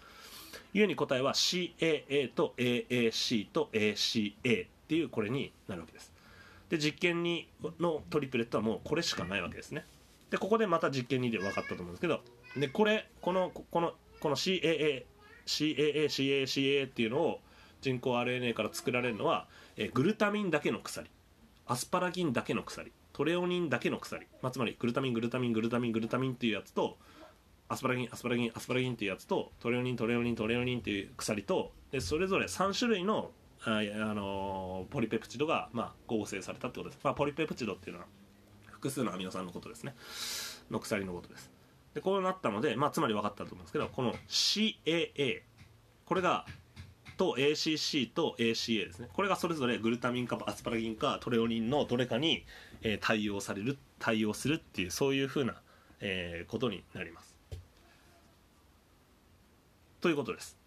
[0.73, 6.14] いうに答えは CAA と AAC と ACA っていうこれになるわけです。
[6.69, 7.47] で実験2
[7.81, 9.85] のトリプレットはもうこれしかないわけですね。
[10.31, 12.21] でここでまた実験2で分かったと思うんですけど
[12.57, 15.05] でこれこのこのこの CAA
[15.47, 17.41] CAA CACA っていうのを
[17.81, 19.47] 人工 RNA から作られるのは、
[19.77, 21.11] えグルタミンだけの鎖。
[21.67, 22.91] アスパラギンだけの鎖。
[23.15, 26.99] トレオニンだけの鎖、まあ、つまりグルタミングルタミングルタミングルタミンっていうやつと
[27.69, 33.31] アスパラギンアスパラギンアスパラギンっていうやつとトレオニントレオニントレオニンっていう鎖とでそれぞれ3種類の
[33.65, 38.07] あ、あの、ポリペプチドが、まあ、合成されたってことです、まあ、ポリペプチドっていうのは
[38.71, 39.95] 複数のアミノ酸のことですね。
[40.71, 41.51] の鎖のことです。
[41.95, 45.43] でこうなったので、まあ、つまり分かったと思うんですけどこの CAA
[46.05, 46.45] これが
[47.17, 49.09] と ACC と ACA ですね。
[49.13, 52.45] これがそれぞれグルタミンかアスパラギンかトレオニンのどれかに、
[52.83, 55.55] えー、対応される対応するっていうそういうふうな、
[56.01, 57.37] えー、ことになります。
[60.01, 60.59] ということです。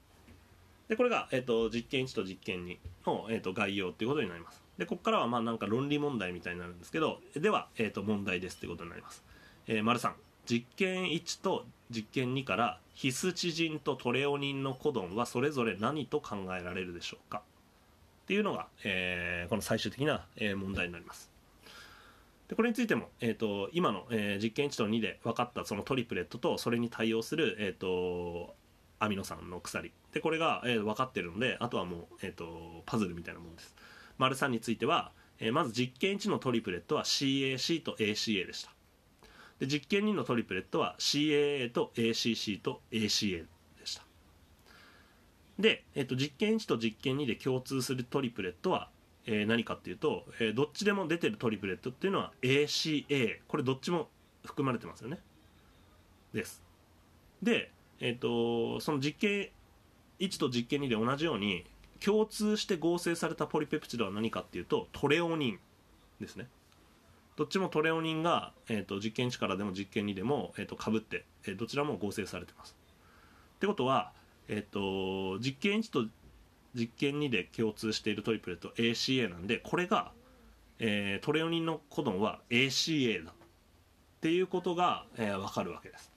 [0.88, 4.63] でこれが、えーと、実験1と実験2の、えーと、概要っていうことになります。
[4.77, 9.23] でここからはまあなんか論理問題みたいになるんですけどでは、えーと、問題ですっていうことになります、
[9.65, 10.11] えー、丸3
[10.45, 17.41] 実験1と実験2からヒスチジンとトレオニンのコドンはそれぞれ何と考えられるでしょうか？
[18.23, 21.31] っていうのが、えー、この最終的な、えー、問題になります。
[22.49, 28.55] でこれについても、えーと、今の、えー、実験1と2で分かったそのトリプレットとそれに対応する、えーと、
[28.99, 29.91] アミノ酸の鎖。
[30.13, 33.75] でこれが、えー、分かってるのであとはもう、えーと、パズルみたいなもんです。
[34.17, 38.71] 丸3については、えー、まず実験1のトリプレットは CAC と ACA でした。
[39.59, 43.45] で実験2のトリプレットは CAA と ACC と ACA
[43.79, 44.03] でした。
[45.59, 48.89] で、えっと、実験1と実験2で共通するトリプレットは、
[49.25, 54.09] えー、何かっていうと、えー、どっちでも出てるトリプレットっていうのは ACA これどっちも
[54.45, 55.19] 含まれてますよね。
[56.33, 56.61] です。
[57.41, 59.49] で、えっと、その実験
[60.19, 61.65] 1と実験2で同じように
[62.03, 65.59] 共通して合成されたポリペプチドは何かっていうとトレオニン
[66.19, 66.47] ですね
[67.37, 72.75] どっちもトレオニンが、えーと、実験1からでも実験2でも、えーと、かぶって、えー、どちらも合成されてます。
[73.57, 74.11] ってことは、
[74.47, 76.07] えーと、実験1と
[76.73, 80.11] 実験2で共通しているトリプレット ACA なんでこれが、
[80.79, 83.33] えー、トレオニンのコドンは ACA だっ
[84.19, 86.16] ていうことが、えー、分かるわけです。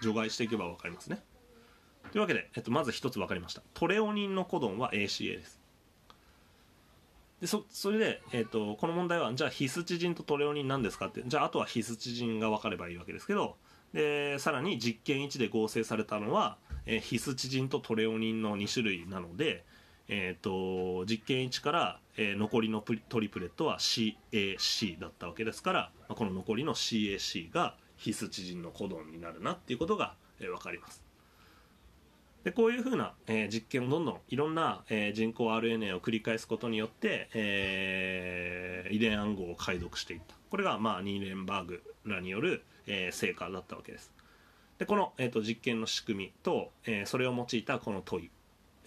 [0.00, 1.22] 除外していけば分かりますね。
[2.12, 3.62] というわけで、えっと、まず一つ分かりました。
[3.74, 5.60] トレオニンのコドンは ACA です。
[7.40, 13.56] でそそれで、えーと、この問題はじゃあヒスチジンとトレオニンなんですかってじゃああとはヒスチジンが分かればいいわけですけど
[13.94, 19.64] でさらに実験1で合成されたのは、え、ヒスチジンとトレオニンの2種類なので、
[20.06, 31.04] えーと、実験1から、えー、残りのトリプレットは CAC だったわけですから、まあ、この残りの CAC がヒスチジンのコドンになるなっていうことが、えー、分かります。
[32.44, 40.34] でこういうふうな、えー、実験をどんどんいろんな、えー、人工 RNA を繰り返すことによって、えー、遺伝暗号を解読していった。
[40.50, 44.10] これが、まあ、ニーレンバーグらによる、えー、成果だったわけです。
[44.78, 48.30] でこの、えーと、実験の仕組みと、えー、それを用いたこの問い。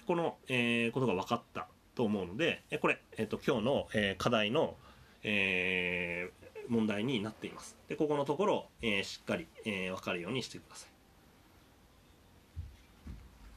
[0.07, 4.75] この、えー、ことが分かったと思うのでこれ、えーと、今日の、えー、課題の、
[5.21, 7.77] えー、問題になっています。
[7.87, 10.89] でここのところ、えー、しっかり、えー、分かるようにしてください。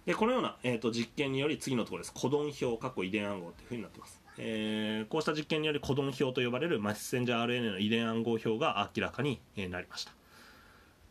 [0.07, 2.15] でこのような、えーと、実験により次のところです。
[2.15, 10.13] コドン表過去遺伝暗号というふうになっています、えー、こうした実験によりコドン表と呼ばれるマッセンジャー RNA の遺伝暗号表が明らかになりました。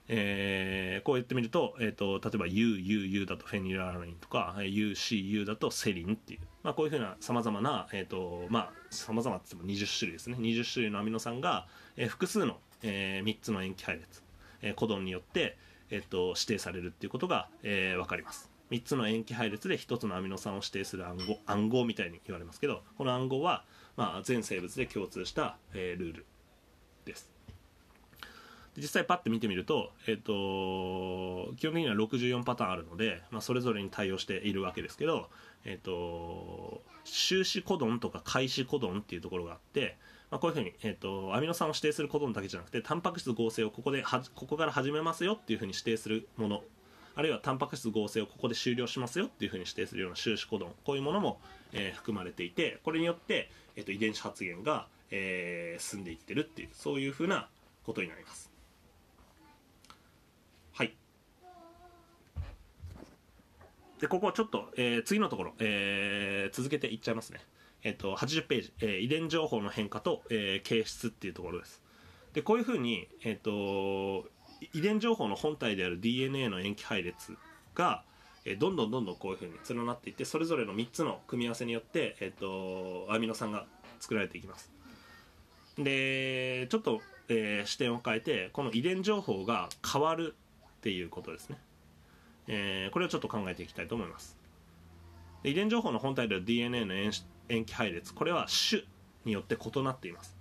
[0.07, 8.17] えー、こう言ってみると,、えーと、例えば UUU だとフェニララニンとか UCU だとセリンっていう、まあ、こういうふうなさまざまなさまざ、
[8.49, 10.37] まあ、様々って言っても20種類ですね。
[10.39, 11.67] 20種類のアミノ酸が、
[11.97, 14.23] えー、複数の、えー、3つの塩基配列、
[14.61, 15.57] えー、コドンによって、
[15.89, 18.49] えーと、指定されるっていうことが、えー、分かります。
[18.71, 23.63] 3つの塩基配列で1つのアミノ酸を指定する暗号暗号みたいに言われますけどこの暗号は、
[23.95, 26.25] まあ、全生物で共通した、えー、ルール
[27.05, 27.35] です。
[28.77, 35.29] 実際パッて見てみると,、えーと、基本的には64パターンあるので、まあ、それぞれに対応しているわけですけど、
[35.63, 39.97] えーと、終止コドンとか開始コドンっていうところがあって、
[40.35, 46.61] まあ、こういうふうに、えーと、アミノ酸を指定するコドンだけじゃなくてタンパク質合成をここではここから始めますよっていうふうに指定するもの
[47.15, 51.39] あるいはタンパク質合成をここで終了しますよっていうふうに指定するような終止コドンこういうものも、
[51.71, 57.47] えー、含まれていてこれによって、えーと、遺伝子発現が、えー、進んでいってるっていうそういうふうな
[57.85, 58.51] ことになります。
[60.73, 60.93] はい。
[64.01, 67.39] でここはちょっと、えー、次のところ、えー、続けていっちゃいますね。
[67.85, 71.81] えっ、と80ページ、えー、遺伝情報の変化と、えー、形質っていうところです。
[72.33, 74.27] でこういうふうに、えっ、ー、と
[74.73, 77.37] 遺伝情報の本体である DNA の塩基配列
[77.75, 78.03] が、
[78.43, 82.39] えどんどんどんどんこういうふうに連なっていってそれぞれの3つの組み合わせによって、えー、
[83.07, 83.67] とアミノ酸が
[83.99, 84.71] 作られていきます。
[85.77, 90.35] でちょっと、え視点を変えてこの遺伝情報が変わる
[90.77, 91.57] っていうことですね、
[92.47, 94.39] えこれをちょっと考えていきたいと思います。
[95.43, 96.95] 遺伝情報の本体である DNA の
[97.49, 98.83] 塩基配列これは種
[99.25, 100.35] によって異なっています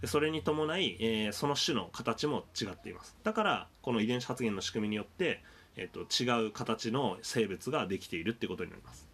[0.00, 5.42] でそれに伴い、えーその種の形も違っていますだからこの遺伝子発現の仕組みによって、
[5.76, 9.08] えー、と違う形の生物ができているっていうことになります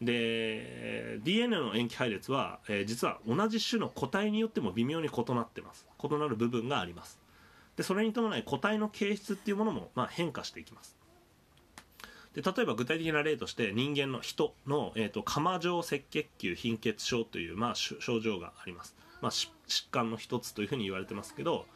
[0.00, 7.18] で DNA の塩基配列は、えー実は同じ種の個体によっても微妙に異なってます異なる部分があります
[7.76, 10.97] でそれに伴い個体の形質っていうものも、まあ、変化していきます
[12.34, 19.50] で例えば具体的な例として人間の人の、えー、と釜状赤血球貧血症という、まあ、症状があります、まあ、疾
[19.90, 21.66] 患の一つというふうに言われてますけど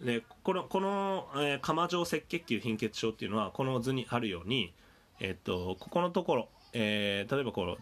[0.00, 4.74] でこのこの、えー、釜状赤血球貧血症っていうのはこの図にあるように、
[5.20, 7.76] えっとここのところ、えー例えばこの、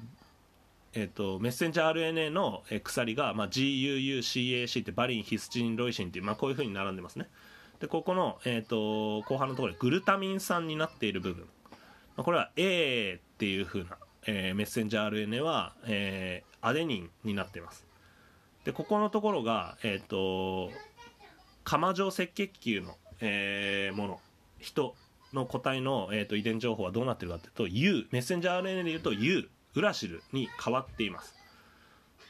[0.92, 7.26] えっとメッセンジャー RNA の鎖が、まあ、GUUCAC ってバリンヒスチンロイシンっていう、まあ、こういうふうに並んでますね。
[7.80, 11.48] でここの、えっと後半のところでグルタミン酸になっている部分。
[12.16, 17.84] これは A っていうふうな、えーメッセンジャー RNA は、えーアデニンになっています。
[18.64, 20.70] でここのところが、えっと
[21.64, 24.20] 釜状赤血球の、えーもの。
[24.64, 24.94] 人
[25.34, 31.34] の個体の、えー、と遺伝情報はどうなってるかというと U メッセンジャー RNA でいうと U ウラシルに変わっています。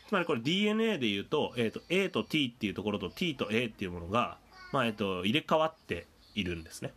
[0.08, 4.38] つまりこれ DNA でいうと,、えー、と A と T っていうところと T と A っていうものが、
[4.72, 6.92] まあえー、と入れ替わっているんですね。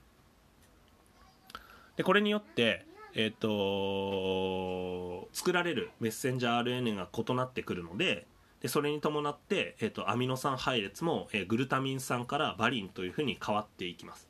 [1.97, 8.27] でこれによってえっ、と作られるメッセンジャー RNA が異なってくるので
[8.61, 14.27] でそれに伴って、えー、とアミノ酸配列も、えーグルタミン酸からバリンというふうに変わっていきます。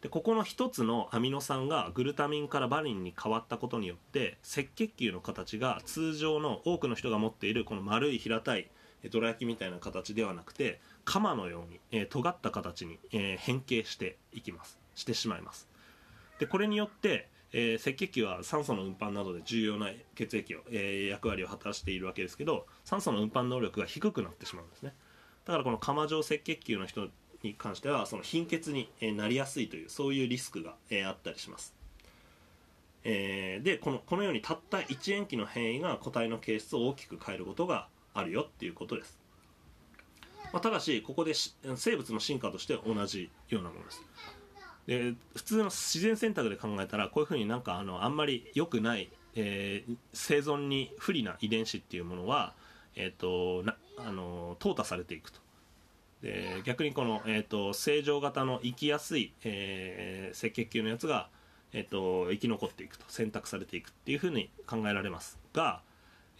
[0.00, 8.70] でここの一つのアミノ酸がグルタミンからバリンに変わったことによって赤血球の形が通常の多くの人が持っているこの丸い平たい
[9.10, 14.78] どら焼きみたいな形ではなくて鎌のように、えー尖った形に、えー変形していきます。
[14.94, 15.67] してしまいます。
[16.38, 24.94] でこれによって、えー赤血球は酸素の運搬などで重要な血液を、えー役割を果たしているわけですけど酸素の運搬能力が低くなってしまうんですね。
[25.44, 27.08] だからこの釜状赤血球の人
[27.42, 31.74] に関してはその貧血になりやすいというそういうリスクが、えーあったりします。
[33.04, 39.18] えーでこのこのようにたった1塩基の変異が個体の形質を大きく変えることがあるよっていうことです、
[40.52, 41.32] まあ、ただしここで
[41.76, 44.02] 生物の進化として同じようなものです。
[44.88, 52.54] で普通の自然選択で考えたらこういうふうになんかあのあんまり良くない、えー生存に不利な遺伝子っていうものは、
[52.96, 55.40] えー、となあの淘汰されていくと。
[56.22, 61.28] で逆にこの、えー、と正常型の生きやすい、えー赤血球のやつが、
[61.74, 63.04] えー、と生き残っていくと。
[63.08, 65.82] 選択されていくっていうふうに考えられますが、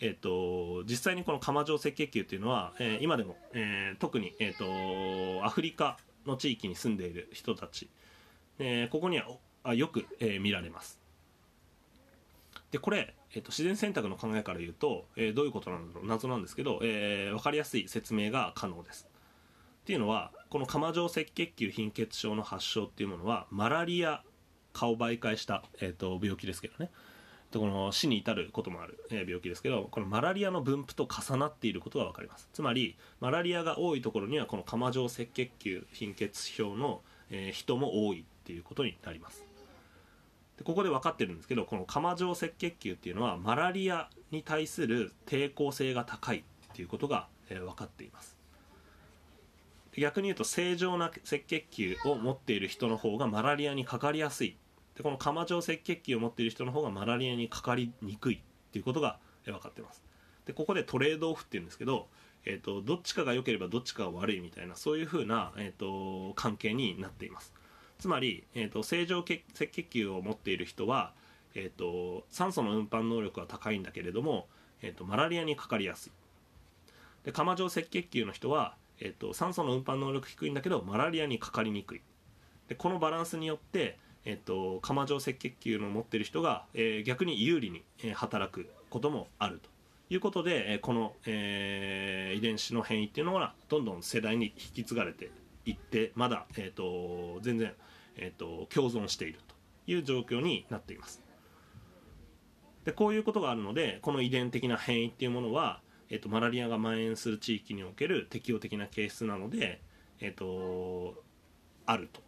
[0.01, 7.90] えー、と実際にこの釜状赤血球っていうのは、えー今でも、えー特に、えー、とアフリカの地域に住んでいる人たち
[8.59, 9.26] えーここには
[9.64, 10.98] あよく、えー見られます。
[12.70, 16.06] でこれ、えーと自然選択の考えから言うと、えーどういうことなんだろう。
[16.06, 19.06] 謎なんですけど、えー分かりやすい説明が可能です。
[19.82, 24.22] っていうのはこの釜状赤血球貧血症の発症っていうものはマラリア
[24.74, 26.90] 蚊を媒介した、えー、と病気ですけどね。
[27.50, 32.49] この死に至ることもある、えー病気ですけどこのマラリアの分布と重なっていることが分かります。
[32.53, 37.00] つまりマラリアが多いところにはこの釜状赤血球貧血症の、
[37.30, 38.26] えー人も多い。
[38.49, 39.45] っていうことになります。
[40.57, 46.42] でここで分かってるんですけどこの釜状赤血球っていうのはマラリアに対する抵抗性が高いっ
[46.75, 48.38] ていうことが、えー分かっています。
[49.96, 54.57] 逆に言うと正常な赤血球を持っている人の方がマラリアにかかりやすい。
[54.96, 58.41] でこの釜状赤血球を持っている人の方がマラリアにかかりにくいっ
[58.72, 60.03] ていうことが分かってます。
[60.46, 62.08] でここでトレードオフっていうんですけど、
[62.45, 67.53] えー、とどっちかが良ければどっちかが悪いみたいなそういうふうな、えー、と関係になっています。
[67.99, 71.12] つまり、えー、と正常赤血球を持っている人は、
[71.54, 74.46] えー、と酸素の運搬能力は高いんだけれども、
[74.83, 76.12] えー、とマラリアにかかりやすい。
[77.25, 82.00] で釜状赤血球の人は、えー、と酸素の運搬能力低いんだけどマラリアにかかりにくい。
[82.68, 89.70] でこのバランスによって、えー、と釜状赤血球の持っている人が、えー逆に有利に、えー働くこともあると。
[90.11, 95.30] いうことで、えーこの、えー遺伝子の変異っていうのがどんどん世代に引き継がれて
[95.68, 97.72] いってまだ、えー、と全然、
[98.16, 99.54] えー、と共存していると
[99.86, 101.22] いう状況になっています。
[102.84, 105.80] でこういうことがあるのでこの遺伝的な変異っていうものは、
[106.11, 109.82] えー、とマラリアが蔓延する地域における適応的な形質なので、
[110.20, 111.22] えー、と
[111.86, 112.22] あると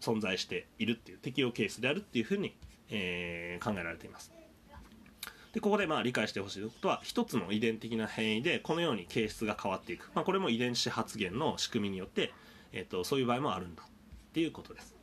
[0.00, 2.56] 存在しているっていう適応ケースであるっていうふうに
[2.90, 4.32] えー、考えられています。
[5.52, 12.32] でここでまあ理解してほしいことは一つの遺伝的な変異でこのように形質が変わっていく、まあ、これも遺伝子発現の仕組みによって、
[12.72, 13.86] えーと、そういう場合もあるんだっ
[14.32, 14.96] ていうことです。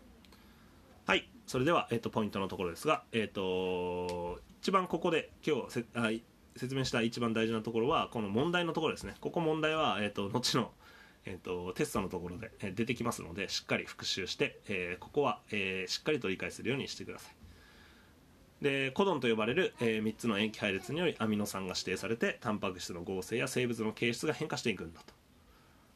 [1.06, 6.10] はいそれでは、えーと、ポイントのところですが、えーと、一番ここで今日せあ
[6.56, 9.15] 説明した一番大事なところはこの問題のところですね。
[9.19, 10.72] ここ問題は、えー、と後の
[11.26, 17.35] えーと、テストのところで、え、出てきますのでしっかり復習して、えー、ここは、えー、しっかりと理解するようにしてください。
[18.61, 25.14] でコドンと呼ばれる、えー、3つの塩基配列によりアミノ酸が指定されてタンパク質の合成や生物の形質が変化していくんだと。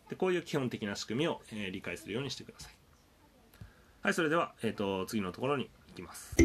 [0.10, 2.74] でこういう基本的な仕組みを、えー、理解するようにしてください。
[4.02, 6.36] はいそれでは、えーと、次のところに行きます。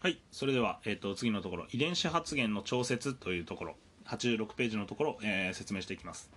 [0.00, 1.66] はいそれでは、えーと、次のところ。
[1.72, 3.76] 遺伝子発現の調節というところ。
[4.06, 6.30] 86ページのところ、えー、説明していきます。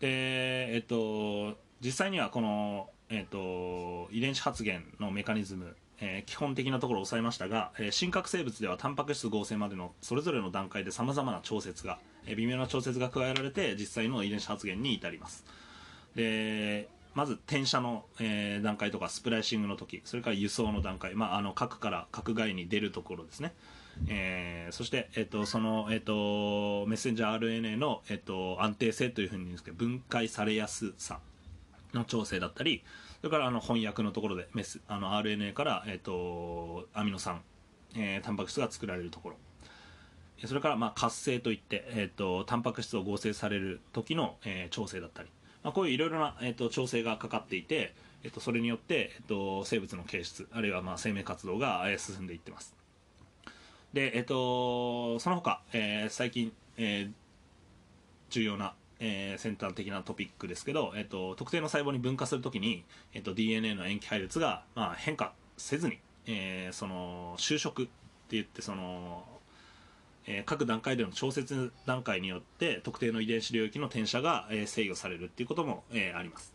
[0.00, 15.44] でえっと実際にはこの、えっと、遺伝子発現のメカニズム、えー、基本的なところを抑えましたが、えー、真核生物ではタンパク質合成までのそれぞれの段階でさまざまな調節が、えー、微妙な調節が加えられて実際の遺伝子発現に至ります。
[16.14, 23.54] でまず転写の、え、段階とかスプライシングの時それから輸送の段階、まあ、あの核から核外に出るところですね。
[24.08, 31.20] え、そして、えっと、その、えっと、メッセンジャー RNA の、えっと、安定性というふうに言うんですけど分解されやすさ
[31.94, 32.84] の調整だったり
[33.26, 37.42] それからあの翻訳のところでメスあの RNA から、えっと、アミノ酸、
[37.96, 39.36] えー、タンパク質が作られるところ。
[40.44, 45.28] それからまあ活性といって、えっと、タンパク質を合成される時の、えー、調整だったり、
[45.64, 52.76] まあ、こういういろいろな、えっと、調整がかかっていて、えっと、それによって、えっと、生物の形質あるいはまあ生命活動が、えー、進んでいってます。
[53.92, 57.12] で、えっと、その他、えー、最近、えー、
[58.30, 67.90] 重要な、えー、先端的なトピックですけど、えっと、特定の細胞に分化するときに、えっと、DNA の塩基配列が、まあ、変化せずに、えー、その収縮って
[68.30, 69.24] 言ってその、
[70.26, 76.54] えー、各段階での調節段階によって特定の遺伝子領域の転写が、えー、制御されるっていうことも、えー、あります。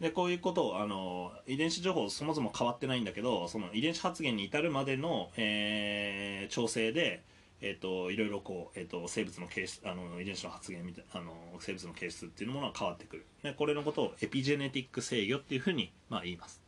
[0.00, 7.22] でこういうことをあの遺伝子情報そもそも変わってないんだけどその遺伝子発現に至るまでの、えー、調整で、
[7.60, 13.26] えーと、いろいろこう、えーと、生物の形質あの遺伝子の発現みたいあの生物の形質っていうものが変わってくる。
[13.42, 16.62] でこれのことをエピジェネティック制御っていうふうに、まあ、言います。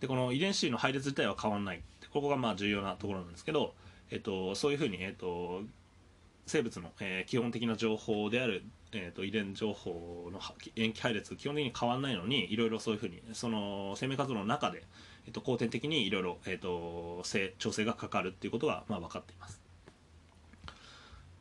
[0.00, 1.82] でこの遺伝子の配列自体は変わらない。
[2.12, 3.74] ここがまあ重要なところなんですけど、
[4.10, 5.62] えーと、そういうふうに、えー、と
[6.46, 10.38] 生物の、えー、基本的な情報であるえーと、遺伝情報の
[10.76, 14.84] 塩基配列基本的に変わらないのにいろいろそういうふうにその生命活動の中で、
[15.26, 17.22] えーと、後天的にいろいろ、えーと、
[17.58, 19.60] 調整がかかるっていうことが、まあ、分かっています。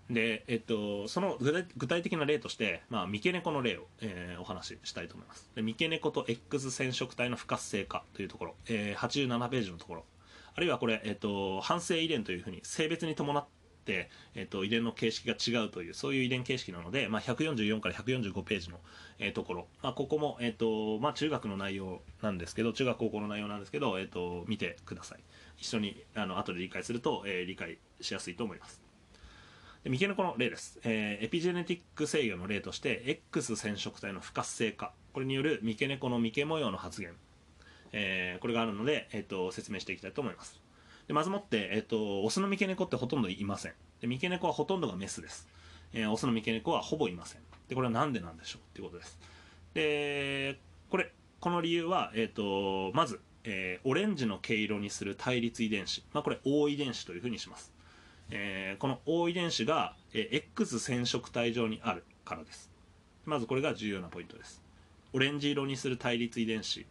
[0.09, 5.49] で、えっと、その具体的な例として、まあ、三毛猫の例を、えー、お話ししたいと思います。
[5.55, 10.05] で三毛猫と X 染色体の不活性化というところ、えー、87ページのところ
[10.53, 13.45] あるいはこれ、えっと、反省遺伝というふうに性別に伴っ、
[14.35, 18.79] えーと、遺伝の形式が違うというそういう遺伝形式なので、まあ、144から145ページの、
[19.19, 25.19] えー、ところ、まあ、ここも、えーとまあ、中学の内容なんですけど中学高校の内容なんですけど、えーと、見てください。
[25.57, 28.81] 一緒にあの後で理解すると、えー、理解しやすいと思います。
[29.83, 34.93] で三毛のこの例です、えー、エピジェネティック制御の例として X 染色体の不活性化。
[35.13, 37.11] これによる三毛猫の三毛模様の発現、
[37.91, 40.60] えー、これがあるので、えーと説明していきたいと思います。
[41.11, 43.73] でまずもって、えっと、オスの三毛猫ってほとんどいません。
[43.99, 45.45] で三毛猫はほとんどがメスです。
[45.91, 47.41] えー、オスの三毛猫はほぼいません。
[47.67, 49.19] で、これは何でなんでしょうっていうことです。
[49.73, 50.57] で、
[50.89, 51.11] これ、
[51.41, 56.01] この理由は、えっと、まず、えー、オレンジの毛色にする対立遺伝子。
[56.13, 57.73] まあ、これ、O 遺伝子というふうにします。
[58.29, 62.71] えー、この O 遺伝子が、えー、X 染色体上にあるからです。
[63.25, 64.61] まずこれが重要なポイントです。
[65.11, 66.85] オレンジ色にする対立遺伝子。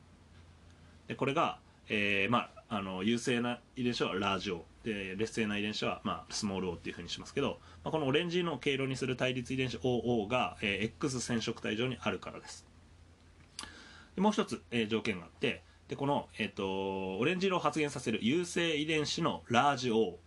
[1.09, 4.64] でこれが、えー、まあ、あの優勢な遺伝子はラージオ。
[4.84, 12.64] で劣勢な遺伝子は、まあ、スモール O っていうふうにしますけど、まあ、このオレンジの経路にする対立遺伝子 OO が、えー、X 染色体上にあるからです。
[14.14, 20.18] でもう一つ、えー、条件があってでこの、えーと、オレンジ色を発現させる優勢遺伝子のラージ O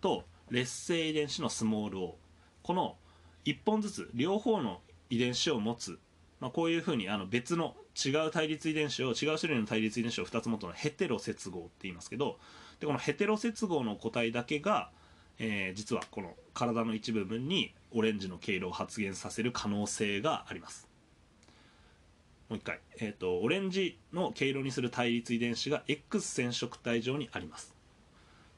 [0.00, 2.16] と劣勢遺伝子のスモール O
[2.62, 2.96] この
[3.44, 4.80] 1本ずつ両方の
[5.10, 5.98] 遺伝子を持つ、
[6.40, 12.38] まあ、こういうふうにあの別の違う対立遺伝子を違う種類の対立遺伝子を2つ持ったのヘテロ接合って言いますけど
[12.80, 14.90] でこのヘテロ接合の個体だけが、
[15.38, 20.88] えー、実はこの体の一部分にオレンジの経路を発現させる可能性があります。
[22.48, 27.74] もう一回、えーと、オレンジの経路にする対立遺伝子が X 染色体上にあります。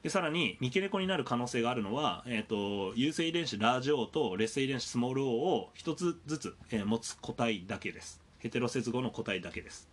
[0.01, 8.20] でさらに三毛猫になる可能性があるのは、えーと、優性遺伝子ラージ O と劣勢遺伝子スモール O を1つずつ、えー、持つ個体だけです。
[8.41, 9.87] ヘテロ接合の個体だけです、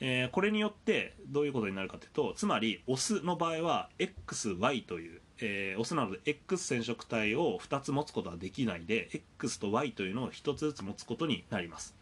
[0.00, 11.94] えー、これによってどういうことになるかというとつまりオスの場合は XY という、えー、オスなので X 染色体を2つ持つことはできないで X と Y というのを1つずつ持つことになります。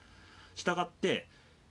[0.55, 1.27] したがって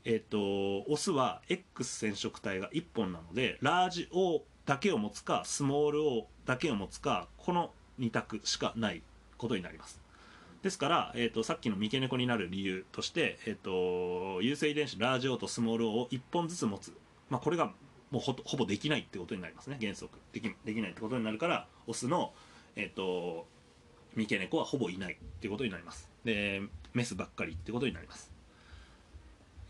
[0.05, 9.01] えっ、ー、とオスは X 染色体が1本なのでラージ O だけを持つかスモール O だけを持つかこの2択しかない
[9.37, 10.02] ことになります。
[10.63, 16.93] ですから、えーと、さっきの三毛猫になる理由として、えーと、優性遺伝子ラージ O とスモール O を1本ずつ持つ、
[17.29, 17.73] まあ、これが
[18.11, 19.77] もうほほぼできないってことになりますね。
[19.81, 20.17] 原則。
[20.31, 22.31] できできないってことになるからオスの、
[22.77, 23.45] えーと、
[24.15, 26.09] 三毛猫はほぼいないってことになります。
[26.23, 26.61] で
[26.93, 28.31] メスばっかりってことになります。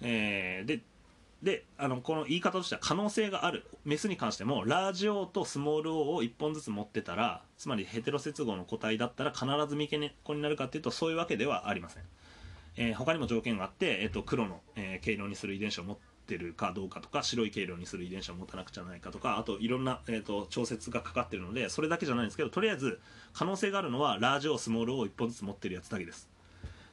[0.02, 0.82] えー、で
[1.44, 3.66] であのこの言い方としては可能性がある。
[3.84, 12.04] メスに関してもラージ O とスモール O を1本ずつ持ってたらつまりヘテロ接合の個体だったら必ず三毛猫になるかっていうとそういうわけではありません、
[12.78, 15.98] えー、他にも条件があって、えーと、黒の、えー、毛色にする遺伝子を持っ
[16.28, 23.02] てるかどうかとか白い毛色にする遺伝子を持たなくちゃないかとかあといろんな、えーと、調節がかかってるのでそれだけじゃないんですけどとりあえず
[23.34, 26.30] 可能性があるのはラージ O スモール O を1本ずつ持ってるやつだけです。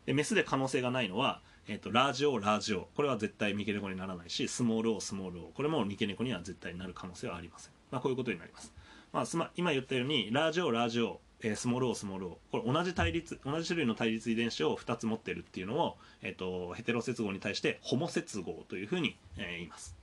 [0.06, 1.40] でメスで可能性がないのは
[1.72, 2.88] えーと、ラージオラージオ。
[2.96, 8.72] これは絶対三毛猫にならないしスモールオスモールオこれも三毛猫には絶対になる可能性はありません、まあ、こういうことになります、
[9.12, 11.20] まあ、すま今言ったようにラージオラージオ。
[11.42, 19.96] えー、スモールオスモールオこれ同じ対立同じ種類の対立遺伝子を2つ持ってるっていうのを、えーと、ヘテロ接合に対してホモ接合というふうに、えー、言います、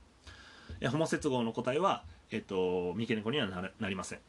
[0.80, 4.20] えー、ホモ接合の個体は、えーと、三毛猫にはななりません。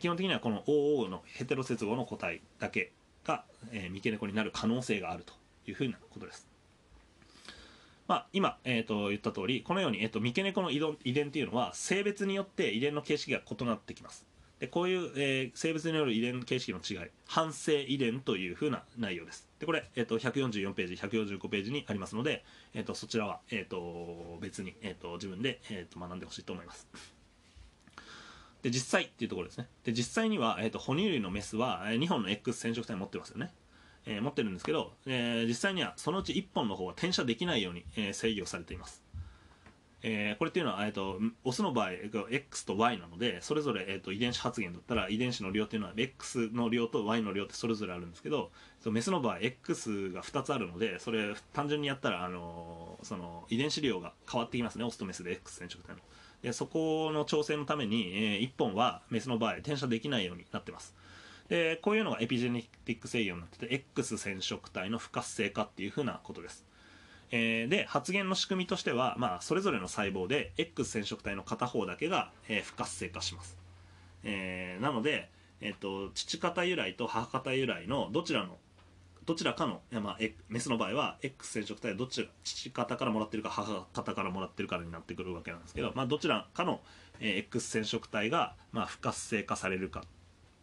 [0.00, 2.90] 基本的にはこの OO のヘテロ接合の個体だけ
[3.24, 5.34] が、えー、三毛猫になる可能性があると
[5.68, 6.57] いうふうなことです。
[8.08, 10.80] まあ、今、えー、と言った通りこのように、えー、と三毛猫の遺
[11.12, 14.26] 伝っていうのは性別によって遺伝の形式が異なってきます。
[14.60, 19.46] でこういう、えー、生物による遺伝形式の違い反性遺伝というふうな内容です。
[19.60, 22.44] でこれ、えー、と144ページ145ページにありますので、
[22.74, 26.88] えー、とそちらは、えー、と別に、えー、と自分で、えー、と学んでほしいと思います。
[28.62, 29.68] で実際っていうところですね。
[29.84, 33.52] で実際には、えー、と哺乳類のメスは2本の X 染色体を持ってますよね。
[34.06, 39.08] えー、持ってるんですけど、えー、実際にはそのうち1本の方は転写できないように、えー、制御されています。
[40.02, 41.90] えー、これっていうのは、えーと、オスの場合
[42.30, 48.50] X と Y なのでそれぞれ、えーと、遺伝子発現だったら遺伝子の量っていうのは X の量と Y の量ってそれぞれあるんですけど
[48.86, 54.84] メスの場合 X が2つあるのでそれ単純にやったら、あのー、その遺伝子量が変わってきますね。
[54.84, 55.98] オスとメスで X 染色体の。
[56.42, 60.94] でそこの調整のために、えー、1本はメスの場合転写できないようになってます。
[61.48, 66.64] でこういうのがエピジェネティック制御になってて X 染色体の不活性化っていうふうなことです、
[67.30, 73.56] えー、で発現の仕組みとしては、まあ、それぞれの細胞で X 染色体の片方だけが、えー、不活性化します、
[74.24, 75.30] えー、なので、
[75.60, 78.58] えーと、父方由来と母方由来のどちらの
[79.24, 80.18] どちらかの、まあ、
[80.48, 86.80] メスの場合は X 染色体はどちら父方からもらってるか母方からもらってるかになってくるわけなんですけど、まあ、どちらかの、
[87.20, 90.02] えー、X 染色体が、まあ、不活性化されるか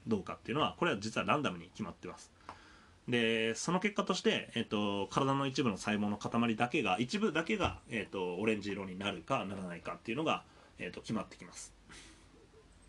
[0.07, 2.31] どうかっていうのはこれは実はランダムに決まってます。
[3.07, 10.43] でその結果として、えーと、体の一部の細胞の塊だけが一部だけが、えーと、オレンジ色になるかならないかっていうのが、
[10.79, 11.73] えーと、決まってきます。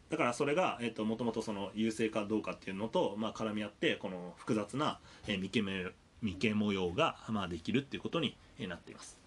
[0.09, 9.19] だからそれが、えー、ともともとその優勢かどうかっていうのと、まあ、絡み合ってこの複雑な、えー、未形未形模様が、まあ、できるっていうことになっています、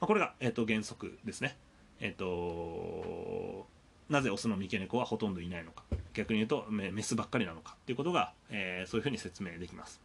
[0.00, 1.56] まあ、これが、えー、と原則ですね。
[2.00, 3.66] えっ、と
[4.08, 5.82] なぜオスの三毛猫はほとんどいないのか。
[6.18, 10.00] 逆に言うとメスばっかりなのかっていうことが、えー、そういうふうに説明できます。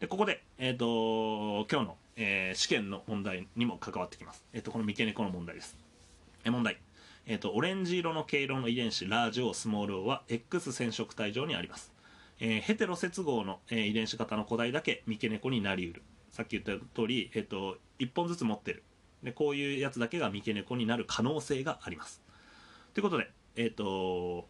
[0.00, 5.76] でここで、えーと、今日の、えー、試験の問題にも関わってきます、えーと、この三毛猫の問題です、
[6.44, 6.78] えー、問題、
[7.26, 11.92] えーと、オレンジ色の毛色の遺伝子ラージオスモール O は X 染色体上にあります、
[12.40, 16.02] えー、ヘテロ接合の、えー、遺伝子型の個体だけ三毛猫になりうる。
[16.32, 18.82] さっき言った通り、えー、と1本ずつ持ってる。
[19.22, 22.24] でこういうやつだけが三毛猫になる可能性があります。
[22.92, 24.46] ということで、えっ、ー、と、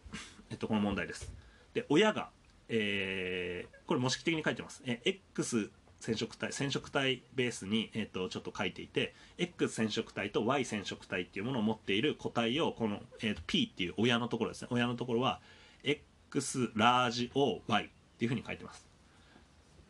[0.49, 1.31] えっ、と、この問題です。
[1.73, 2.29] で、親が、
[2.69, 4.81] えー、これ模式的に書いてます。
[4.85, 14.67] え X 染色体、染色体ベースに、えっ、と、ちょっと書いていて、X 染色体と Y 染色体っていうものを持っている個体を、この、えーと、P っていう親のところですね。
[14.71, 15.41] 親のところは、
[15.83, 18.85] X ラージ O Y っていうふうに書いてます。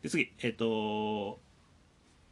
[0.02, 1.38] で、次、えっ、と、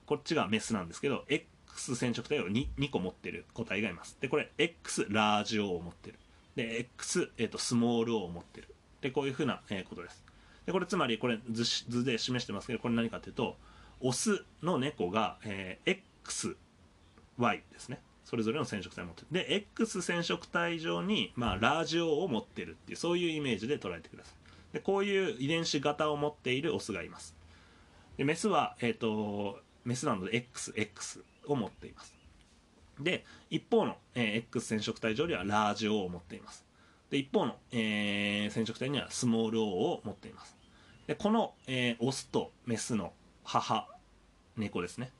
[0.06, 4.16] こっちがメスなんですけど、X X 染色体を 2, 2個持ってる個体がいます。
[4.20, 6.18] で、これ X ラージ O を持ってる。
[6.56, 8.68] で、X、えーと、スモール O を持ってる。
[9.00, 10.24] で、こういうふうな、えー、ことです。
[10.66, 13.56] で、これつまり、これ図図で示してますけど、これ何かというと、
[14.00, 15.98] オスの猫が、えー、
[17.38, 18.00] XY ですね。
[18.24, 27.36] それぞれの染色体を持ってるで X 染色体上に、まあ、ラージオを持ってるっていうそういうイメージで捉えてくださいでこういう遺伝子型を持っているオスがいます
[28.16, 32.13] でメスは、えーと、メスなので XX を持っています
[33.00, 36.64] で一方の、えー、X 染色体上にはラージオを持っています。
[37.10, 40.56] で一方の、えー、染色体にはスモール O を持っています。
[41.06, 43.12] でこの、えー、オスとメスの
[43.44, 43.88] 母
[44.56, 45.10] 猫ですね。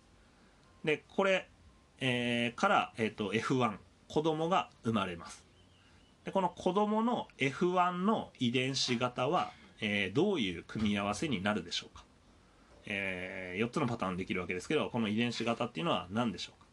[0.84, 1.48] でこれ、
[2.00, 3.76] えー、から、えーと、F1
[4.08, 5.44] 子供が生まれます。
[6.24, 12.04] でこの子供の F1 の遺伝子型は、えー、どういう組み合わせになるでしょうか、
[12.86, 16.63] えー、4つのパターンできるわけですけどこの遺伝子型っていうのは何でしょうか。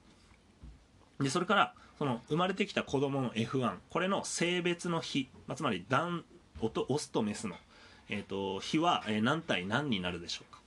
[1.22, 7.56] でそれからその生まれてきた子供の F1 これの性別の比、まあ、つまり男オスとメスの、
[8.10, 10.62] えーと、比は、え何対何になるでしょうか。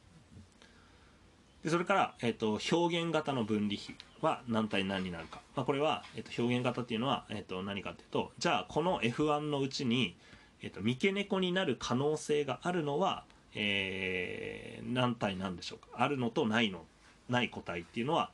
[1.65, 10.15] でそれから、えーと、表現型の分離比は何対何になるか、まあ、これは、えーと、表現型っていうのは、えー、と何かっていうとじゃあこの F1 のうちに、
[10.63, 13.25] えー、と三毛猫になる可能性があるのは、
[13.55, 16.03] えー、何対何でしょうか。
[16.03, 16.85] あるのとないの
[17.31, 18.31] ない個体っていうのは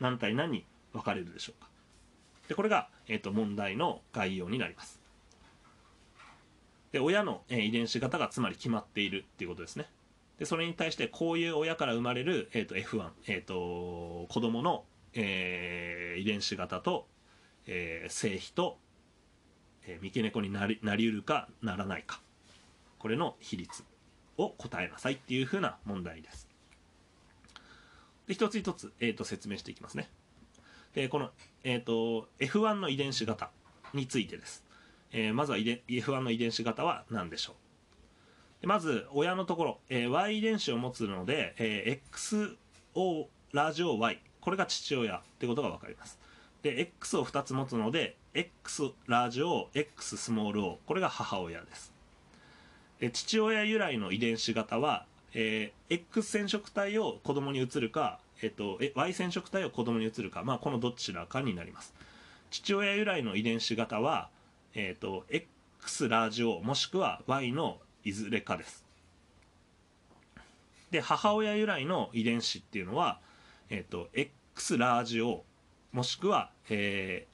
[0.00, 1.68] 何対何に分かれるでしょうか。
[2.48, 5.00] でこれが、えー、と問題の概要になります。
[6.92, 9.86] で親の、えー、遺伝子型がつまり決まっているっていうことですね。
[10.38, 17.06] でそれに対してこういう親から生まれる、えーと、F1、えーと、子供の、えー、遺伝子型と、
[17.66, 18.78] えー、性比と、
[19.86, 22.20] えー、三毛猫になりなりうるかならないか。
[22.98, 23.84] これの比率
[24.36, 26.48] を答えなさいっていうふうな問題です。
[28.26, 30.08] で一つ一つ、えーと、説明していきますね。
[30.94, 31.30] でこの、
[31.64, 33.50] えー、と F1 の遺伝子型
[33.94, 34.64] についてです、
[35.12, 38.66] えー、まずは遺伝 F1 の遺伝子型は何でしょう。
[38.66, 42.54] まず親のところ、えー、Y 遺伝子を持つので、えー、
[42.94, 46.18] XO ラジオ Y これが父親ってことが分かります。
[46.62, 51.92] で X を2つ持つので X ラジオ X スモール O これが母親です。
[53.00, 61.94] で父親由来の遺伝子型は、えー、X 染色体を子供に移るか、えーと、Y 染色体を子供に移るか、まあ、このどちらかになります。
[62.50, 64.28] 父親由来の遺伝子型は、
[64.74, 68.84] えーと、X ラージオもしくは Y のいずれかです。
[70.90, 73.18] で母親由来の遺伝子っていうのは、
[73.70, 75.44] えっ、と X ラージ O
[75.90, 77.26] もしくは、え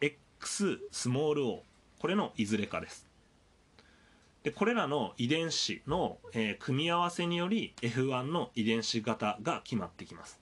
[0.00, 0.06] ー、
[0.38, 1.62] X スモール O
[1.98, 3.06] これのいずれかです。
[4.42, 10.38] でこれらの遺伝子の、えー、組み合わせにより F1 の遺伝子型が決まってきます、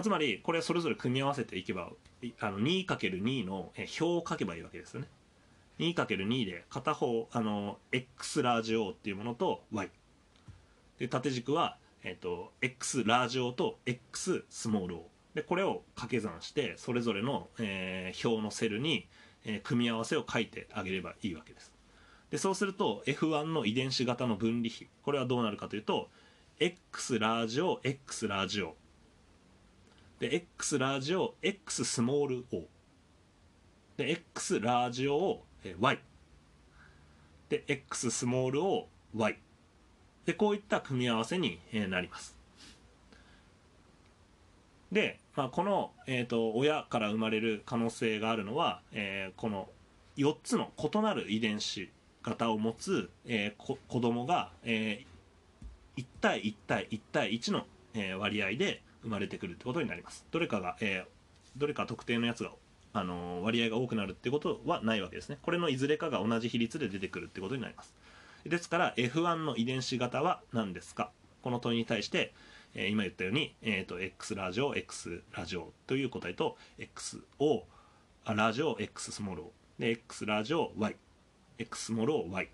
[0.00, 1.90] まあ、つまりこれそれぞれ組み合わせていけば
[2.40, 5.08] あの 2×2 の表を書けばいいわけですよね。
[5.78, 9.90] 2×2 で片方あの X ラージ O っていうものと Y
[10.98, 19.06] で縦軸は、えーと、X ラージ O と X スモール O でこれを掛け算してそれぞれの、えー、表のセルに、
[19.44, 21.74] えー、組み合わせを書いてあげればいいわけです。
[22.30, 24.86] でそうすると F1 の遺伝子型の分離比。
[25.02, 26.08] これはどうなるかというと
[26.58, 28.76] X ラージ O X ラージ O
[30.20, 32.66] で X ラージ O X スモール O
[33.96, 35.98] で X ラージ O をえ y
[37.48, 39.36] で x スモールを y
[40.24, 42.38] でこういった組み合わせに、なります。
[44.92, 49.68] で、まあ、この、えーと、親から生まれる可能性があるのは、えー、この
[50.16, 51.90] 4つの異なる遺伝子
[52.22, 60.26] 型を持つ、えー、子供が、えー、1対1対1対1の、え、割合で生まれてくるってことになります。
[60.30, 62.52] どれかが、えー、どれか特定のやつが
[62.92, 65.38] あの割合が多くなるってことはないわけですね。
[65.42, 67.94] これのいずれかが同じ比率で出てくるってことになります。
[68.44, 71.10] ですから F1 の遺伝子型は何ですか？
[71.42, 72.32] この問いに対して、
[72.74, 77.62] えー、今言ったように、えーと、X ラジオ X ラジオという答えと XO
[78.26, 79.36] ラジオ X スモー。
[79.36, 80.96] ル O で X ラジオ Y
[81.58, 82.48] X スモロール O Y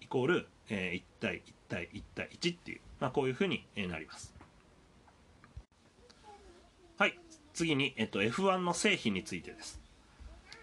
[0.00, 4.34] イコール、えー、1対1対1対1っていう、まあ、こういうふうになります
[6.98, 7.18] はい
[7.52, 9.80] 次に、えっと、F1 の製品についてです。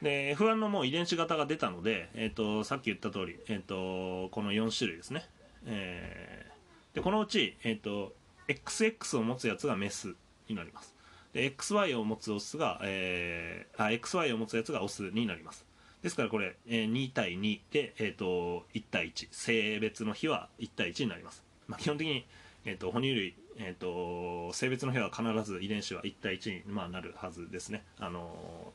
[0.02, 5.26] で F1 のもう遺伝子型が出たので、えっと、さっき言った通り、えっと、この4種類ですね。
[5.66, 8.14] えー、でこのうち、えっと、
[8.48, 10.16] XX を持つやつがメス
[10.48, 10.96] になります。
[11.34, 15.66] で XY を持つオスが、えー、あ XY を持つやつがオスになります。
[16.02, 22.26] ですからこれ、えー、2対2で、えーと、1対1性別の比は1対1になります、まあ、基本的に、
[22.64, 28.74] えーと哺乳類えーと、性別の部屋は必ず遺伝子は1対1に、まあ、なるはずですね、あの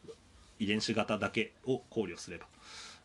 [0.58, 2.46] 遺伝子型だけを考慮すれば、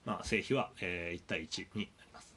[0.06, 2.36] まあ、性比は、えー、1対1になります。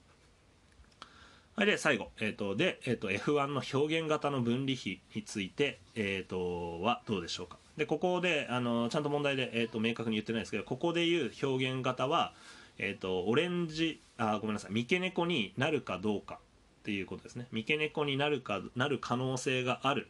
[1.56, 7.58] はい、で最後、えーとでえー、と F1 の表現型の分離比について、えー、とはどうでしょうか。
[7.76, 12.32] でここであのちゃんと問題で、えー、と明確に言ってないですけどここでいう表現型は、
[12.78, 14.72] えー、とオレンジあごめんなさい。
[14.72, 16.38] 三毛猫になるかどうか。
[16.82, 17.46] っていうことですね。
[17.52, 20.08] 三毛猫になるかなる可能性がある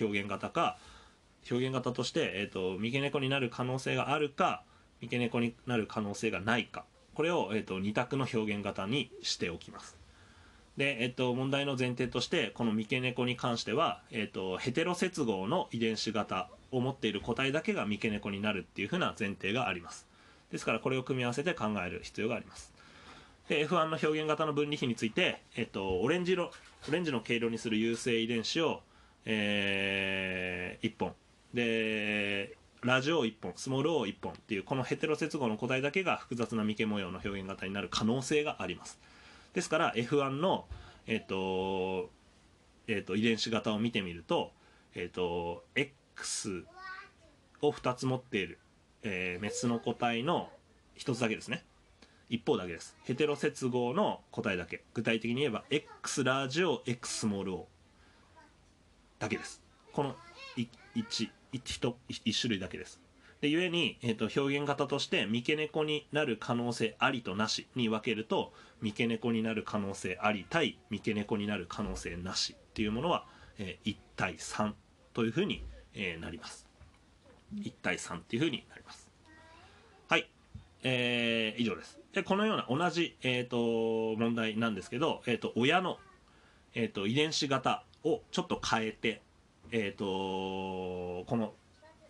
[0.00, 0.78] 表現型か
[1.50, 4.64] 表現型として、えー、と三毛猫になる可能性があるか
[5.02, 6.86] 三毛猫になる可能性がないか。
[7.14, 9.98] これを、えー、と2択の表現型にしておきます。
[10.78, 20.06] で、えっと、問題の前提としてこの三毛猫に関しては、えっと、ヘテロ接合の遺伝子型を持っている個体だけが三毛猫になるっていうふうな前提があります。
[20.50, 22.69] ですからこれを組み合わせて考える必要があります。
[23.50, 26.52] で F1 の表現型の分離比について、えっと、オレンジ色
[26.88, 28.82] オレンジの毛色にする有性遺伝子を、
[29.24, 31.14] えー、1本。
[31.52, 39.00] でラジオ1本スモール O 1本っていうこのヘテロ接合の個体だけが複雑な三毛模様の表現型になる可能性があります。
[39.52, 40.66] ですから F1 の、
[41.08, 42.08] えっと
[42.86, 44.52] えっと、遺伝子型を見てみると,、
[44.94, 46.64] えっと、X
[47.62, 48.60] を2つ持っている、
[49.02, 50.50] えー、メスの個体の
[50.96, 51.64] 1つだけですね。
[52.30, 52.96] 一方だけです。
[53.02, 54.84] ヘテロ接合の個体だけ。
[54.94, 57.68] 具体的に言えば X ラージオ X スモール O
[59.18, 59.60] だけです。
[59.92, 60.14] この
[60.56, 63.00] 1, 1, 1, 1種類だけです。
[63.40, 73.26] で故に、えーと、表現型として三毛猫になる可能性ありとなしに分けると三毛猫になる可能性あり対三毛猫になる可能性なしっていうものは、
[73.58, 74.72] えー、1対3
[75.14, 76.66] というふうに、えー、なります。
[77.56, 79.10] 1対3っていうふうになります。
[80.08, 80.30] はい、
[80.82, 81.99] えー、以上です。
[82.12, 85.98] でこのような同じ、えーと、問題なんですけど、えーと、親の、
[86.74, 89.22] えーと、遺伝子型をちょっと変えて、
[89.70, 91.52] えー、とこの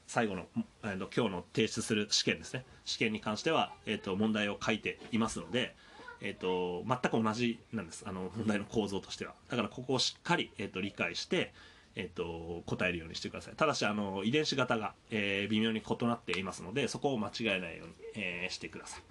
[0.07, 0.47] 最後の、
[0.83, 2.65] えー、と今日の提出する試験ですね。
[2.85, 5.77] 試験に関しては、えー、と問題を書いていますので、
[6.21, 8.05] えー、と全く同じなんです。
[8.07, 9.35] あの問題の構造としては。
[9.49, 11.53] だからここをしっかり、えー、と理解して、
[11.97, 13.55] えー、と答えるようにしてください。
[13.55, 19.03] ただしあの遺伝子型が、えー、微妙に異なっていますのでそこを間違えないように、えー、してください。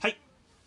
[0.00, 0.18] はい。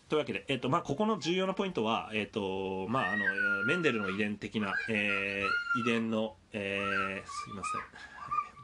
[0.08, 3.24] というわけで、えーとまあ、ここの重要なポイントは、えーとまあ、あの
[3.66, 7.82] メンデルの遺伝的な、えー、遺伝の、えー、すいません。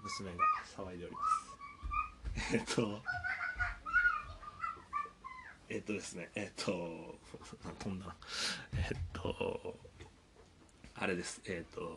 [0.04, 0.44] 娘が
[0.76, 1.44] 騒いでおります。
[2.52, 3.00] えっと
[5.68, 6.72] えっとですねえっと
[7.78, 8.16] 飛んだな。
[8.76, 9.76] えっと
[10.96, 11.96] あれですえっと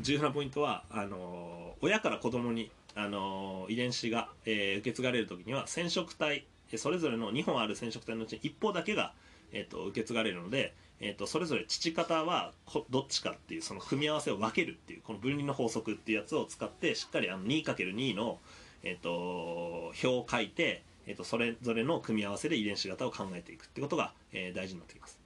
[0.00, 6.46] 重要なポイントはあの親から子供にあの遺伝子が、えー、受け継がれる時には染色体
[6.76, 9.12] それぞれの2本ある染色体のうちに一方だけが、
[9.52, 12.52] えーと受け継がれるのでえーと、それぞれ父方は
[12.90, 18.38] どっちかっていうその組み合わせを分けるっていうこの分離の法則っていうやつを使ってしっかりあの 2×2 の、
[18.82, 25.23] えーと、表を書いて、えーと、それぞれの組み合わせで遺伝子型を考えていくってことが、えー、大事になってきます。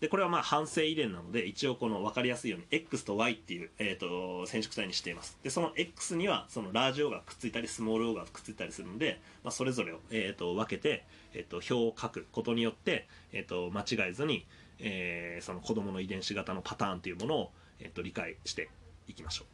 [0.00, 5.38] でこれはまあ反省遺伝なので一応この分かりやすいように X と Y っていう、えー、と染色体にしています。
[5.42, 11.04] でその X にはそのラージ O がくっついたりスモール O がくっついたりするので、まあ、それぞれを、えー、と分けて、
[11.34, 14.46] えー、と表を書くことによって、えー、と間違えずに、
[14.78, 17.50] えー、その子供の遺伝子型のパターンというものを、
[17.80, 18.70] えーと、理解して
[19.08, 19.46] いきましょう。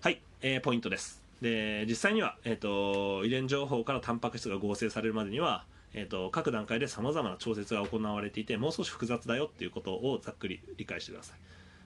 [0.00, 1.22] はい、えー、ポイントです。
[1.40, 5.64] で実際には、えーと、遺伝情報からタンパク質が合成されるまでには、
[5.94, 11.38] えーと、各段階でさまざまな調節が行われていてもう少し複雑だよっていうことをざっくり理解してください。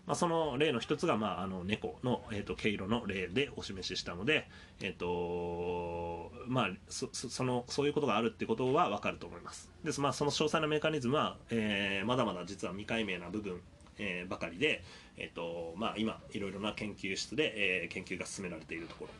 [0.06, 4.48] まあ、その例の一つが、まあ、あの猫の、えーと、毛色の例でお示ししたので、
[4.80, 9.68] えーとまあ、そそのそういうことがあるってことは分かると思います。
[9.82, 13.60] です、まあ、その詳細なメカニズムは、えー、まだまだ実は未解明な部分、
[13.98, 14.84] えー、ばかりで、
[15.16, 19.10] えーとまあ、今いろいろな研究室で、えー、研究が進められているところ。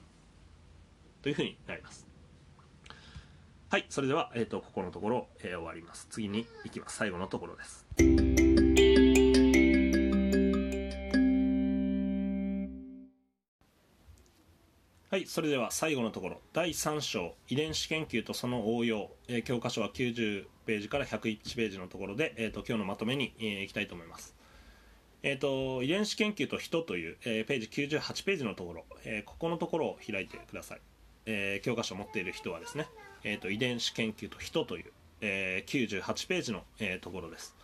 [1.22, 2.06] というふうになります。
[3.68, 6.06] はいそれでは、えーと、ここのところ、えー、終わります。
[6.08, 6.98] 次に行きます。
[6.98, 7.84] 最後のところです。
[15.10, 16.40] はい、それでは最後のところ。
[16.52, 24.36] 第3章遺伝子研究とその応用、えー、教科書は90ページから101ページのところで、えーと、今日のまとめに、えー、いきたいと思います、
[25.24, 30.80] えーと、遺伝子研究と人という、えー、ページ98ページのところ、えー、ここのところを開いてください、
[31.26, 32.86] えー、教科書を持っている人はですね、
[33.28, 37.56] えーと、遺伝子研究と人という、えー、98ページの、えー、ところです。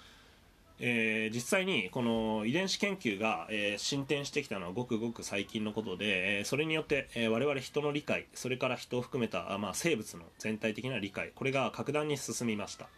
[0.80, 12.89] えー、実際にこの遺伝子研究が、えー、進展してきたのはごくごく最近のことで、えー、それによって、え我々人の理解それから人を含めた、まあ、生物の全体的な理解これが格段に進みました。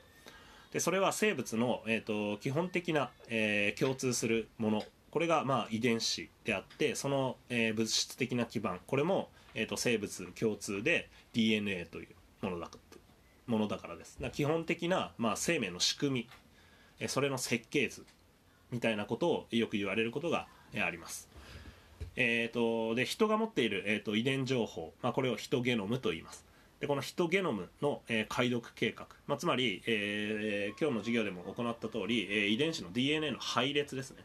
[0.73, 4.82] でそれは生物の、えーと、基本的な、え共通するもの。
[5.11, 8.81] これが、まあ、遺伝子であってその、え物質的な基盤。
[8.86, 12.09] これも、えーと、生物共通で DNA という。
[12.45, 12.71] ものだ
[13.47, 14.19] ものだからです。
[14.33, 16.29] 基本的な、まあ、生命の仕組み
[17.01, 18.05] えそれの設計図
[18.71, 21.29] みたいなことをよく言われることがあります。
[22.16, 26.45] えーと、で人が持っている、えーと、遺伝情報、まあ、これをヒトゲノムと言います。
[26.81, 34.19] でこのヒトゲノムの、えー、解読計画、まあ、つまり、えー、今日の授業でも行った通り、えー、遺伝子の DNA の配列ですね。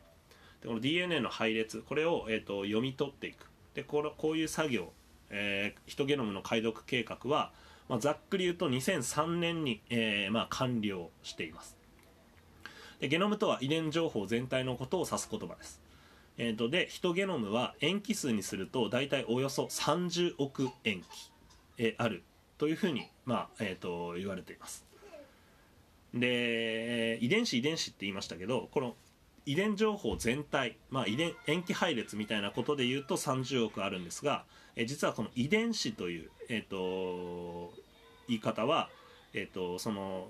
[0.62, 3.50] でこの DNA の配列これを、えーと、読み取っていく。
[3.74, 4.92] でこれこういう作業、
[5.30, 7.52] えー、ヒトゲノムの解読計画は、
[7.90, 11.76] まあ、ざっくり言うと2003年に、えーまあ、完了しています。
[13.00, 15.82] でゲノムとは遺伝情報全体のことを指す言葉です。
[16.38, 21.06] えーと、でヒトゲノムは塩基数にすると大体およそ30億塩基、
[21.78, 22.24] えある
[22.58, 24.86] というふうに、まあえーと、言われています。
[26.14, 28.96] で遺伝子遺伝子って言いましたけどこの
[29.46, 34.46] 遺伝情報全体、まあ、遺伝塩基配列みたいなことで言うと30億あるんですが、
[34.76, 37.72] え実はこの遺伝子という、えーと、
[38.28, 38.90] 言い方は、
[39.34, 40.28] えー、とその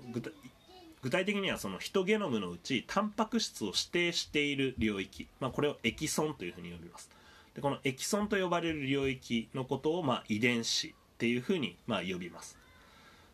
[1.02, 7.10] 具体的にはそのヒトゲノムのうちタンパク質を指定している領域、まあ、これをエキソンというふうに呼びます。
[7.54, 12.58] でこのエキソンと呼ばれる領域のことをまあ遺伝子っていうふうにまあ呼びます。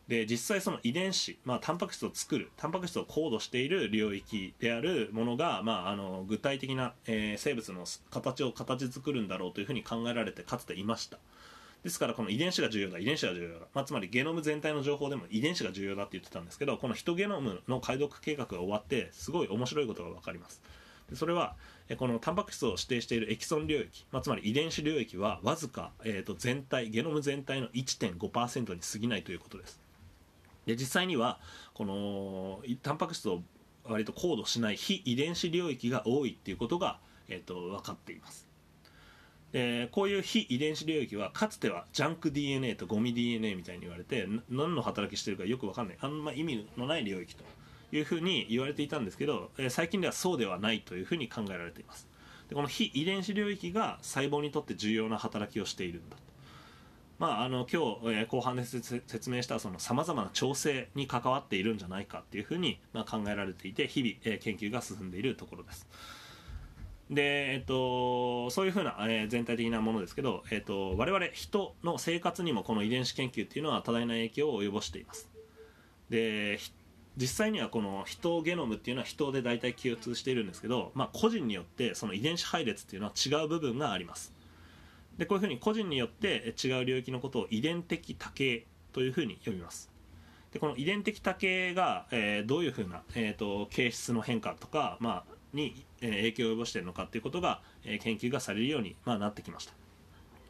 [0.09, 11.19] で実際その遺伝子、まあ、タンパク質を作るタンパク質をコードしている領域であるものが、まあ、あの具体的な、えー、生物の形を形作るんだろうというふうに考えられてかつていました。
[11.87, 20.61] ですからこの遺伝子が重要だ遺伝子が重要だ、まあ、つまりゲノム全体の情報でも遺伝子が重要だって言ってたんですけどこのヒトゲノムの解読計画が終わってすごい面白いことが分かります。
[21.09, 21.55] でそれは
[21.97, 29.79] このタンパク質を指定しているエキソン領域、まあ、つまり遺伝子領域はわずか、えー、と全体ゲノム全体の1.5%に過ぎないということです。
[30.67, 31.39] で実際には
[31.73, 33.43] このタンパク質を
[33.85, 36.99] 割と高度しない非遺伝子領域が多いっていうことが、
[37.29, 38.45] えー、と分かっています。
[39.59, 45.97] えー、こういう非遺伝子領域はかつてはジャンク DNA とゴミ DNA みたいに言われて何の働きしてるかよく分かんない。
[45.99, 47.43] あんま意味のない領域と
[47.91, 52.07] いうふうに言われていたんですけど、えー、最近ではそうではないというふうに考えられています。
[52.51, 56.23] でこの非遺伝子領域が細胞にとって重要な働きをしているんだと。
[57.19, 65.87] まあ、あの今日、えー、後半で説明したさまざまな調整に関わっているんじゃないかっていうふうに、まあ、考えられていて日々、えー、研究が進んでいるところです。
[67.11, 75.28] で、えっと、そういうふうな、えー、全体的なものですけど、えっと、我々人の生活にもこの遺伝子研究っていうのは多大な影響を及ぼしています。
[76.11, 76.59] で
[77.16, 84.33] 実際にはこの人ゲノムっていうのは人で大体共通しているんですけど、まあ、個人によってその遺伝子配列っていうのは違う部分があります。
[85.16, 89.91] でこういうふうに個人によって違う領域のことを遺伝的多形というふうに呼びます。
[90.53, 99.73] でこの遺伝的多形が、えー、どういうふうな、えーと、形質の変化とか、まあ、に影響を及ぼしているのかということが研究がされるように、ま、なってきました。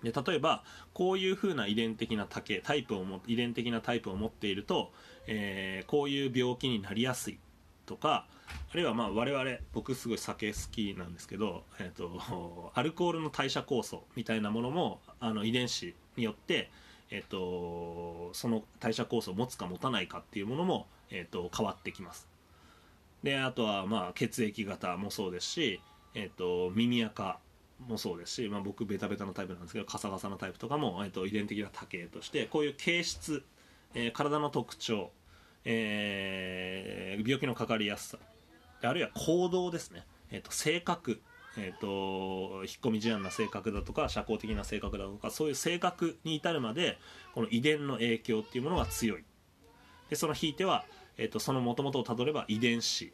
[0.02, 0.62] で例えば
[0.92, 4.92] こういうふうな遺伝的な多形タイプをも遺伝的なタイプを持っていると、
[5.26, 7.38] えー、こういう病気になりやすい
[7.86, 8.26] とか
[8.70, 16.70] あるいはまあ我々僕すごい酒好きなんですけど、えーと、アルコールの代謝酵素みたいなものもあの遺伝子によって、
[17.10, 22.35] えーと、その代謝酵素を持つか持たないかっていうものも、えーと変わってきます。
[23.26, 25.80] であとはまあ血液型もそうですし、
[26.14, 27.40] えーと、耳垢
[27.88, 33.42] もそうですし、まあ、僕ベタベタのタイプなんですけどカサカサのタイプとかも、えーと、遺伝的な多形としてこういう形質、
[33.94, 35.10] えー、体の特徴、
[35.64, 38.18] えー、病気のかかりやすさ
[38.82, 41.20] あるいは行動ですね、えーと、性格
[41.58, 41.86] えーと、
[42.66, 46.98] 引っ込み思案な性格だとか社交的な性格だとかそういう性格に至るまで
[47.34, 49.24] この遺伝の影響っていうものが強い。
[50.10, 50.84] でそのひいては
[51.18, 53.12] えーと、そのもともとをたどれば遺伝子。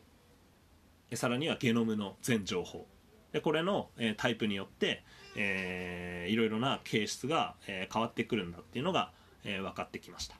[1.14, 2.86] さらにはゲノムの全情報。
[3.32, 5.04] でこれの、えー、タイプによって、
[5.36, 9.10] えー、いろいろな形質が、えー、変わってくるんだっていうのが、
[9.44, 10.36] えー、分かってきました。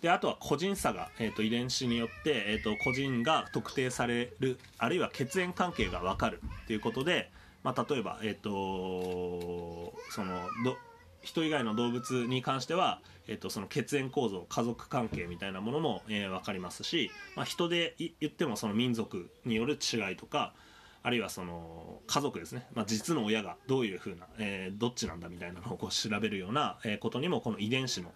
[0.00, 7.30] であとは個人差が、えーと、遺伝子によって、えーと、個人が特定されるあるいは血縁関係が分かるっていうことで、
[7.62, 10.76] まあ、例えば、えーとそのど
[11.24, 20.54] 人以外の動物に関しては、えーと、その血縁構造家族関係みたいなものも、えー、分かりますし、まあ、人で言ってもその民族による違いとか
[21.02, 28.12] あるいはその家族ですね、まあ、実の親がどういうふうな、えー、どっちなんだみたいなのをこう調べるような、ことにもこの遺伝子の、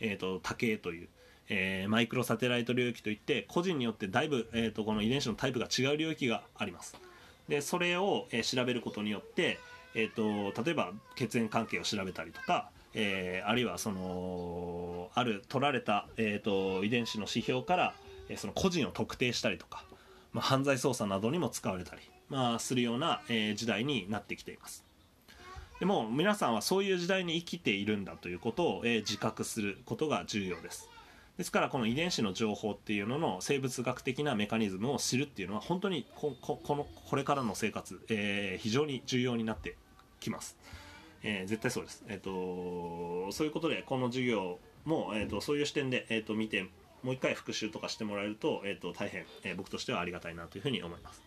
[0.00, 1.08] えーと、多形という、
[1.48, 6.96] えー、マイクロサテライト領域といって個人によってだいぶ、えーとこの遺伝子のタイプが違う領域があります。
[7.48, 9.58] でそれを、え、調べることによって
[9.94, 17.94] えーと、例えば血縁関係を調べたりとか、えー、あるいはそのある取られた、えーと、遺伝子の指標から、
[18.28, 19.84] えー、その個人を特定したりとか、
[20.32, 24.84] まあ、犯罪捜査などにも使われたり、まあ、するような、えー、時代になってきています。
[25.80, 30.88] でも皆さんはそういう時代に生きているんだということを、えー、自覚することが重要です。
[31.38, 39.76] ですからこの遺伝子の情報っていうのの生物学的なメカニズムを知るっていうのは本当にこここのこれからの生活、えー、非常に重要になって
[40.22, 40.56] きます、
[41.22, 46.68] えー、絶対そうです、えーと、そういうことでこの授業も、えーと、そういう視点で、えーと、見て
[47.02, 51.22] もう一回復習とかしてもらえると,、えー、と大変、えー、僕としてはありがたいなというふうに思います。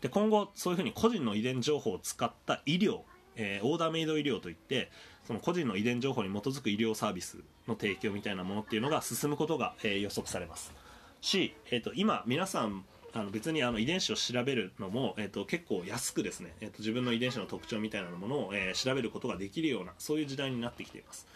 [0.00, 3.00] で今後そういうふうに個人の遺伝情報を使った医療
[3.38, 4.90] えー、オーダーメイド医療といって
[5.26, 10.74] その個人の遺伝情報に基づく医療サービスの提供みたいなものっていうのが進むことが、えー、予測されます。
[11.20, 12.84] し、えーと、今皆さん
[13.14, 21.26] あの別にあの遺伝子を調べるのも、えーと、結構安くですね、えーと、自分の遺伝子の特徴みたいなものを、えー、調べることができるようなそういう時代になってきています。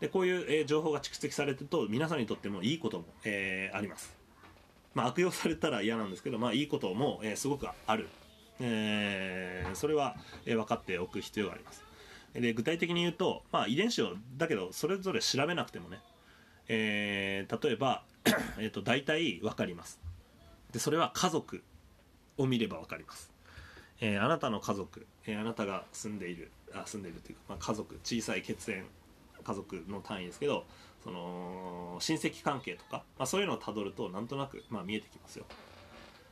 [0.00, 4.16] でこういう、えー、情報が蓄積されてると皆さんにとってもいいことも、えー、あります。
[4.94, 8.08] まあ、悪用されたら嫌なんですけど、まあ、いいことも、えー、すごくある。
[8.60, 11.84] えー、それは、えー、分かっておく必要があります。
[12.34, 15.98] で具体的に言うと、まあ、遺伝子をだけどそれぞれ調べなくてもね、
[16.68, 18.04] えー、例えば
[18.58, 20.07] えーと大体分かります。
[20.72, 21.62] でそれは家族
[22.36, 23.32] を見れば分かります、
[24.00, 28.84] えー、あなたの家族、えー、あなたが住んでいるあ住んでいるというか、まあ、家族小さい血縁
[29.42, 30.64] 家族の単位ですけど
[31.02, 35.46] その親戚関係とか、まあ、そういうのをたどるとなんとなく、まあ、見えてきますよ。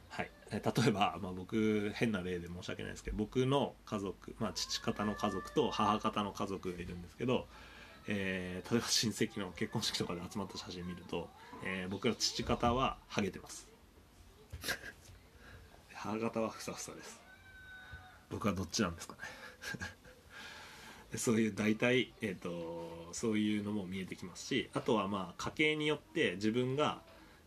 [0.08, 0.30] はい。
[0.50, 7.46] 例えば、まあ、僕変な例で申し訳ないですけど僕の家族、まあ、父方の家族と母方の家族がいるんですけど、
[8.08, 11.28] えー、例えば親戚の結婚式とかで集まった写真見ると、
[11.64, 13.68] えー、僕の父方はハゲてます。
[15.94, 17.20] 母方はふさふさです。
[18.30, 19.20] 僕はどっちなんですかね。
[21.18, 27.00] そういう大体、えーとそういうのも見えてきますしあとはまあ家計によって自分が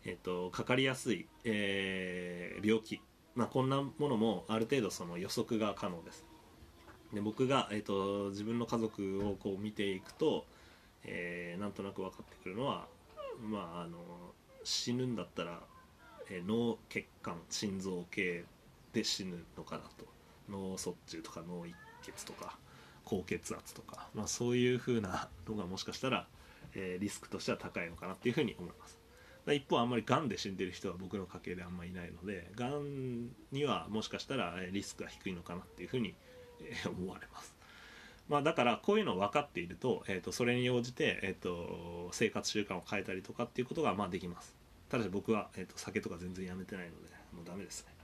[0.04, 3.00] えっと、かかりやすい、えー、病気、
[3.34, 6.24] まあ、こんなものもある程度その予測が可能です。
[7.12, 10.46] で僕が、えっと、自分の家族をこう見ていくと、
[11.04, 12.86] えー、なんとなく分かってくるのは、
[13.42, 13.98] まあ、あの
[14.62, 15.60] 死ぬんだったら、
[16.30, 18.44] え、脳血管心臓系
[18.92, 20.10] で死ぬのかなと。
[20.50, 22.58] 脳卒中とか脳一血とか
[23.04, 26.26] 高血圧とか、まあ、そういうふうなのがもしかしたら、
[26.74, 28.98] えー、リスクとしては高いのかなっていうふうに思います。
[29.48, 36.14] 一方あんまりがんで死んでる人は僕の家系であんまりいないのでがんにはもしかしたらリスクが低いのかなっていうふうに
[36.86, 37.54] 思われます。
[38.28, 44.59] まあ、だからこういうの分かっていると,、えー、とそれに応じて、えー、と生活習慣を変えたりとかっていうことがまあできます。
[44.90, 47.94] ただし僕は、えー、と酒とか全然やめてないのでもうダメですね。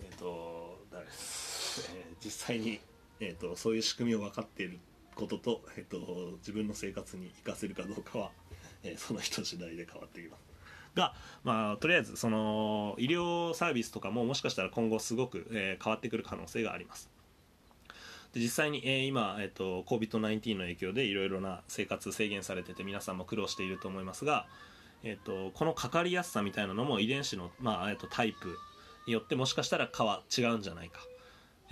[0.00, 2.80] えっ、ー、とダメです、えー、実際に、
[3.20, 4.78] えー、とそういう仕組みを分かっている
[5.14, 8.30] ことと,、えー、と自分の生活に生かせるかどうかは、
[8.82, 10.50] えー、その人次第で変わってきます。
[10.94, 11.14] が、
[11.44, 17.08] まあ、とりあえずその医療サービスとかももしかしたら今後すごく、えー、変わってくる可能性があります。
[18.32, 24.46] で実際に、えー、今、えーと、COVID-19 の影響でいろいろな生活制限されてて皆さんも苦労していると思いますが、
[25.02, 28.58] えーと、このかかりやすさみたいなのも遺伝子の、まあえーと、タイプ
[29.06, 31.00] によってもしかしたら変わ違うんじゃないか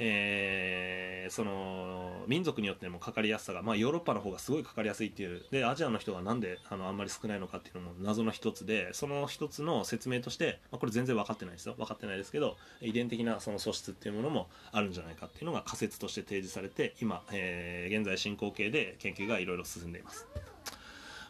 [0.01, 20.29] えー、その民族によってもかかりやすさが、まあ、ヨーロッパの方がすごいかかりやすいっていうでアジアの人がなんであのあんまり少ないのかっていうのも謎の一つでその一つの説明として、まあ、これ全然分かってないですよ分かってないですけど遺伝的なその素質っていうものもあるんじゃないかっていうのが仮説として提示されて今、えー、現在進行形で研究がいろいろ進んでいます。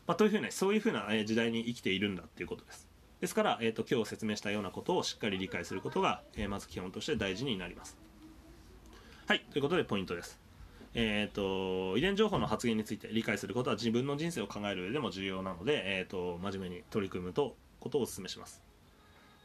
[0.09, 2.89] まあ、というふうなそういうふうな時代に生きているんだっていうことです。
[3.20, 7.98] ですから、えーと、今日説明したようなことをしっかり理解することが、えー、まず基本として大事になります。
[9.26, 10.40] はいということでポイントです
[10.94, 18.62] えーと、遺伝情報の発言について理解することは自分の人生を考える上でも重要なので、えーと、真面目に取り組むとことをお勧めします、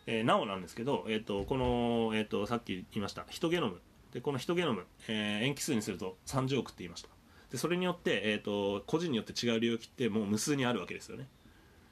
[0.07, 3.81] えー、なおなんですけど、えーとこの、えー、とさっき言いましたヒトゲノム
[4.13, 7.09] でこのヒトゲノム、えー、塩基数にすると30億って言いました
[7.53, 11.27] でそれによって、えー、と個人によって違う領域ってもう無数にあるわけですよね。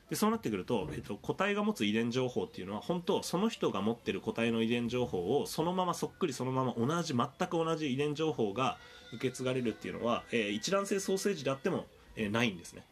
[0.10, 8.78] でそうなってくると,、えーと、個体が持つ遺伝情報っていうのは本当その人が持ってる個体の遺伝情報をそのままそっくりそのまま同じ全く同じ遺伝情報が
[9.14, 11.86] 受け継がれるっていうのは、えー、一卵性ソーセージであっても、
[12.16, 12.84] えー、ないんですね、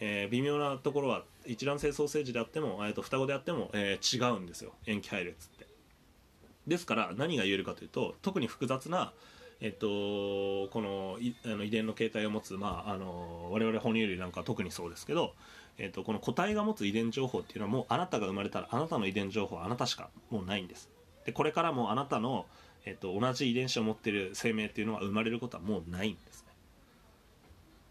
[0.00, 4.72] えー、微妙なところは一卵性ソーセージであっても、えーと、双子であっても、えー、違うんですよ。
[4.86, 5.66] 塩基配列って。
[6.66, 9.12] ですから何が言えるかというと特に複雑な
[9.60, 15.34] えっと、このあの遺伝の形態を持つ、まあ、あの我々哺乳類なんかは特にそうですけど、
[15.78, 20.88] えーと、この個体が持つ遺伝情報っていうのはもうあなたが生まれたらあなたの遺伝情報はあなたしかもうないんです。
[21.26, 22.46] でこれからもあなたの、
[22.84, 26.48] えーと、同じ遺伝子を持ってる生命っていうのは生まれることはもうないんですね。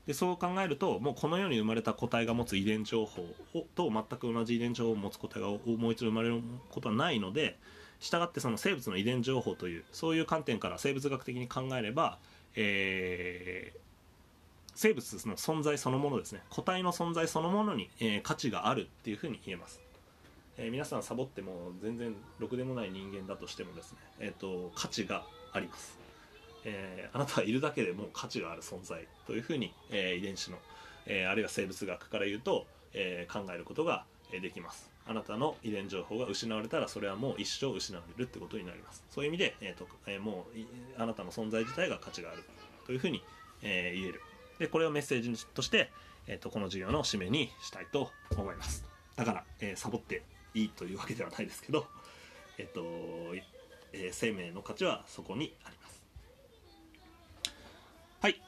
[0.07, 3.27] でそう考えるともうこの世に生まれた個体が持つ遺伝情報
[3.75, 6.41] と全く同じ遺伝情報を持つ個体がもう一度生まれる
[6.71, 7.57] ことはないので
[7.99, 12.17] したがってその生物の遺伝情報というそういう観点から生物学的に考えれば、
[12.55, 13.79] えー、
[14.75, 16.41] 生物の存在そのものですね。
[16.49, 19.81] 個体の存在そのものに、えー、価値があるっていうふうに言えます、
[20.57, 25.97] えー、皆さんサボっても全然ろくでもない人間だとしてもですね、えーと、価値があります、
[26.65, 30.57] えあなたはいるだけでもう価値がある存在というふうに、え遺伝子の、
[31.05, 34.96] えあるいは生物学から言うと、え考えることができます。
[35.07, 39.03] あなたの遺伝情報が失われたらそれはもう一生失われるってことになります。
[39.09, 40.47] そういう意味で、えーとえー、も
[40.97, 42.43] うあなたの存在自体が価値がある
[42.85, 43.23] というふうに、
[43.61, 44.21] えー、言える。
[44.59, 45.91] でこれをメッセージとして、
[46.27, 48.85] えーと、この授業の締めにしたいと思います。
[49.15, 50.23] だから、えー、サボって
[50.53, 51.87] いいというわけではないですけど、
[52.57, 52.83] えっ、ー、と
[53.93, 56.01] えー、生命の価値はそこにあります。
[58.21, 58.41] はい。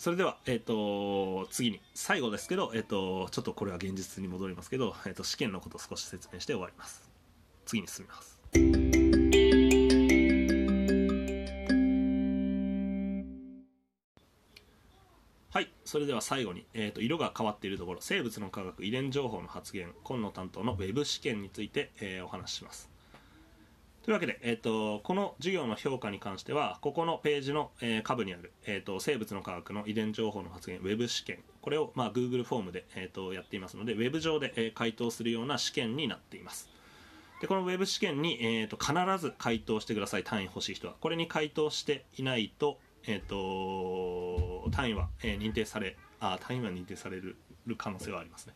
[0.00, 7.10] それでは、えっ、ー、と次に最後ですけど、えっ、とちょっとこれは現実に戻りますけど、えっと試験のことを少し説明して終わります。
[7.66, 8.40] 次に進みます。
[15.50, 22.88] はいそれでは最後に、えーと、色が変わっているところ生物の科学遺伝情報の発現今野担当の Web 試験について、えー、お話しします。
[24.02, 31.40] というわけで、えーと、この授業の評価に関してはここのページの、えー、下部にある、えーと、生物の科学の遺伝情報の発現 Web 試験。
[31.60, 36.70] これを、まあ、Google フォームで、えー、とやっていますので Web 上で、えー、回答するような試験になっています。
[37.42, 40.24] でこの Web 試験に、えー、と必ず回答してください。
[40.24, 40.94] 単位欲しい人は。
[41.00, 47.36] これに回答していないと,、えー、と単位は、えー、認定されあ単位は認定される
[47.76, 48.54] 可能性はありますね。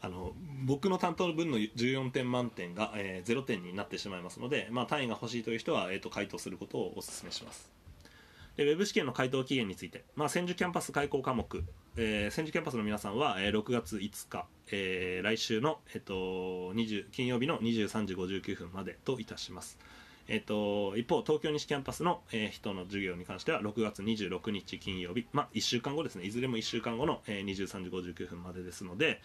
[0.00, 0.32] あの
[0.64, 7.70] 僕の担当分の14点満点が、えー、0点になってしまいますので、まあ、単位が欲しいという人は、えーと、回答することをお勧めします。
[8.56, 11.62] でウェブ試験の回答期限について、まあ、千住キャンパス開講科目、
[11.96, 16.14] えー、千住キャンパスの皆さんは、えー、6月5日、えー、来週の、えーと、
[16.74, 19.78] 20金曜日の23時59分までといたします。
[20.28, 29.20] えっ、と、一方、東京西キャンパスの、えー、人の授業に関しては、6月26日金曜日、まあ、1週間後ですね、いずれも1週間後の、えー、23時59分までですので、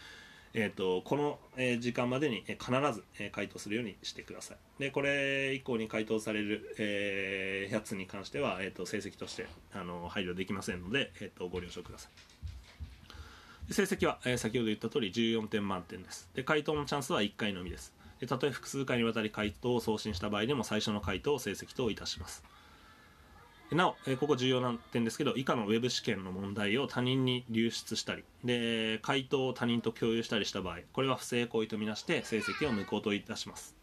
[0.53, 4.57] えーと、この、え、時間までに、え、必ず、え、回答するようにしてください。
[4.79, 12.09] で、これ以降に回答される、えー、やつに関しては、えーと、成績としてあの配慮できませんので、えーと、ご了承くださ
[13.69, 13.73] い。
[13.73, 16.29] 成績は、えー、先ほど言った通り14点満点です。
[16.35, 18.01] で、回答のチャンスは1回のみです。
[18.21, 22.43] でたとえ複数回にわたり回答を送信した場合でも最初の回答を成績といたします
[23.75, 33.75] なお、えここ重要な点ですけど以下のウェブ試験の問題を他人に流出したりで回答を他人と共有したりした場合これは不正行為とみなして成績を無効といたします。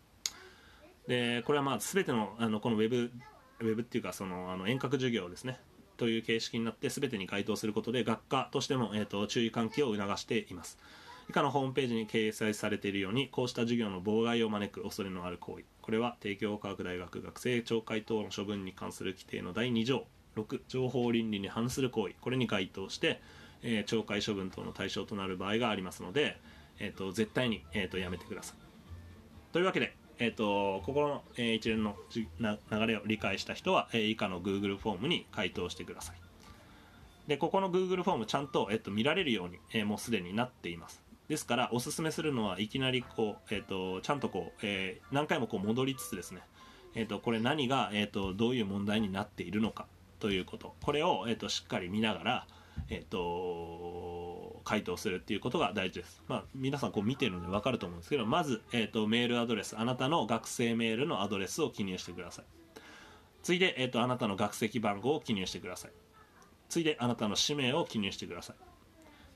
[1.07, 3.11] でこれはまあ全てのあのこのウェブ
[3.61, 5.59] ウェブっていうかそのあの遠隔授業ですね。
[5.97, 10.79] という形式になって全てに該当することで学科としても、えーと注意喚起を促しています。
[11.29, 15.65] 以下のホームページに掲載されているようにこうした授業の妨害を招く恐れのある行為。
[15.83, 20.07] これは帝京科学大学学生懲戒等の処分に関する規定の第2条。
[20.43, 23.21] 6情報倫理に反する行為これに該当して、
[23.63, 26.39] えー、懲戒処分等の対象となる場合がありますので、
[26.79, 28.57] えーと、絶対に、えーと、やめてください。
[29.53, 36.17] というわけで、えーと、ここの、えー、一連の流れを理解した人は、えー、以下の Google フォームに回答してください。
[37.27, 41.08] でここの Google フォームちゃんと、えっと、見られるように、えー、もうすでになっています。
[41.29, 46.41] ですからおすすめするのはいきなりこう、えーと、ちゃんとこう、えー、何回もこう戻りつつですね、
[46.95, 49.87] えーと、これ何が、えーと、どういう問題になっているのか
[50.21, 50.75] ということ。
[50.83, 52.47] これを、えー、としっかり見ながら、
[52.89, 62.45] えー、と回答するっていうことが大事です、まあ、皆さんこう見てるので分かると思うんですけどまず、えー、とメールアドレスあなたの学生メールのアドレスを記入してください。
[63.43, 65.93] 次いで、えー、とあなたの学籍番号を記入してください。
[66.69, 68.57] 次いであなたの氏名を記入してください。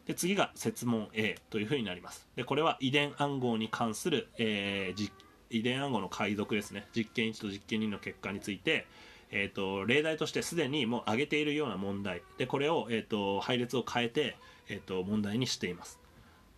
[0.06, 2.26] で次が設問 A というふうになります。
[2.36, 5.10] でこれは遺伝暗号に関する、えー、
[5.50, 6.86] 遺伝暗号の解読ですね。
[6.94, 8.86] 実験1と実験2の結果について、
[9.30, 12.22] えーと、例題としてすでにもう挙げているような問題。
[12.38, 14.36] でこれを、えーと、配列を変えて、
[14.68, 16.00] えーと、問題にしています。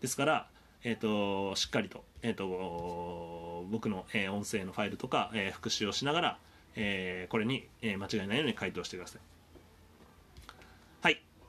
[0.00, 0.48] ですから、
[0.82, 6.38] えー、としっかりと,、えー、と僕の、えー、音声のファイルとか、えー、復習をしながら、
[6.76, 9.33] えー、これに、えー、間違いないように回答してください。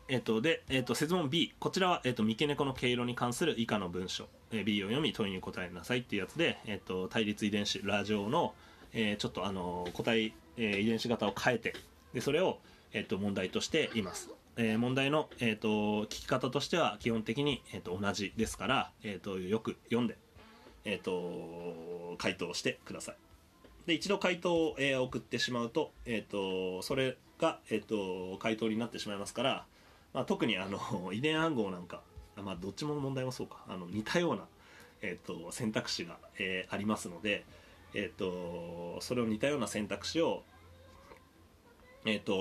[0.07, 1.53] えっと、で、えっと、説問 B。
[1.60, 4.27] こちらは、えっと、三毛猫の毛色に関する以下の文章。
[4.52, 8.53] え、B を読み、問いに答えなさいっていうやつで、えっと、対立遺伝子、ラジオの、
[8.94, 11.73] え、ちょっとあの、個体、え、遺伝子型を変えて、
[12.14, 12.60] で、それを、
[12.94, 14.30] えっと、問題としています。
[14.57, 20.18] え、問題の、えっと、聞き方としては基本的に、えっと、同じですから、えっと、よく読んで、
[20.84, 23.15] えっと、回答してください。
[23.88, 29.65] で、一度回答を、え、送ってしまうと、えっと、それが、えっと、回答になってしまいますから、
[30.16, 30.80] まあ、特にあの
[31.12, 32.02] 遺伝暗号なんか、
[32.38, 33.64] まあ、どっちも問題もそうか。
[33.68, 34.48] あの似たような、
[35.02, 37.44] えーと、選択肢が、えー、ありますので、
[37.94, 40.44] えーと、それを似たような選択肢を、
[42.06, 42.34] えーと、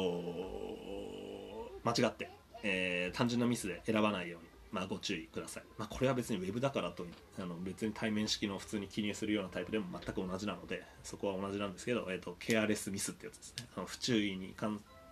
[1.85, 2.31] 間違って、
[2.63, 7.07] えー単純なミスで選ばないように、まあ、ご注意ください、まあ、これは別に Web だからと
[7.39, 13.67] あの別に対面式の普通に記入するようなタイプでも全く同じなのでそこは同じなんですけど、えー、とケアレスミスってやつですね。
[13.77, 14.55] あの不注意に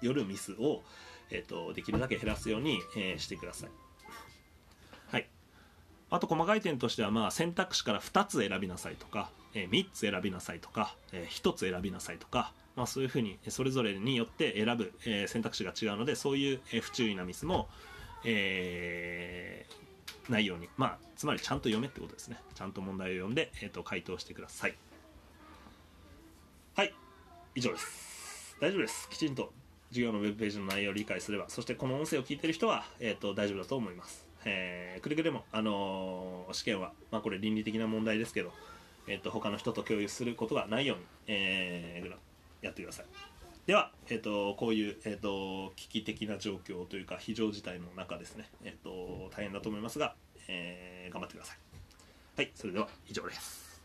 [0.00, 0.82] よるミスを、
[1.32, 3.70] えー、とできるだけ減らすように、えーしてください。
[5.10, 5.28] はい。
[6.10, 17.68] あと細かい点としては、まあ、選択肢から2つ選びなさいとか、えー3つ選びなさいとか、えー1つ選びなさいとか、まあ、そういうふうにそれぞれによって選ぶ、えー選択肢が違うのでそういう、え不注意なミスも、
[18.24, 19.82] えー
[20.30, 22.38] ないように、まあ、つまりちゃんと読めってことですね。
[22.54, 24.76] ちゃんと問題を読んで、えー、と回答してください。
[26.76, 26.94] はい。
[27.54, 28.56] 以上です。
[28.60, 29.08] 大丈夫です。
[29.10, 29.52] きちんと。
[29.92, 38.52] 授業のウェブページの内容を理解すればそしてこの音声を聞いてる人は、えー、と大丈夫だと思います、えーくれぐれも、あのー試験は、まあ、これ倫理的な問題ですけど、
[39.06, 42.12] えー、と他の人と共有することがないように、えー
[42.62, 43.06] やってください。
[43.66, 50.14] では、えー、とこういう、えー、と危機的な状況というか非常事態の中ですね、えー、と大変だと思いますが、
[50.48, 51.58] えー頑張ってください。
[52.36, 53.82] はいそれでは以上です。